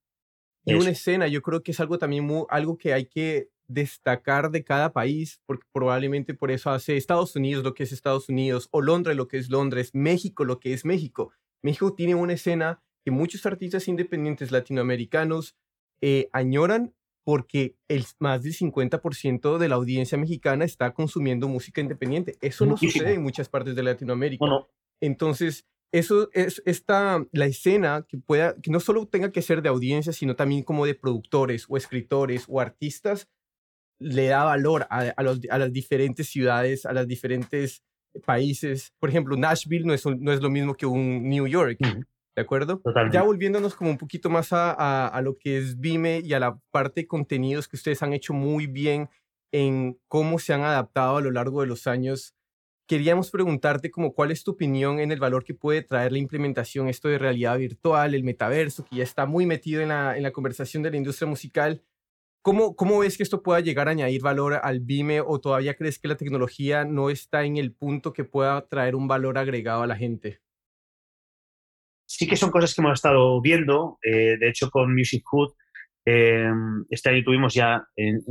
Y 0.66 0.74
una 0.74 0.90
escena 0.90 1.28
yo 1.28 1.42
creo 1.42 1.62
que 1.62 1.72
es 1.72 1.80
algo 1.80 1.98
también 1.98 2.24
muy, 2.24 2.44
algo 2.48 2.78
que 2.78 2.94
hay 2.94 3.06
que 3.06 3.50
destacar 3.66 4.50
de 4.50 4.64
cada 4.64 4.92
país, 4.92 5.40
porque 5.46 5.66
probablemente 5.72 6.34
por 6.34 6.50
eso 6.50 6.70
hace 6.70 6.96
Estados 6.96 7.36
Unidos 7.36 7.64
lo 7.64 7.74
que 7.74 7.84
es 7.84 7.92
Estados 7.92 8.28
Unidos, 8.28 8.68
o 8.70 8.80
Londres 8.80 9.16
lo 9.16 9.28
que 9.28 9.38
es 9.38 9.50
Londres, 9.50 9.90
México 9.94 10.44
lo 10.44 10.60
que 10.60 10.72
es 10.72 10.84
México. 10.84 11.32
México 11.62 11.94
tiene 11.94 12.14
una 12.14 12.34
escena 12.34 12.82
que 13.04 13.10
muchos 13.10 13.44
artistas 13.46 13.88
independientes 13.88 14.50
latinoamericanos 14.50 15.56
eh, 16.00 16.28
añoran 16.32 16.94
porque 17.24 17.76
el 17.88 18.04
más 18.18 18.42
del 18.42 18.54
50% 18.54 19.58
de 19.58 19.68
la 19.68 19.76
audiencia 19.76 20.18
mexicana 20.18 20.64
está 20.64 20.92
consumiendo 20.92 21.48
música 21.48 21.80
independiente. 21.80 22.36
Eso 22.40 22.66
no 22.66 22.76
sucede 22.76 23.14
en 23.14 23.22
muchas 23.22 23.48
partes 23.48 23.74
de 23.74 23.82
Latinoamérica. 23.82 24.44
Bueno. 24.44 24.68
Entonces, 25.00 25.66
eso 25.92 26.28
es 26.32 26.62
esta, 26.66 27.24
la 27.32 27.46
escena 27.46 28.04
que 28.06 28.18
pueda, 28.18 28.54
que 28.60 28.70
no 28.70 28.80
solo 28.80 29.06
tenga 29.06 29.32
que 29.32 29.42
ser 29.42 29.62
de 29.62 29.70
audiencia, 29.70 30.12
sino 30.12 30.36
también 30.36 30.62
como 30.62 30.84
de 30.86 30.94
productores 30.94 31.66
o 31.68 31.76
escritores 31.76 32.44
o 32.48 32.60
artistas, 32.60 33.28
le 33.98 34.26
da 34.26 34.44
valor 34.44 34.86
a, 34.90 35.00
a, 35.16 35.22
los, 35.22 35.40
a 35.48 35.58
las 35.58 35.72
diferentes 35.72 36.28
ciudades, 36.28 36.84
a 36.84 36.92
los 36.92 37.06
diferentes 37.06 37.84
países. 38.26 38.92
Por 38.98 39.08
ejemplo, 39.08 39.36
Nashville 39.36 39.86
no 39.86 39.94
es, 39.94 40.04
no 40.04 40.32
es 40.32 40.42
lo 40.42 40.50
mismo 40.50 40.74
que 40.74 40.84
un 40.84 41.28
New 41.28 41.46
York. 41.46 41.78
Uh 41.80 41.86
-huh. 41.86 42.06
¿De 42.36 42.42
acuerdo? 42.42 42.78
Totalmente. 42.78 43.14
Ya 43.14 43.22
volviéndonos 43.22 43.74
como 43.74 43.90
un 43.90 43.98
poquito 43.98 44.28
más 44.28 44.52
a, 44.52 44.72
a, 44.72 45.06
a, 45.06 45.22
lo 45.22 45.38
que 45.38 45.58
es 45.58 45.78
Vime 45.78 46.20
y 46.24 46.32
a 46.32 46.40
la 46.40 46.58
parte 46.70 47.02
de 47.02 47.06
contenidos 47.06 47.68
que 47.68 47.76
ustedes 47.76 48.02
han 48.02 48.12
hecho 48.12 48.32
muy 48.34 48.66
bien 48.66 49.08
en 49.52 50.00
cómo 50.08 50.40
se 50.40 50.52
han 50.52 50.62
adaptado 50.62 51.18
a 51.18 51.20
lo 51.20 51.30
largo 51.30 51.60
de 51.60 51.68
los 51.68 51.86
años, 51.86 52.34
queríamos 52.88 53.30
preguntarte 53.30 53.90
como 53.90 54.12
cuál 54.12 54.30
es 54.30 54.42
tu 54.42 54.52
opinión 54.52 54.98
en 54.98 55.12
el 55.12 55.20
valor 55.20 55.44
que 55.44 55.54
puede 55.54 55.82
traer 55.82 56.12
la 56.12 56.18
implementación 56.18 56.88
esto 56.88 57.08
de 57.08 57.18
realidad 57.18 57.56
virtual, 57.58 58.14
el 58.14 58.24
metaverso, 58.24 58.84
que 58.84 58.96
ya 58.96 59.04
está 59.04 59.26
muy 59.26 59.46
metido 59.46 59.80
en 59.80 59.88
la, 59.88 60.16
en 60.16 60.22
la 60.22 60.32
conversación 60.32 60.82
de 60.82 60.90
la 60.90 60.96
industria 60.96 61.28
musical. 61.28 61.82
¿Cómo, 62.42 62.76
¿Cómo 62.76 62.98
ves 62.98 63.16
que 63.16 63.22
esto 63.22 63.42
pueda 63.42 63.60
llegar 63.60 63.88
a 63.88 63.92
añadir 63.92 64.20
valor 64.20 64.60
al 64.62 64.80
Vime 64.80 65.22
o 65.22 65.40
todavía 65.40 65.74
crees 65.76 65.98
que 65.98 66.08
la 66.08 66.16
tecnología 66.16 66.84
no 66.84 67.08
está 67.08 67.44
en 67.44 67.56
el 67.56 67.72
punto 67.72 68.12
que 68.12 68.24
pueda 68.24 68.66
traer 68.66 68.96
un 68.96 69.08
valor 69.08 69.38
agregado 69.38 69.82
a 69.82 69.86
la 69.86 69.96
gente? 69.96 70.43
Sí 72.16 72.26
que 72.28 72.36
son 72.36 72.50
cosas 72.50 72.74
que 72.74 72.80
hemos 72.80 72.94
estado 72.94 73.40
viendo. 73.40 73.98
Eh, 74.02 74.36
de 74.38 74.48
hecho, 74.48 74.70
con 74.70 74.94
Music 74.94 75.24
Hood, 75.26 75.52
eh, 76.06 76.50
este 76.90 77.10
año 77.10 77.24
tuvimos 77.24 77.54
ya 77.54 77.84
en, 77.96 78.22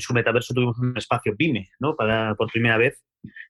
su 0.00 0.14
metaverso 0.14 0.54
tuvimos 0.54 0.78
un 0.78 0.96
espacio 0.96 1.36
PYME, 1.36 1.68
¿no? 1.80 1.94
Para, 1.94 2.34
por 2.34 2.50
primera 2.50 2.78
vez. 2.78 3.02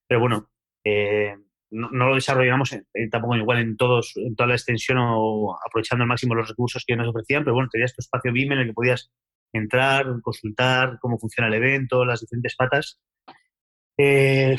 Pero 0.09 0.21
bueno, 0.21 0.51
eh, 0.85 1.37
no, 1.71 1.91
lo 1.91 2.15
desarrollamos 2.15 2.73
en, 2.73 3.11
tampoco 3.11 3.37
igual 3.37 3.59
en, 3.59 3.77
todos, 3.77 4.13
en 4.17 4.35
toda 4.35 4.49
la 4.49 4.55
extensión 4.55 4.99
o 5.01 5.57
aprovechando 5.65 6.03
al 6.03 6.09
máximo 6.09 6.35
los 6.35 6.49
recursos 6.49 6.85
que 6.87 6.97
nos 6.97 7.09
ofrecían, 7.09 7.45
pero 7.45 7.55
bueno, 7.55 7.69
tenías 7.71 7.95
tu 7.95 8.01
espacio 8.01 8.33
BIM 8.33 8.53
en 8.53 8.59
el 8.59 8.67
que 8.67 8.73
podías 8.73 9.13
entrar, 9.53 10.07
consultar 10.23 10.99
cómo 11.01 11.19
funciona 11.19 11.49
el 11.49 11.55
evento, 11.55 12.05
las 12.05 12.21
diferentes 12.21 12.57
patas. 12.57 13.01
Eh, 13.99 14.57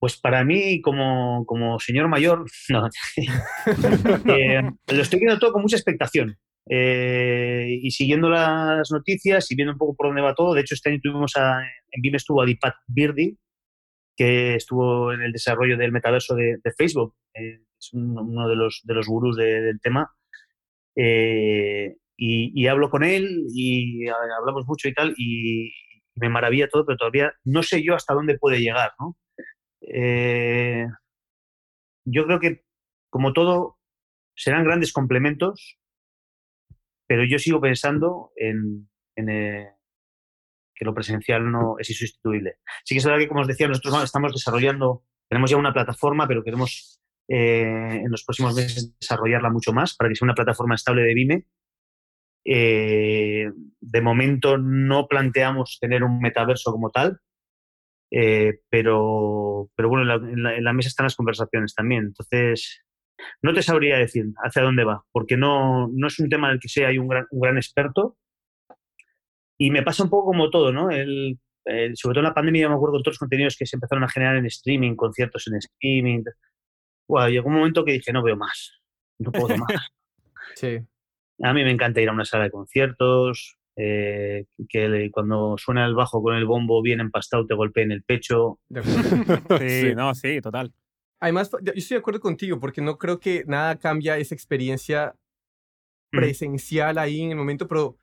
pues 0.00 0.18
para 0.18 0.44
mí, 0.44 0.80
como, 0.80 1.44
como 1.46 1.78
señor 1.78 2.08
mayor, 2.08 2.46
no. 2.70 2.88
eh, 4.34 4.62
lo 4.88 5.02
estoy 5.02 5.20
viendo 5.20 5.38
todo 5.38 5.52
con 5.52 5.62
mucha 5.62 5.76
expectación. 5.76 6.36
Eh, 6.72 7.78
y 7.82 7.90
siguiendo 7.90 8.30
las 8.30 8.90
noticias 8.90 9.50
y 9.50 9.56
viendo 9.56 9.72
un 9.72 9.78
poco 9.78 9.94
por 9.94 10.06
dónde 10.06 10.22
va 10.22 10.34
todo. 10.34 10.54
De 10.54 10.62
hecho, 10.62 10.74
este 10.74 10.90
año 10.90 11.00
tuvimos 11.02 11.36
a, 11.36 11.60
en 11.90 12.00
BIM 12.00 12.14
estuvo 12.14 12.40
a 12.40 12.46
Dipat 12.46 12.74
Birdi, 12.86 13.36
que 14.16 14.54
estuvo 14.54 15.12
en 15.12 15.20
el 15.20 15.32
desarrollo 15.32 15.76
del 15.76 15.92
metaverso 15.92 16.34
de, 16.34 16.56
de 16.62 16.72
Facebook. 16.72 17.14
Eh, 17.34 17.60
es 17.78 17.92
un, 17.92 18.18
uno 18.18 18.48
de 18.48 18.56
los, 18.56 18.80
de 18.84 18.94
los 18.94 19.06
gurús 19.06 19.36
de, 19.36 19.60
del 19.60 19.80
tema. 19.80 20.10
Eh, 20.96 21.96
y, 22.16 22.52
y, 22.54 22.66
hablo 22.68 22.90
con 22.90 23.04
él 23.04 23.46
y 23.54 24.06
hablamos 24.08 24.66
mucho 24.66 24.88
y 24.88 24.94
tal, 24.94 25.14
y 25.16 25.72
me 26.16 26.28
maravilla 26.28 26.68
todo, 26.68 26.84
pero 26.84 26.98
todavía 26.98 27.32
no 27.44 27.62
sé 27.62 27.82
yo 27.82 27.94
hasta 27.94 28.12
dónde 28.12 28.38
puede 28.38 28.60
llegar, 28.60 28.92
¿no? 28.98 29.16
Eh, 29.80 30.86
yo 32.04 32.26
creo 32.26 32.40
que, 32.40 32.64
como 33.10 33.32
todo, 33.32 33.78
serán 34.34 34.64
grandes 34.64 34.92
complementos, 34.92 35.78
pero 37.06 37.24
yo 37.24 37.38
sigo 37.38 37.60
pensando 37.60 38.32
en, 38.36 38.88
eh, 39.16 39.70
que 40.74 40.84
lo 40.84 40.94
presencial 40.94 41.50
no 41.50 41.76
es 41.78 41.90
insustituible. 41.90 42.56
Sí 42.84 42.94
que 42.94 42.98
es 42.98 43.04
verdad 43.04 43.18
que, 43.18 43.28
como 43.28 43.40
os 43.40 43.48
decía, 43.48 43.68
nosotros 43.68 44.04
estamos 44.04 44.32
desarrollando, 44.32 45.04
tenemos 45.28 45.50
ya 45.50 45.56
una 45.56 45.72
plataforma, 45.72 46.26
pero 46.26 46.42
queremos 46.42 47.00
eh, 47.28 48.00
en 48.02 48.10
los 48.10 48.24
próximos 48.24 48.54
meses 48.54 48.96
desarrollarla 48.98 49.50
mucho 49.50 49.72
más 49.72 49.94
para 49.94 50.08
que 50.08 50.16
sea 50.16 50.26
una 50.26 50.34
plataforma 50.34 50.74
estable 50.74 51.02
de 51.02 51.14
Vime. 51.14 51.46
Eh, 52.44 53.50
de 53.80 54.00
momento 54.00 54.56
no 54.56 55.06
planteamos 55.06 55.78
tener 55.80 56.02
un 56.02 56.20
metaverso 56.20 56.72
como 56.72 56.90
tal, 56.90 57.20
eh, 58.10 58.60
pero, 58.68 59.70
pero 59.76 59.88
bueno, 59.88 60.02
en 60.02 60.08
la, 60.08 60.14
en, 60.30 60.42
la, 60.42 60.56
en 60.56 60.64
la, 60.64 60.72
mesa 60.72 60.88
están 60.88 61.04
las 61.04 61.16
conversaciones 61.16 61.74
también. 61.74 62.06
Entonces, 62.06 62.82
no 63.42 63.52
te 63.52 63.62
sabría 63.62 63.98
decir 63.98 64.26
hacia 64.44 64.62
dónde 64.62 64.84
va, 64.84 65.04
porque 65.12 65.36
no, 65.36 65.88
no 65.88 66.06
es 66.06 66.18
un 66.18 66.28
tema 66.28 66.48
del 66.48 66.60
que 66.60 66.68
sea 66.68 66.88
hay 66.88 66.98
un 66.98 67.08
gran, 67.08 67.26
un 67.30 67.40
gran 67.40 67.56
experto. 67.56 68.16
Y 69.58 69.70
me 69.70 69.82
pasa 69.82 70.04
un 70.04 70.10
poco 70.10 70.26
como 70.26 70.50
todo, 70.50 70.72
¿no? 70.72 70.90
El, 70.90 71.38
el, 71.66 71.96
sobre 71.96 72.14
todo 72.14 72.20
en 72.20 72.28
la 72.28 72.34
pandemia, 72.34 72.68
me 72.68 72.74
acuerdo 72.74 72.96
de 72.96 73.02
todos 73.02 73.14
los 73.14 73.18
contenidos 73.18 73.56
que 73.56 73.66
se 73.66 73.76
empezaron 73.76 74.04
a 74.04 74.08
generar 74.08 74.36
en 74.36 74.46
streaming, 74.46 74.96
conciertos 74.96 75.46
en 75.48 75.56
streaming. 75.56 76.24
Bueno, 77.06 77.28
llegó 77.28 77.48
un 77.48 77.56
momento 77.56 77.84
que 77.84 77.92
dije, 77.92 78.12
no 78.12 78.22
veo 78.22 78.36
más, 78.36 78.80
no 79.18 79.30
puedo 79.30 79.56
más. 79.56 79.68
sí. 80.54 80.78
A 81.42 81.52
mí 81.52 81.64
me 81.64 81.70
encanta 81.70 82.00
ir 82.00 82.08
a 82.08 82.12
una 82.12 82.24
sala 82.24 82.44
de 82.44 82.50
conciertos, 82.50 83.58
eh, 83.76 84.46
que 84.68 84.88
le, 84.88 85.10
cuando 85.10 85.56
suena 85.58 85.86
el 85.86 85.94
bajo 85.94 86.22
con 86.22 86.34
el 86.36 86.44
bombo 86.46 86.82
bien 86.82 87.00
empastado 87.00 87.46
te 87.46 87.54
golpea 87.54 87.84
en 87.84 87.92
el 87.92 88.02
pecho. 88.02 88.58
sí, 89.60 89.68
sí, 89.88 89.94
no, 89.94 90.14
sí, 90.14 90.40
total. 90.40 90.72
Además, 91.20 91.50
yo 91.62 91.72
estoy 91.74 91.96
de 91.96 92.00
acuerdo 92.00 92.20
contigo 92.20 92.58
porque 92.58 92.80
no 92.80 92.96
creo 92.96 93.20
que 93.20 93.44
nada 93.46 93.76
cambia 93.78 94.16
esa 94.18 94.34
experiencia 94.34 95.14
Mm. 96.12 96.16
presencial 96.16 96.98
ahí 96.98 97.20
en 97.20 97.30
el 97.30 97.36
momento, 97.36 97.68
pero 97.68 97.96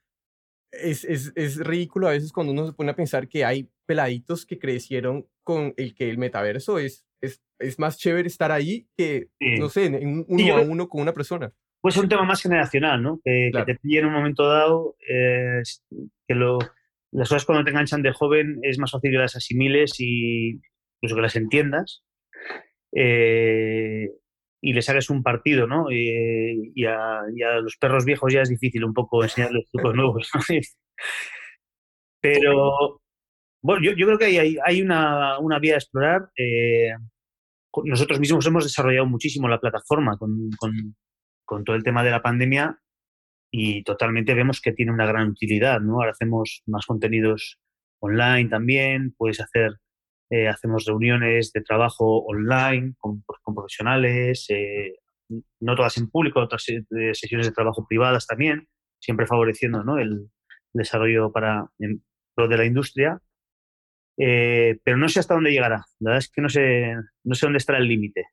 es, 0.72 1.04
es, 1.04 1.34
es 1.36 1.58
ridículo 1.58 2.08
a 2.08 2.12
veces 2.12 2.32
cuando 2.32 2.54
uno 2.54 2.66
se 2.66 2.72
pone 2.72 2.92
a 2.92 2.96
pensar 2.96 3.28
que 3.28 3.44
hay 3.44 3.70
peladitos 3.86 4.46
que 4.46 4.58
crecieron 4.60 5.28
con 5.44 5.74
el 5.76 5.94
que 5.94 6.10
el 6.10 6.18
metaverso 6.18 6.80
es, 6.80 7.06
es, 7.22 7.42
es 7.60 7.80
más 7.80 7.98
chévere 7.98 8.30
estar 8.30 8.52
ahí 8.54 8.88
que, 8.96 9.28
Sí. 9.42 9.60
no 9.60 9.68
sé, 9.68 9.88
en 9.88 10.24
uno 10.26 10.48
yo 10.48 10.56
a 10.56 10.62
uno 10.62 10.88
con 10.88 11.02
una 11.02 11.14
persona. 11.14 11.52
Puede 11.88 11.94
ser 11.94 12.04
un 12.04 12.10
tema 12.10 12.24
más 12.26 12.42
generacional, 12.42 13.02
¿no? 13.02 13.22
Que, 13.24 13.48
Claro. 13.50 13.66
que 13.66 13.74
te 13.74 13.80
pille 13.80 14.00
en 14.00 14.08
un 14.08 14.12
momento 14.14 14.46
dado, 14.46 14.98
eh, 15.10 15.62
que 16.28 16.36
lo, 16.36 16.60
las 17.14 17.30
cosas 17.30 17.46
cuando 17.46 17.64
te 17.64 17.70
enganchan 17.72 18.02
de 18.02 18.12
joven 18.12 18.60
es 18.62 18.78
más 18.78 18.92
fácil 18.92 19.12
que 19.12 19.18
las 19.18 19.38
asimiles 19.38 19.94
y 20.00 20.60
incluso 21.00 21.16
que 21.16 21.22
las 21.22 21.38
entiendas 21.38 22.04
eh, 22.94 24.10
y 24.62 24.74
le 24.74 24.82
saques 24.82 25.10
un 25.10 25.24
partido, 25.24 25.66
¿no? 25.66 25.90
Y, 25.90 26.84
a, 26.86 27.22
y 27.34 27.44
a 27.44 27.60
los 27.62 27.78
perros 27.78 28.04
viejos 28.04 28.34
ya 28.34 28.42
es 28.42 28.50
difícil 28.50 28.84
un 28.84 28.94
poco 28.94 29.24
enseñarles 29.24 29.66
trucos 29.72 29.96
nuevos. 29.96 30.30
¿no? 30.34 30.42
Pero, 32.22 33.00
bueno, 33.64 33.82
yo, 33.82 33.94
yo 33.94 34.08
creo 34.08 34.18
que 34.18 34.26
hay, 34.26 34.38
hay, 34.40 34.58
hay 34.66 34.82
una, 34.82 35.40
una 35.40 35.58
vía 35.60 35.76
a 35.76 35.78
explorar. 35.78 36.30
eh, 36.38 36.92
nosotros 37.86 38.20
mismos 38.20 38.46
hemos 38.46 38.66
desarrollado 38.66 39.06
muchísimo 39.06 39.48
la 39.48 39.60
plataforma 39.60 40.18
con, 40.18 40.50
con, 40.58 40.74
con 41.48 41.64
todo 41.64 41.76
el 41.76 41.84
tema 41.84 42.04
de 42.04 42.12
la 42.12 42.22
pandemia 42.22 42.78
y 43.50 43.84
totalmente 43.84 44.36
vemos 44.36 44.62
que 44.62 44.74
tiene 44.74 44.92
una 44.92 45.08
gran 45.08 45.30
utilidad, 45.30 45.80
¿no? 45.82 45.94
Ahora 45.96 46.12
hacemos 46.12 46.62
más 46.68 46.86
contenidos 46.86 47.60
online 48.00 48.50
también, 48.50 49.16
puedes 49.18 49.40
hacer, 49.40 49.72
eh, 50.30 50.48
hacemos 50.50 50.86
reuniones 50.86 51.52
de 51.54 51.62
trabajo 51.62 52.20
online 52.26 52.94
con, 53.00 53.24
con 53.42 53.56
profesionales, 53.56 54.46
eh, 54.50 55.00
no 55.62 55.76
todas 55.76 55.98
en 55.98 56.10
público, 56.10 56.42
otras 56.42 56.64
se- 56.64 56.86
sesiones 57.14 57.48
de 57.48 57.54
trabajo 57.54 57.88
privadas 57.88 58.28
también, 58.28 58.68
siempre 59.00 59.26
favoreciendo 59.26 59.84
¿no? 59.84 59.98
el 59.98 60.30
desarrollo 60.74 61.32
para 61.32 61.66
en 61.80 62.04
pro 62.36 62.48
de 62.50 62.58
la 62.58 62.66
industria. 62.66 63.20
Eh, 64.20 64.80
pero 64.84 64.98
no 64.98 65.08
sé 65.10 65.20
hasta 65.20 65.36
dónde 65.36 65.52
llegará. 65.52 65.86
La 66.00 66.12
verdad 66.12 66.18
es 66.18 66.30
que 66.30 66.42
no 66.42 66.50
sé, 66.50 66.96
no 67.24 67.36
sé 67.36 67.46
dónde 67.46 67.58
estará 67.60 67.80
el 67.80 67.88
límite. 67.88 68.26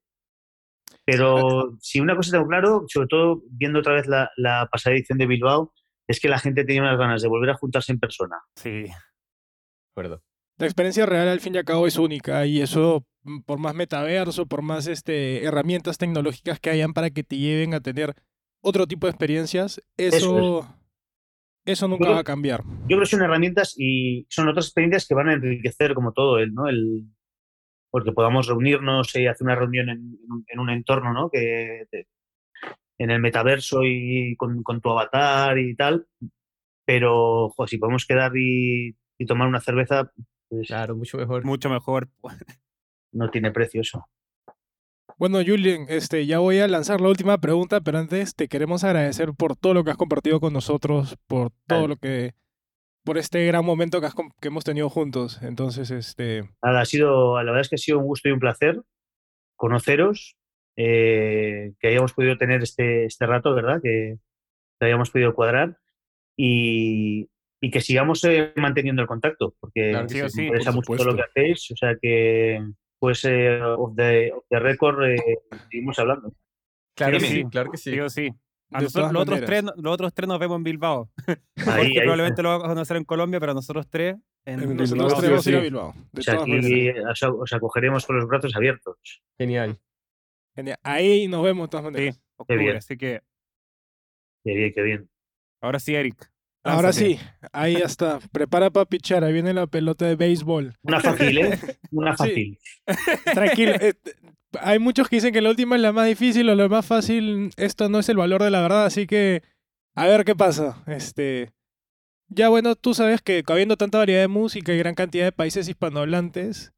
Pero 1.07 1.77
si 1.81 2.01
una 2.01 2.17
cosa 2.17 2.33
tengo 2.33 2.47
claro, 2.49 2.85
sobre 2.89 3.09
todo 3.09 3.43
viendo 3.51 3.81
otra 3.81 3.95
vez 3.95 4.07
la, 4.07 4.31
la 4.37 4.69
pasada 4.73 4.97
edición 4.97 5.19
de 5.19 5.27
Bilbao, 5.27 5.73
es 6.09 6.21
que 6.21 6.29
la 6.29 6.39
gente 6.39 6.65
tenía 6.65 6.83
unas 6.83 6.99
ganas 6.99 7.23
de 7.23 7.29
volver 7.29 7.51
a 7.51 7.55
juntarse 7.57 7.93
en 7.93 8.01
persona. 8.01 8.37
Sí. 8.57 8.85
acuerdo. 9.93 10.23
La 10.59 10.67
experiencia 10.67 11.05
real 11.07 11.29
al 11.29 11.41
fin 11.41 11.55
y 11.55 11.59
al 11.59 11.65
cabo 11.65 11.87
es 11.87 11.99
única 11.99 12.47
y 12.47 12.61
eso, 12.61 13.05
mm, 13.25 13.41
por 13.41 13.59
más 13.59 13.75
metaverso, 13.75 14.47
por 14.47 14.63
más 14.63 14.87
este, 14.87 15.45
herramientas 15.45 15.99
tecnológicas 15.99 16.61
que 16.61 16.71
hayan 16.71 16.93
para 16.95 17.11
que 17.11 17.25
te 17.25 17.37
lleven 17.39 17.75
a 17.75 17.81
tener 17.81 18.15
otro 18.63 18.87
tipo 18.87 19.07
de 19.07 19.11
experiencias, 19.11 19.83
eso, 19.97 20.67
eso, 21.67 21.89
nunca 21.89 22.05
creo- 22.05 22.15
va 22.15 22.21
a 22.21 22.25
cambiar. 22.25 22.63
Yo 22.63 22.87
creo 22.97 23.01
que 23.01 23.07
son 23.07 23.23
herramientas 23.23 23.75
y 23.77 24.27
son 24.31 24.49
otras 24.49 24.67
experiencias 24.67 25.07
que 25.07 25.15
van 25.15 25.29
a 25.29 25.35
enriquecer 25.35 25.93
como 25.95 26.13
todo 26.13 26.39
el, 26.39 26.55
¿no? 26.55 26.69
El, 26.69 27.05
porque 27.95 28.11
podamos 28.11 28.49
reunirnos 28.49 29.15
y 29.15 29.29
hacer 29.29 29.45
una 29.45 29.55
reunión 29.55 29.89
en, 29.89 29.99
en 30.25 30.33
un- 30.33 30.45
en 30.49 30.59
un 30.59 30.69
entorno, 30.71 31.13
¿no? 31.13 31.31
Que 31.31 31.87
te- 31.93 32.09
en 32.99 33.13
el 33.13 33.21
metaverso 33.21 33.85
y 33.85 34.35
con, 34.37 34.65
con 34.65 34.81
tu 34.81 34.91
avatar 34.91 35.57
y 35.61 35.77
tal. 35.77 36.09
Pero, 36.85 37.51
jo, 37.51 37.69
si 37.69 37.79
podemos 37.79 38.05
quedar 38.05 38.33
y, 38.37 38.97
y 39.17 39.27
tomar 39.27 39.47
una 39.47 39.61
cerveza, 39.61 40.11
pues 40.49 40.67
Claro, 40.67 40.97
mucho 40.97 41.19
mejor. 41.19 41.45
Mucho 41.45 41.71
mejor. 41.71 42.09
no 43.13 43.31
tiene 43.31 43.53
precio 43.53 43.81
eso. 43.83 44.05
Bueno, 45.17 45.39
Julien, 45.47 45.87
este, 45.89 46.27
ya 46.27 46.41
voy 46.41 46.59
a 46.59 46.67
lanzar 46.67 47.01
la 47.01 47.11
última 47.11 47.39
pregunta, 47.39 47.81
pero 47.81 47.99
antes 47.99 48.35
te 48.35 48.49
queremos 48.49 48.83
agradecer 48.83 49.35
por 49.35 49.55
todo 49.55 49.73
lo 49.73 49.85
que 49.85 49.93
has 49.93 49.97
compartido 49.97 50.41
con 50.41 50.53
nosotros, 50.53 51.17
por 51.29 51.53
todo 51.69 51.83
Vale. 51.83 51.89
lo 51.91 51.97
que, 51.99 52.35
por 53.05 53.19
este 53.19 53.45
gran 53.47 53.65
momento 53.65 54.01
que, 54.01 54.07
has 54.07 54.15
com- 54.15 54.31
que 54.41 54.49
hemos 54.49 54.65
tenido 54.65 54.89
juntos. 54.91 55.41
Entonces, 55.43 55.91
este, 55.91 56.43
Nada, 56.63 56.81
ha 56.81 56.85
sido, 56.85 57.37
la 57.37 57.45
verdad 57.45 57.61
es 57.61 57.69
que 57.69 57.75
ha 57.77 57.79
sido 57.79 57.99
un 57.99 58.07
gusto 58.07 58.29
y 58.29 58.33
un 58.33 58.41
placer 58.41 58.81
conoceros, 59.57 60.37
eh, 60.77 61.73
que 61.79 61.89
hayamos 61.89 62.13
podido 62.13 62.37
tener 62.37 62.63
este, 62.63 63.05
este 63.05 63.27
rato, 63.27 63.55
¿verdad? 63.55 63.81
Que, 63.83 64.17
que 64.81 64.87
hayamos 64.87 65.11
podido 65.11 65.35
cuadrar 65.35 65.79
y, 66.37 67.29
y 67.61 67.71
que 67.71 67.81
sigamos 67.81 68.25
eh, 68.25 68.53
manteniendo 68.57 69.01
el 69.03 69.09
contacto, 69.09 69.55
porque 69.61 69.91
Claro 69.91 70.09
Sí 70.09 70.21
sí, 70.29 70.43
interesa 70.47 70.73
por 70.73 70.89
mucho 70.89 70.97
todo 70.97 71.13
lo 71.13 71.17
que 71.17 71.23
hacéis, 71.23 71.71
o 71.71 71.77
sea 71.77 71.97
que 72.01 72.61
pues 72.99 73.25
eh, 73.27 73.61
off, 73.63 73.95
the, 73.97 74.33
record 74.51 75.05
eh, 75.05 75.17
seguimos 75.71 75.99
hablando. 75.99 76.33
Claro 76.97 77.21
Sí, 77.21 77.27
que 77.27 77.31
sí, 77.31 77.37
sí. 77.43 77.45
claro 77.51 77.71
que 77.71 77.77
sí. 77.79 78.31
A 78.75 78.81
nosotros, 78.81 79.13
los, 79.13 79.23
otros 79.23 79.41
tres, 79.45 79.63
los 79.77 79.95
otros 79.95 80.13
tres 80.15 80.29
nos 80.29 80.39
vemos 80.39 80.57
en 80.57 80.65
Bilbao. 80.65 81.11
Ahí, 81.67 81.87
ahí 81.87 82.01
probablemente 82.01 82.43
lo 82.43 82.49
vamos 82.51 82.65
a 82.65 82.69
conocer 82.69 82.97
en 82.97 83.05
Colombia, 83.05 83.39
pero 83.41 83.55
nosotros 83.55 83.87
tres 83.89 84.17
en, 84.45 84.61
En 84.63 84.77
nosotros 84.77 85.13
Bilbao, 85.15 85.21
tres 85.21 85.21
sí 85.21 85.27
o 85.27 85.31
vamos 85.31 85.47
a 85.47 85.51
ir 85.51 85.57
a 85.57 85.59
sí. 85.59 85.65
Bilbao. 85.65 85.95
De 86.13 86.21
o 86.21 86.23
sea, 86.23 86.35
aquí 86.35 86.91
os, 87.01 87.23
os 87.23 87.53
acogeremos 87.53 88.05
con 88.07 88.17
los 88.17 88.27
brazos 88.27 88.55
abiertos. 88.57 89.23
Genial. 89.39 89.79
Genial. 90.57 90.79
Ahí 90.83 91.29
nos 91.29 91.43
vemos 91.45 91.67
de 91.67 91.71
todas 91.71 91.87
Sí, 91.87 91.93
maneras. 91.93 92.21
octubre, 92.37 92.63
bien. 92.65 92.77
así 92.77 92.97
que 92.97 93.21
Qué 94.45 94.55
bien, 94.55 94.73
qué 94.75 94.83
bien. 94.83 95.09
ahora 95.63 95.79
sí, 95.79 95.95
Eric. 95.95 96.31
Ahora 96.67 96.93
sí, 96.95 97.19
ahí 97.53 97.75
ya 97.79 97.85
está. 97.85 98.19
Prepara 98.33 98.71
para 98.71 98.87
pichar, 98.87 99.23
ahí 99.23 99.33
viene 99.35 99.53
la 99.53 99.67
pelota 99.67 100.07
de 100.07 100.17
béisbol. 100.17 100.75
Una 100.83 100.99
fácil, 101.01 101.39
¿eh? 101.39 101.59
Una 101.93 102.17
Sí. 102.17 102.19
fácil. 102.19 102.59
Tranquilo. 103.35 103.73
eh, 103.75 103.93
hay 104.61 104.79
muchos 104.79 105.09
que 105.09 105.17
dicen 105.17 105.33
que 105.33 105.41
la 105.41 105.51
última 105.51 105.77
es 105.77 105.83
la 105.83 105.93
más 105.93 106.07
difícil 106.07 106.49
o 106.49 106.55
la 106.55 106.69
más 106.69 106.87
fácil. 106.87 107.51
Esto 107.57 107.89
no 107.89 107.99
es 107.99 108.09
el 108.09 108.17
valor 108.17 108.43
de 108.43 108.51
la 108.51 108.63
verdad, 108.63 108.87
así 108.87 109.07
que 109.07 109.43
a 109.95 110.07
ver 110.07 110.25
qué 110.25 110.35
pasa. 110.35 110.83
Este, 110.87 111.53
ya 112.29 112.49
bueno, 112.49 112.75
tú 112.77 112.95
sabes 112.95 113.23
que 113.23 113.43
habiendo 113.47 113.77
tanta 113.77 113.99
variedad 113.99 114.21
de 114.23 114.29
música 114.29 114.73
y 114.73 114.79
gran 114.79 114.95
cantidad 114.95 115.25
de 115.25 115.33
países 115.33 115.69
hispanohablantes, 115.69 116.73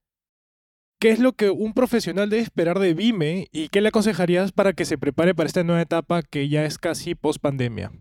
¿qué 1.01 1.11
es 1.11 1.18
lo 1.18 1.33
que 1.33 1.51
un 1.51 1.72
profesional 1.74 2.31
debe 2.31 2.43
esperar 2.43 2.79
de 2.79 2.95
Vime 2.95 3.49
y 3.53 3.68
qué 3.68 3.81
le 3.81 3.89
aconsejarías 3.89 4.53
para 4.53 4.72
que 4.72 4.85
se 4.85 4.99
prepare 4.99 5.35
para 5.35 5.47
esta 5.47 5.64
nueva 5.64 5.83
etapa 5.83 6.22
que 6.22 6.49
ya 6.49 6.64
es 6.64 6.79
casi 6.79 7.14
post 7.14 7.41
pandemia? 7.41 7.93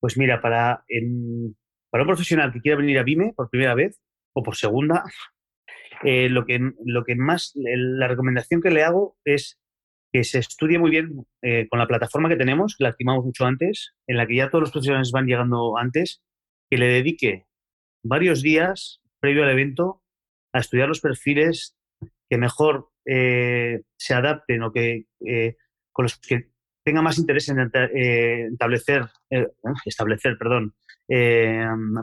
Pues 0.00 0.16
mira, 0.18 0.40
para, 0.42 0.84
en- 0.88 1.56
para 1.90 2.02
un 2.02 2.08
profesional 2.08 2.52
que 2.52 2.60
quiera 2.60 2.76
venir 2.78 2.98
a 2.98 3.02
Vime 3.02 3.32
por 3.34 3.48
primera 3.48 3.74
vez 3.74 4.00
o 4.34 4.42
por 4.42 4.56
segunda, 4.56 5.04
eh, 6.04 6.28
lo, 6.28 6.44
que, 6.44 6.60
lo 6.84 7.04
que 7.04 7.16
más, 7.16 7.52
la 7.54 8.08
recomendación 8.08 8.60
que 8.60 8.70
le 8.70 8.84
hago 8.84 9.16
es 9.24 9.58
que 10.12 10.22
se 10.22 10.38
estudie 10.38 10.78
muy 10.78 10.90
bien 10.90 11.26
eh, 11.42 11.66
con 11.68 11.78
la 11.80 11.88
plataforma 11.88 12.28
que 12.28 12.36
tenemos, 12.36 12.76
que 12.76 12.84
la 12.84 12.90
activamos 12.90 13.24
mucho 13.24 13.46
antes, 13.46 13.94
en 14.06 14.16
la 14.16 14.26
que 14.26 14.36
ya 14.36 14.48
todos 14.48 14.62
los 14.62 14.70
profesionales 14.70 15.10
van 15.10 15.26
llegando 15.26 15.76
antes, 15.76 16.22
que 16.70 16.78
le 16.78 16.86
dedique 16.86 17.46
varios 18.04 18.42
días 18.42 19.00
previo 19.20 19.42
al 19.42 19.50
evento 19.50 20.02
a 20.52 20.60
estudiar 20.60 20.88
los 20.88 21.00
perfiles 21.00 21.76
que 22.30 22.38
mejor 22.38 22.90
eh, 23.06 23.82
se 23.98 24.14
adapten 24.14 24.62
o 24.62 24.72
que 24.72 25.06
eh, 25.26 25.56
con 25.92 26.04
los 26.04 26.18
que 26.18 26.50
tenga 26.84 27.02
más 27.02 27.18
interés 27.18 27.48
en 27.48 27.56
enta- 27.56 27.90
eh, 27.94 28.46
establecer, 28.52 29.06
eh, 29.30 29.48
establecer 29.84 30.36
perdón, 30.38 30.74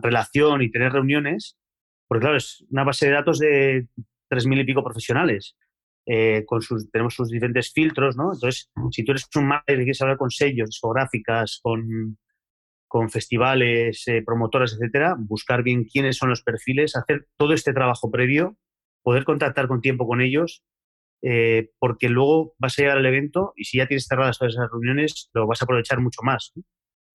relación 0.03 0.61
y 0.61 0.71
tener 0.71 0.91
reuniones, 0.91 1.57
porque 2.11 2.23
claro, 2.23 2.35
es 2.35 2.65
una 2.69 2.83
base 2.83 3.05
de 3.07 3.13
datos 3.13 3.39
de 3.39 3.87
tres 4.29 4.45
mil 4.45 4.59
y 4.59 4.65
pico 4.65 4.83
profesionales. 4.83 5.55
eh, 6.05 6.43
con 6.45 6.61
sus, 6.61 6.91
tenemos 6.91 7.13
sus 7.15 7.29
diferentes 7.29 7.71
filtros, 7.71 8.17
¿no? 8.17 8.33
Entonces, 8.33 8.69
si 8.91 9.05
tú 9.05 9.13
eres 9.13 9.29
un 9.35 9.47
manager 9.47 9.75
y 9.79 9.83
quieres 9.85 10.01
hablar 10.01 10.17
con 10.17 10.29
sellos, 10.29 10.69
discográficas, 10.69 11.59
con, 11.63 12.17
con 12.89 13.09
festivales, 13.09 14.05
eh, 14.09 14.23
promotoras, 14.25 14.73
etcétera, 14.73 15.15
buscar 15.17 15.63
bien 15.63 15.85
quiénes 15.85 16.17
son 16.17 16.29
los 16.29 16.43
perfiles, 16.43 16.97
hacer 16.97 17.27
todo 17.37 17.53
este 17.53 17.71
trabajo 17.73 18.11
previo, 18.11 18.57
poder 19.03 19.23
contactar 19.23 19.69
con 19.69 19.79
tiempo 19.79 20.05
con 20.05 20.19
ellos, 20.21 20.63
eh, 21.23 21.69
porque 21.79 22.09
luego 22.09 22.55
vas 22.57 22.77
a 22.77 22.81
llegar 22.81 22.97
al 22.97 23.05
evento 23.05 23.53
y 23.55 23.65
si 23.65 23.77
ya 23.77 23.87
tienes 23.87 24.07
cerradas 24.07 24.37
todas 24.37 24.55
esas 24.55 24.69
reuniones, 24.69 25.29
lo 25.33 25.47
vas 25.47 25.61
a 25.61 25.65
aprovechar 25.65 26.01
mucho 26.01 26.23
más. 26.23 26.51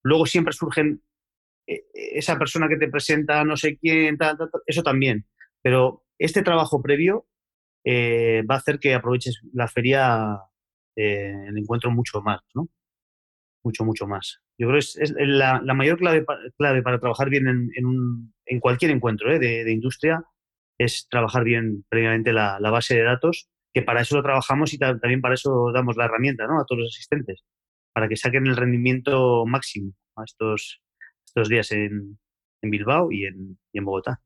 Luego 0.03 0.25
siempre 0.27 0.55
surgen 0.55 1.03
esa 1.67 2.39
persona 2.39 2.69
que 2.69 2.77
te 2.77 2.89
presenta, 2.89 3.45
no 3.45 3.57
sé 3.57 3.77
quién, 3.79 4.17
eso 4.67 4.83
también. 4.83 5.27
Pero 5.63 6.05
este 6.19 6.43
trabajo 6.43 6.81
previo 6.83 7.27
eh, 7.85 8.43
va 8.49 8.57
a 8.57 8.59
hacer 8.59 8.79
que 8.79 8.95
aproveches 8.95 9.41
la 9.53 9.69
feria, 9.69 10.39
eh, 10.97 11.35
el 11.49 11.59
encuentro 11.59 11.91
mucho 11.91 12.21
más, 12.23 12.41
¿no? 12.55 12.69
Mucho, 13.65 13.85
mucho 13.85 14.07
más. 14.07 14.41
Yo 14.59 14.69
creo 14.69 14.81
que 14.81 15.03
es, 15.03 15.15
la, 15.19 15.61
mayor 15.75 15.99
clave, 15.99 16.25
clave 16.57 16.83
para 16.83 17.01
trabajar 17.01 17.29
bien 17.31 17.49
en, 17.49 17.87
un- 17.87 18.35
en 18.47 18.61
cualquier 18.61 18.93
encuentro 18.93 19.33
¿eh? 19.33 19.39
de, 19.39 19.65
de 19.65 19.73
industria 19.73 20.23
es 20.79 21.09
trabajar 21.11 21.43
bien 21.45 21.85
previamente 21.89 22.33
la, 22.33 22.59
la 22.61 22.71
base 22.71 22.95
de 22.97 23.03
datos, 23.03 23.49
que 23.75 23.83
para 23.83 24.03
eso 24.03 24.17
lo 24.17 24.23
trabajamos 24.23 24.73
y 24.73 24.79
ta- 24.79 24.99
también 24.99 25.21
para 25.21 25.35
eso 25.35 25.73
damos 25.75 25.97
la 25.97 26.05
herramienta 26.05 26.47
¿no? 26.47 26.61
a 26.61 26.65
todos 26.65 26.83
los 26.83 26.95
asistentes, 26.95 27.45
para 27.93 28.09
que 28.09 28.17
saquen 28.17 28.47
el 28.47 28.57
rendimiento 28.57 29.45
máximo 29.47 29.93
a 30.17 30.25
estos, 30.25 30.81
estos 31.37 31.49
días 31.49 31.71
en, 31.73 32.19
en 32.63 32.71
Bilbao 32.71 33.13
y 33.13 33.27
en, 33.27 33.59
y 33.73 33.79
en 33.79 33.85
Bogotá. 33.85 34.23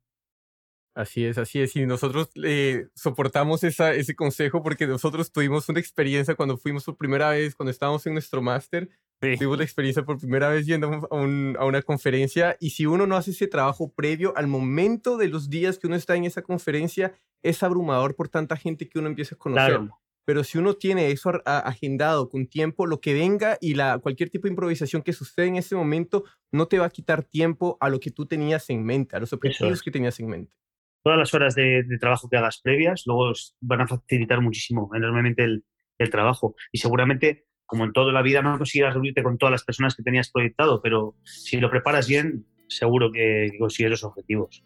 Así 0.95 1.25
es, 1.25 1.39
así 1.39 1.61
es. 1.61 1.75
Y 1.77 1.87
nosotros 1.87 2.31
eh, 2.43 2.87
soportamos 2.95 3.65
esa, 3.65 3.95
ese 3.95 4.15
consejo 4.15 4.63
porque 4.63 4.87
nosotros 4.87 5.33
tuvimos 5.33 5.69
una 5.69 5.81
experiencia 5.81 6.35
cuando 6.35 6.57
fuimos 6.57 6.85
por 6.85 6.97
primera 6.97 7.31
vez, 7.31 7.55
cuando 7.55 7.71
estábamos 7.71 8.07
en 8.07 8.15
nuestro 8.15 8.43
máster, 8.43 8.89
Sí. 9.23 9.37
tuvimos 9.37 9.59
la 9.59 9.65
experiencia 9.65 10.03
por 10.03 10.19
primera 10.19 10.49
vez 10.49 10.65
yendo 10.65 11.07
a, 11.11 11.15
un- 11.15 11.55
a 11.61 11.67
una 11.67 11.83
conferencia 11.83 12.57
y 12.59 12.71
si 12.71 12.87
uno 12.87 13.07
no 13.07 13.17
hace 13.17 13.33
ese 13.33 13.49
trabajo 13.49 13.93
previo, 13.93 14.33
al 14.35 14.47
momento 14.47 15.19
de 15.19 15.29
los 15.29 15.51
días 15.51 15.79
que 15.79 15.89
uno 15.89 15.97
está 15.97 16.17
en 16.17 16.25
esa 16.25 16.41
conferencia, 16.41 17.13
es 17.43 17.63
abrumador 17.63 18.17
por 18.17 18.29
tanta 18.31 18.57
gente 18.57 18.89
que 18.89 18.99
uno 18.99 19.09
empieza 19.09 19.35
a 19.35 19.39
conocer. 19.39 19.77
Claro. 19.77 20.01
Pero 20.25 20.45
si 20.45 20.59
uno 20.59 20.75
tiene 20.75 21.11
eso 21.11 21.33
agendado 21.45 22.29
con 22.29 22.47
tiempo, 22.47 22.87
lo 22.87 23.01
que 23.01 23.15
venga 23.15 23.59
y 23.61 23.75
la, 23.75 23.99
cualquier 23.99 24.31
tipo 24.31 24.47
de 24.47 24.51
improvisación 24.51 25.03
que 25.03 25.13
suceda 25.13 25.47
en 25.47 25.57
ese 25.57 25.75
momento 25.75 26.25
no 26.53 26.67
te 26.67 26.79
va 26.79 26.87
a 26.87 26.91
quitar 26.91 27.25
tiempo 27.25 27.77
a 27.81 27.89
lo 27.89 28.01
que 28.01 28.11
tú 28.11 28.27
tenías 28.27 28.69
en 28.71 28.85
mente, 28.85 29.17
a 29.17 29.21
los 29.21 29.33
objetivos 29.33 29.73
es. 29.73 29.83
que 29.83 29.91
tenías 29.91 30.21
en 30.21 30.29
mente. 30.29 30.55
Todas 31.03 31.19
las 31.19 31.33
horas 31.33 31.55
de, 31.55 31.83
de 31.83 31.99
trabajo 31.99 32.29
que 32.29 32.37
hagas 32.37 32.61
previas 32.61 33.05
luego 33.07 33.33
van 33.61 33.81
a 33.81 33.87
facilitar 33.87 34.41
muchísimo, 34.43 34.91
enormemente 34.95 35.45
el, 35.45 35.65
el 35.99 36.11
trabajo. 36.11 36.55
Y 36.73 36.79
seguramente, 36.79 37.47
como 37.65 37.85
en 37.85 37.93
toda 37.93 38.13
la 38.13 38.23
vida, 38.23 38.43
no 38.43 38.57
conseguirás 38.59 38.95
reunirte 38.95 39.23
con 39.23 39.39
todas 39.39 39.53
las 39.53 39.65
personas 39.65 39.95
que 39.95 40.03
tenías 40.03 40.31
proyectado, 40.31 40.83
pero 40.83 41.17
si 41.25 41.59
lo 41.59 41.71
preparas 41.71 42.07
bien, 42.07 42.47
seguro 42.69 43.11
que, 43.13 43.49
que 43.51 43.59
consigues 43.59 43.91
los 43.91 44.05
objetivos. 44.05 44.65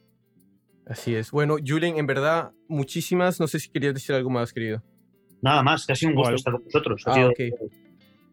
Así 0.87 1.15
es. 1.15 1.31
Bueno, 1.31 1.57
Julen, 1.65 1.97
en 1.97 2.07
verdad, 2.07 2.53
muchísimas. 2.69 3.41
No 3.41 3.47
sé 3.47 3.59
si 3.59 3.71
querías 3.71 3.95
decir 3.95 4.15
algo 4.15 4.31
más, 4.31 4.53
querido. 4.53 4.83
Nada 5.45 5.63
más, 5.63 5.85
casi 5.87 6.07
un 6.07 6.15
gusto 6.15 6.35
estar 6.35 6.53
con 6.55 6.65
vosotros. 6.65 7.03
Ah, 7.07 7.15
sido- 7.15 7.29
ok. 7.29 7.41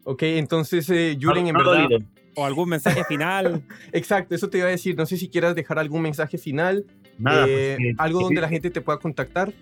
Ok, 0.04 0.22
entonces, 0.22 0.88
eh, 0.90 1.16
Julen, 1.20 1.46
en 1.48 1.52
no 1.54 1.58
verdad. 1.70 1.88
O 2.34 2.46
algún 2.46 2.70
mensaje 2.70 3.04
final. 3.04 3.62
Exacto, 3.92 4.34
eso 4.34 4.48
te 4.48 4.56
iba 4.58 4.66
a 4.66 4.70
decir. 4.70 4.96
No 4.96 5.04
sé 5.04 5.18
si 5.18 5.28
quieras 5.28 5.54
dejar 5.54 5.78
algún 5.78 6.00
mensaje 6.02 6.38
final, 6.38 6.86
Nada, 7.18 7.46
eh, 7.46 7.76
pues, 7.76 7.76
que- 7.76 7.94
algo 7.98 8.18
que- 8.20 8.24
donde 8.24 8.40
la 8.40 8.48
gente 8.48 8.70
te 8.70 8.80
pueda 8.80 8.98
contactar. 8.98 9.52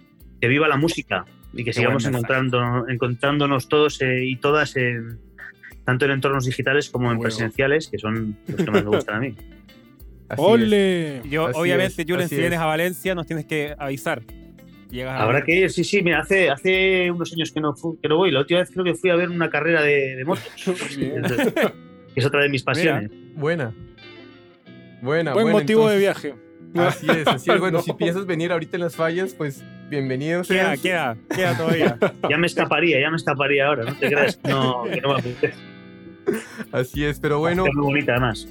que 0.41 0.49
viva 0.49 0.69
la 0.69 0.77
música 0.79 1.27
y 1.53 1.59
que 1.59 1.65
Qué 1.65 1.73
sigamos 1.75 2.05
encontrando, 2.07 2.89
encontrándonos 2.89 3.69
todos 3.69 4.01
eh, 4.01 4.25
y 4.25 4.37
todas 4.37 4.75
en, 4.77 5.19
tanto 5.85 6.05
en 6.07 6.13
entornos 6.13 6.47
digitales 6.47 6.89
como 6.89 7.07
en 7.11 7.19
Huevo. 7.19 7.25
presenciales, 7.25 7.89
que 7.89 7.99
son 7.99 8.39
los 8.47 8.57
que 8.65 8.71
más 8.71 8.83
me 8.85 8.89
gustan 8.91 9.17
a 9.17 9.21
mí. 9.21 9.35
Así 10.31 10.41
es. 10.43 10.49
¡Ole! 10.49 11.23
Yo, 11.29 11.47
Así 11.49 11.59
obviamente, 11.61 12.05
Julen, 12.09 12.29
si 12.29 12.37
vienes 12.37 12.53
es. 12.55 12.59
a 12.61 12.67
Valencia, 12.67 13.15
nos 13.17 13.27
tienes 13.27 13.45
que 13.47 13.75
avisar. 13.77 14.23
Llegas 14.91 15.21
a 15.21 15.23
Habrá 15.23 15.43
que 15.45 15.53
ir, 15.55 15.71
sí, 15.71 15.85
sí, 15.85 16.03
mira, 16.03 16.21
hace, 16.21 16.51
hace 16.51 17.11
unos 17.11 17.33
años 17.33 17.53
que 17.53 17.61
no, 17.61 17.75
que 18.03 18.09
no 18.09 18.17
voy. 18.17 18.31
La 18.31 18.41
última 18.41 18.61
vez 18.61 18.71
creo 18.71 18.85
que 18.85 18.95
fui 18.95 19.11
a 19.11 19.17
ver 19.17 19.29
una 19.31 19.49
carrera 19.51 19.83
de, 19.83 20.17
de 20.17 20.25
motos, 20.25 20.45
Bien. 20.97 21.17
Entonces, 21.17 21.53
que 21.55 21.73
es 22.17 22.25
otra 22.27 22.43
de 22.43 22.49
mis 22.49 22.63
pasiones. 22.63 23.11
Buena. 23.35 23.73
Buena, 25.03 25.33
Buen 25.33 25.45
buena, 25.45 25.59
motivo 25.61 25.89
de 25.89 25.99
viaje. 25.99 26.35
Así 26.77 27.07
es, 27.11 27.27
así 27.27 27.51
es. 27.51 27.59
Bueno, 27.59 27.79
No. 27.79 27.83
si 27.83 27.93
piensas 27.95 28.27
venir 28.27 28.53
ahorita 28.53 28.77
en 28.77 28.83
las 28.85 28.95
fallas, 28.95 29.35
pues 29.35 29.65
bienvenido 29.89 30.43
Queda, 30.43 30.77
seas. 30.77 30.81
queda, 30.81 31.17
queda 31.35 31.57
todavía. 31.57 31.99
Ya 32.29 32.39
me 32.39 32.47
escaparía, 32.47 33.01
ya 33.01 33.11
me 33.11 33.17
escaparía 33.17 33.67
ahora, 33.67 33.85
no 33.87 33.95
te 33.97 34.07
creas. 34.09 34.39
No, 34.45 34.85
que 34.85 35.01
no 35.01 35.15
me 35.15 35.19
apetece. 35.21 35.55
Así 36.71 37.05
es, 37.05 37.19
pero 37.19 37.41
bueno, 37.41 37.67
Es 37.67 37.75
muy 37.75 37.85
bonita 37.87 38.13
además. 38.13 38.47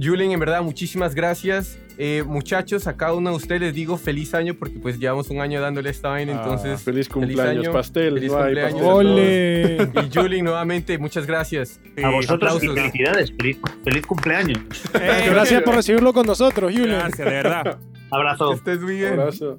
Julen, 0.00 0.30
en 0.32 0.40
verdad, 0.40 0.62
muchísimas 0.62 1.14
gracias. 1.14 1.78
Eh, 2.00 2.22
muchachos, 2.24 2.86
a 2.86 2.96
cada 2.96 3.12
uno 3.14 3.30
de 3.30 3.36
ustedes 3.36 3.60
les 3.60 3.74
digo 3.74 3.96
feliz 3.96 4.32
año 4.32 4.54
porque 4.54 4.78
pues 4.78 5.00
llevamos 5.00 5.30
un 5.30 5.40
año 5.40 5.60
dándole 5.60 5.90
esta 5.90 6.10
vaina, 6.10 6.34
Ah. 6.36 6.42
entonces... 6.44 6.80
Feliz 6.82 7.08
cumpleaños, 7.08 7.64
año, 7.66 7.72
pastel. 7.72 8.14
feliz 8.14 8.30
no 8.30 8.38
cumpleaños. 8.38 8.72
pastel. 8.80 8.88
¡Ole! 8.88 9.90
Y 10.06 10.16
Julen, 10.16 10.44
nuevamente, 10.44 10.96
muchas 10.98 11.26
gracias. 11.26 11.80
A 12.02 12.08
vosotros 12.10 12.62
y 12.62 12.68
felicidades. 12.68 13.32
Feliz, 13.36 13.58
feliz 13.82 14.06
cumpleaños. 14.06 14.58
Eh, 14.94 15.26
Gracias 15.30 15.62
por 15.62 15.74
recibirlo 15.74 16.12
con 16.12 16.24
nosotros, 16.26 16.70
Julen. 16.72 16.98
Gracias, 17.00 17.18
de 17.18 17.24
verdad. 17.24 17.64
Que 17.64 17.76
Abrazo. 18.10 18.52
estés 18.52 18.80
muy 18.80 18.96
bien. 18.96 19.14
Abrazo. 19.14 19.58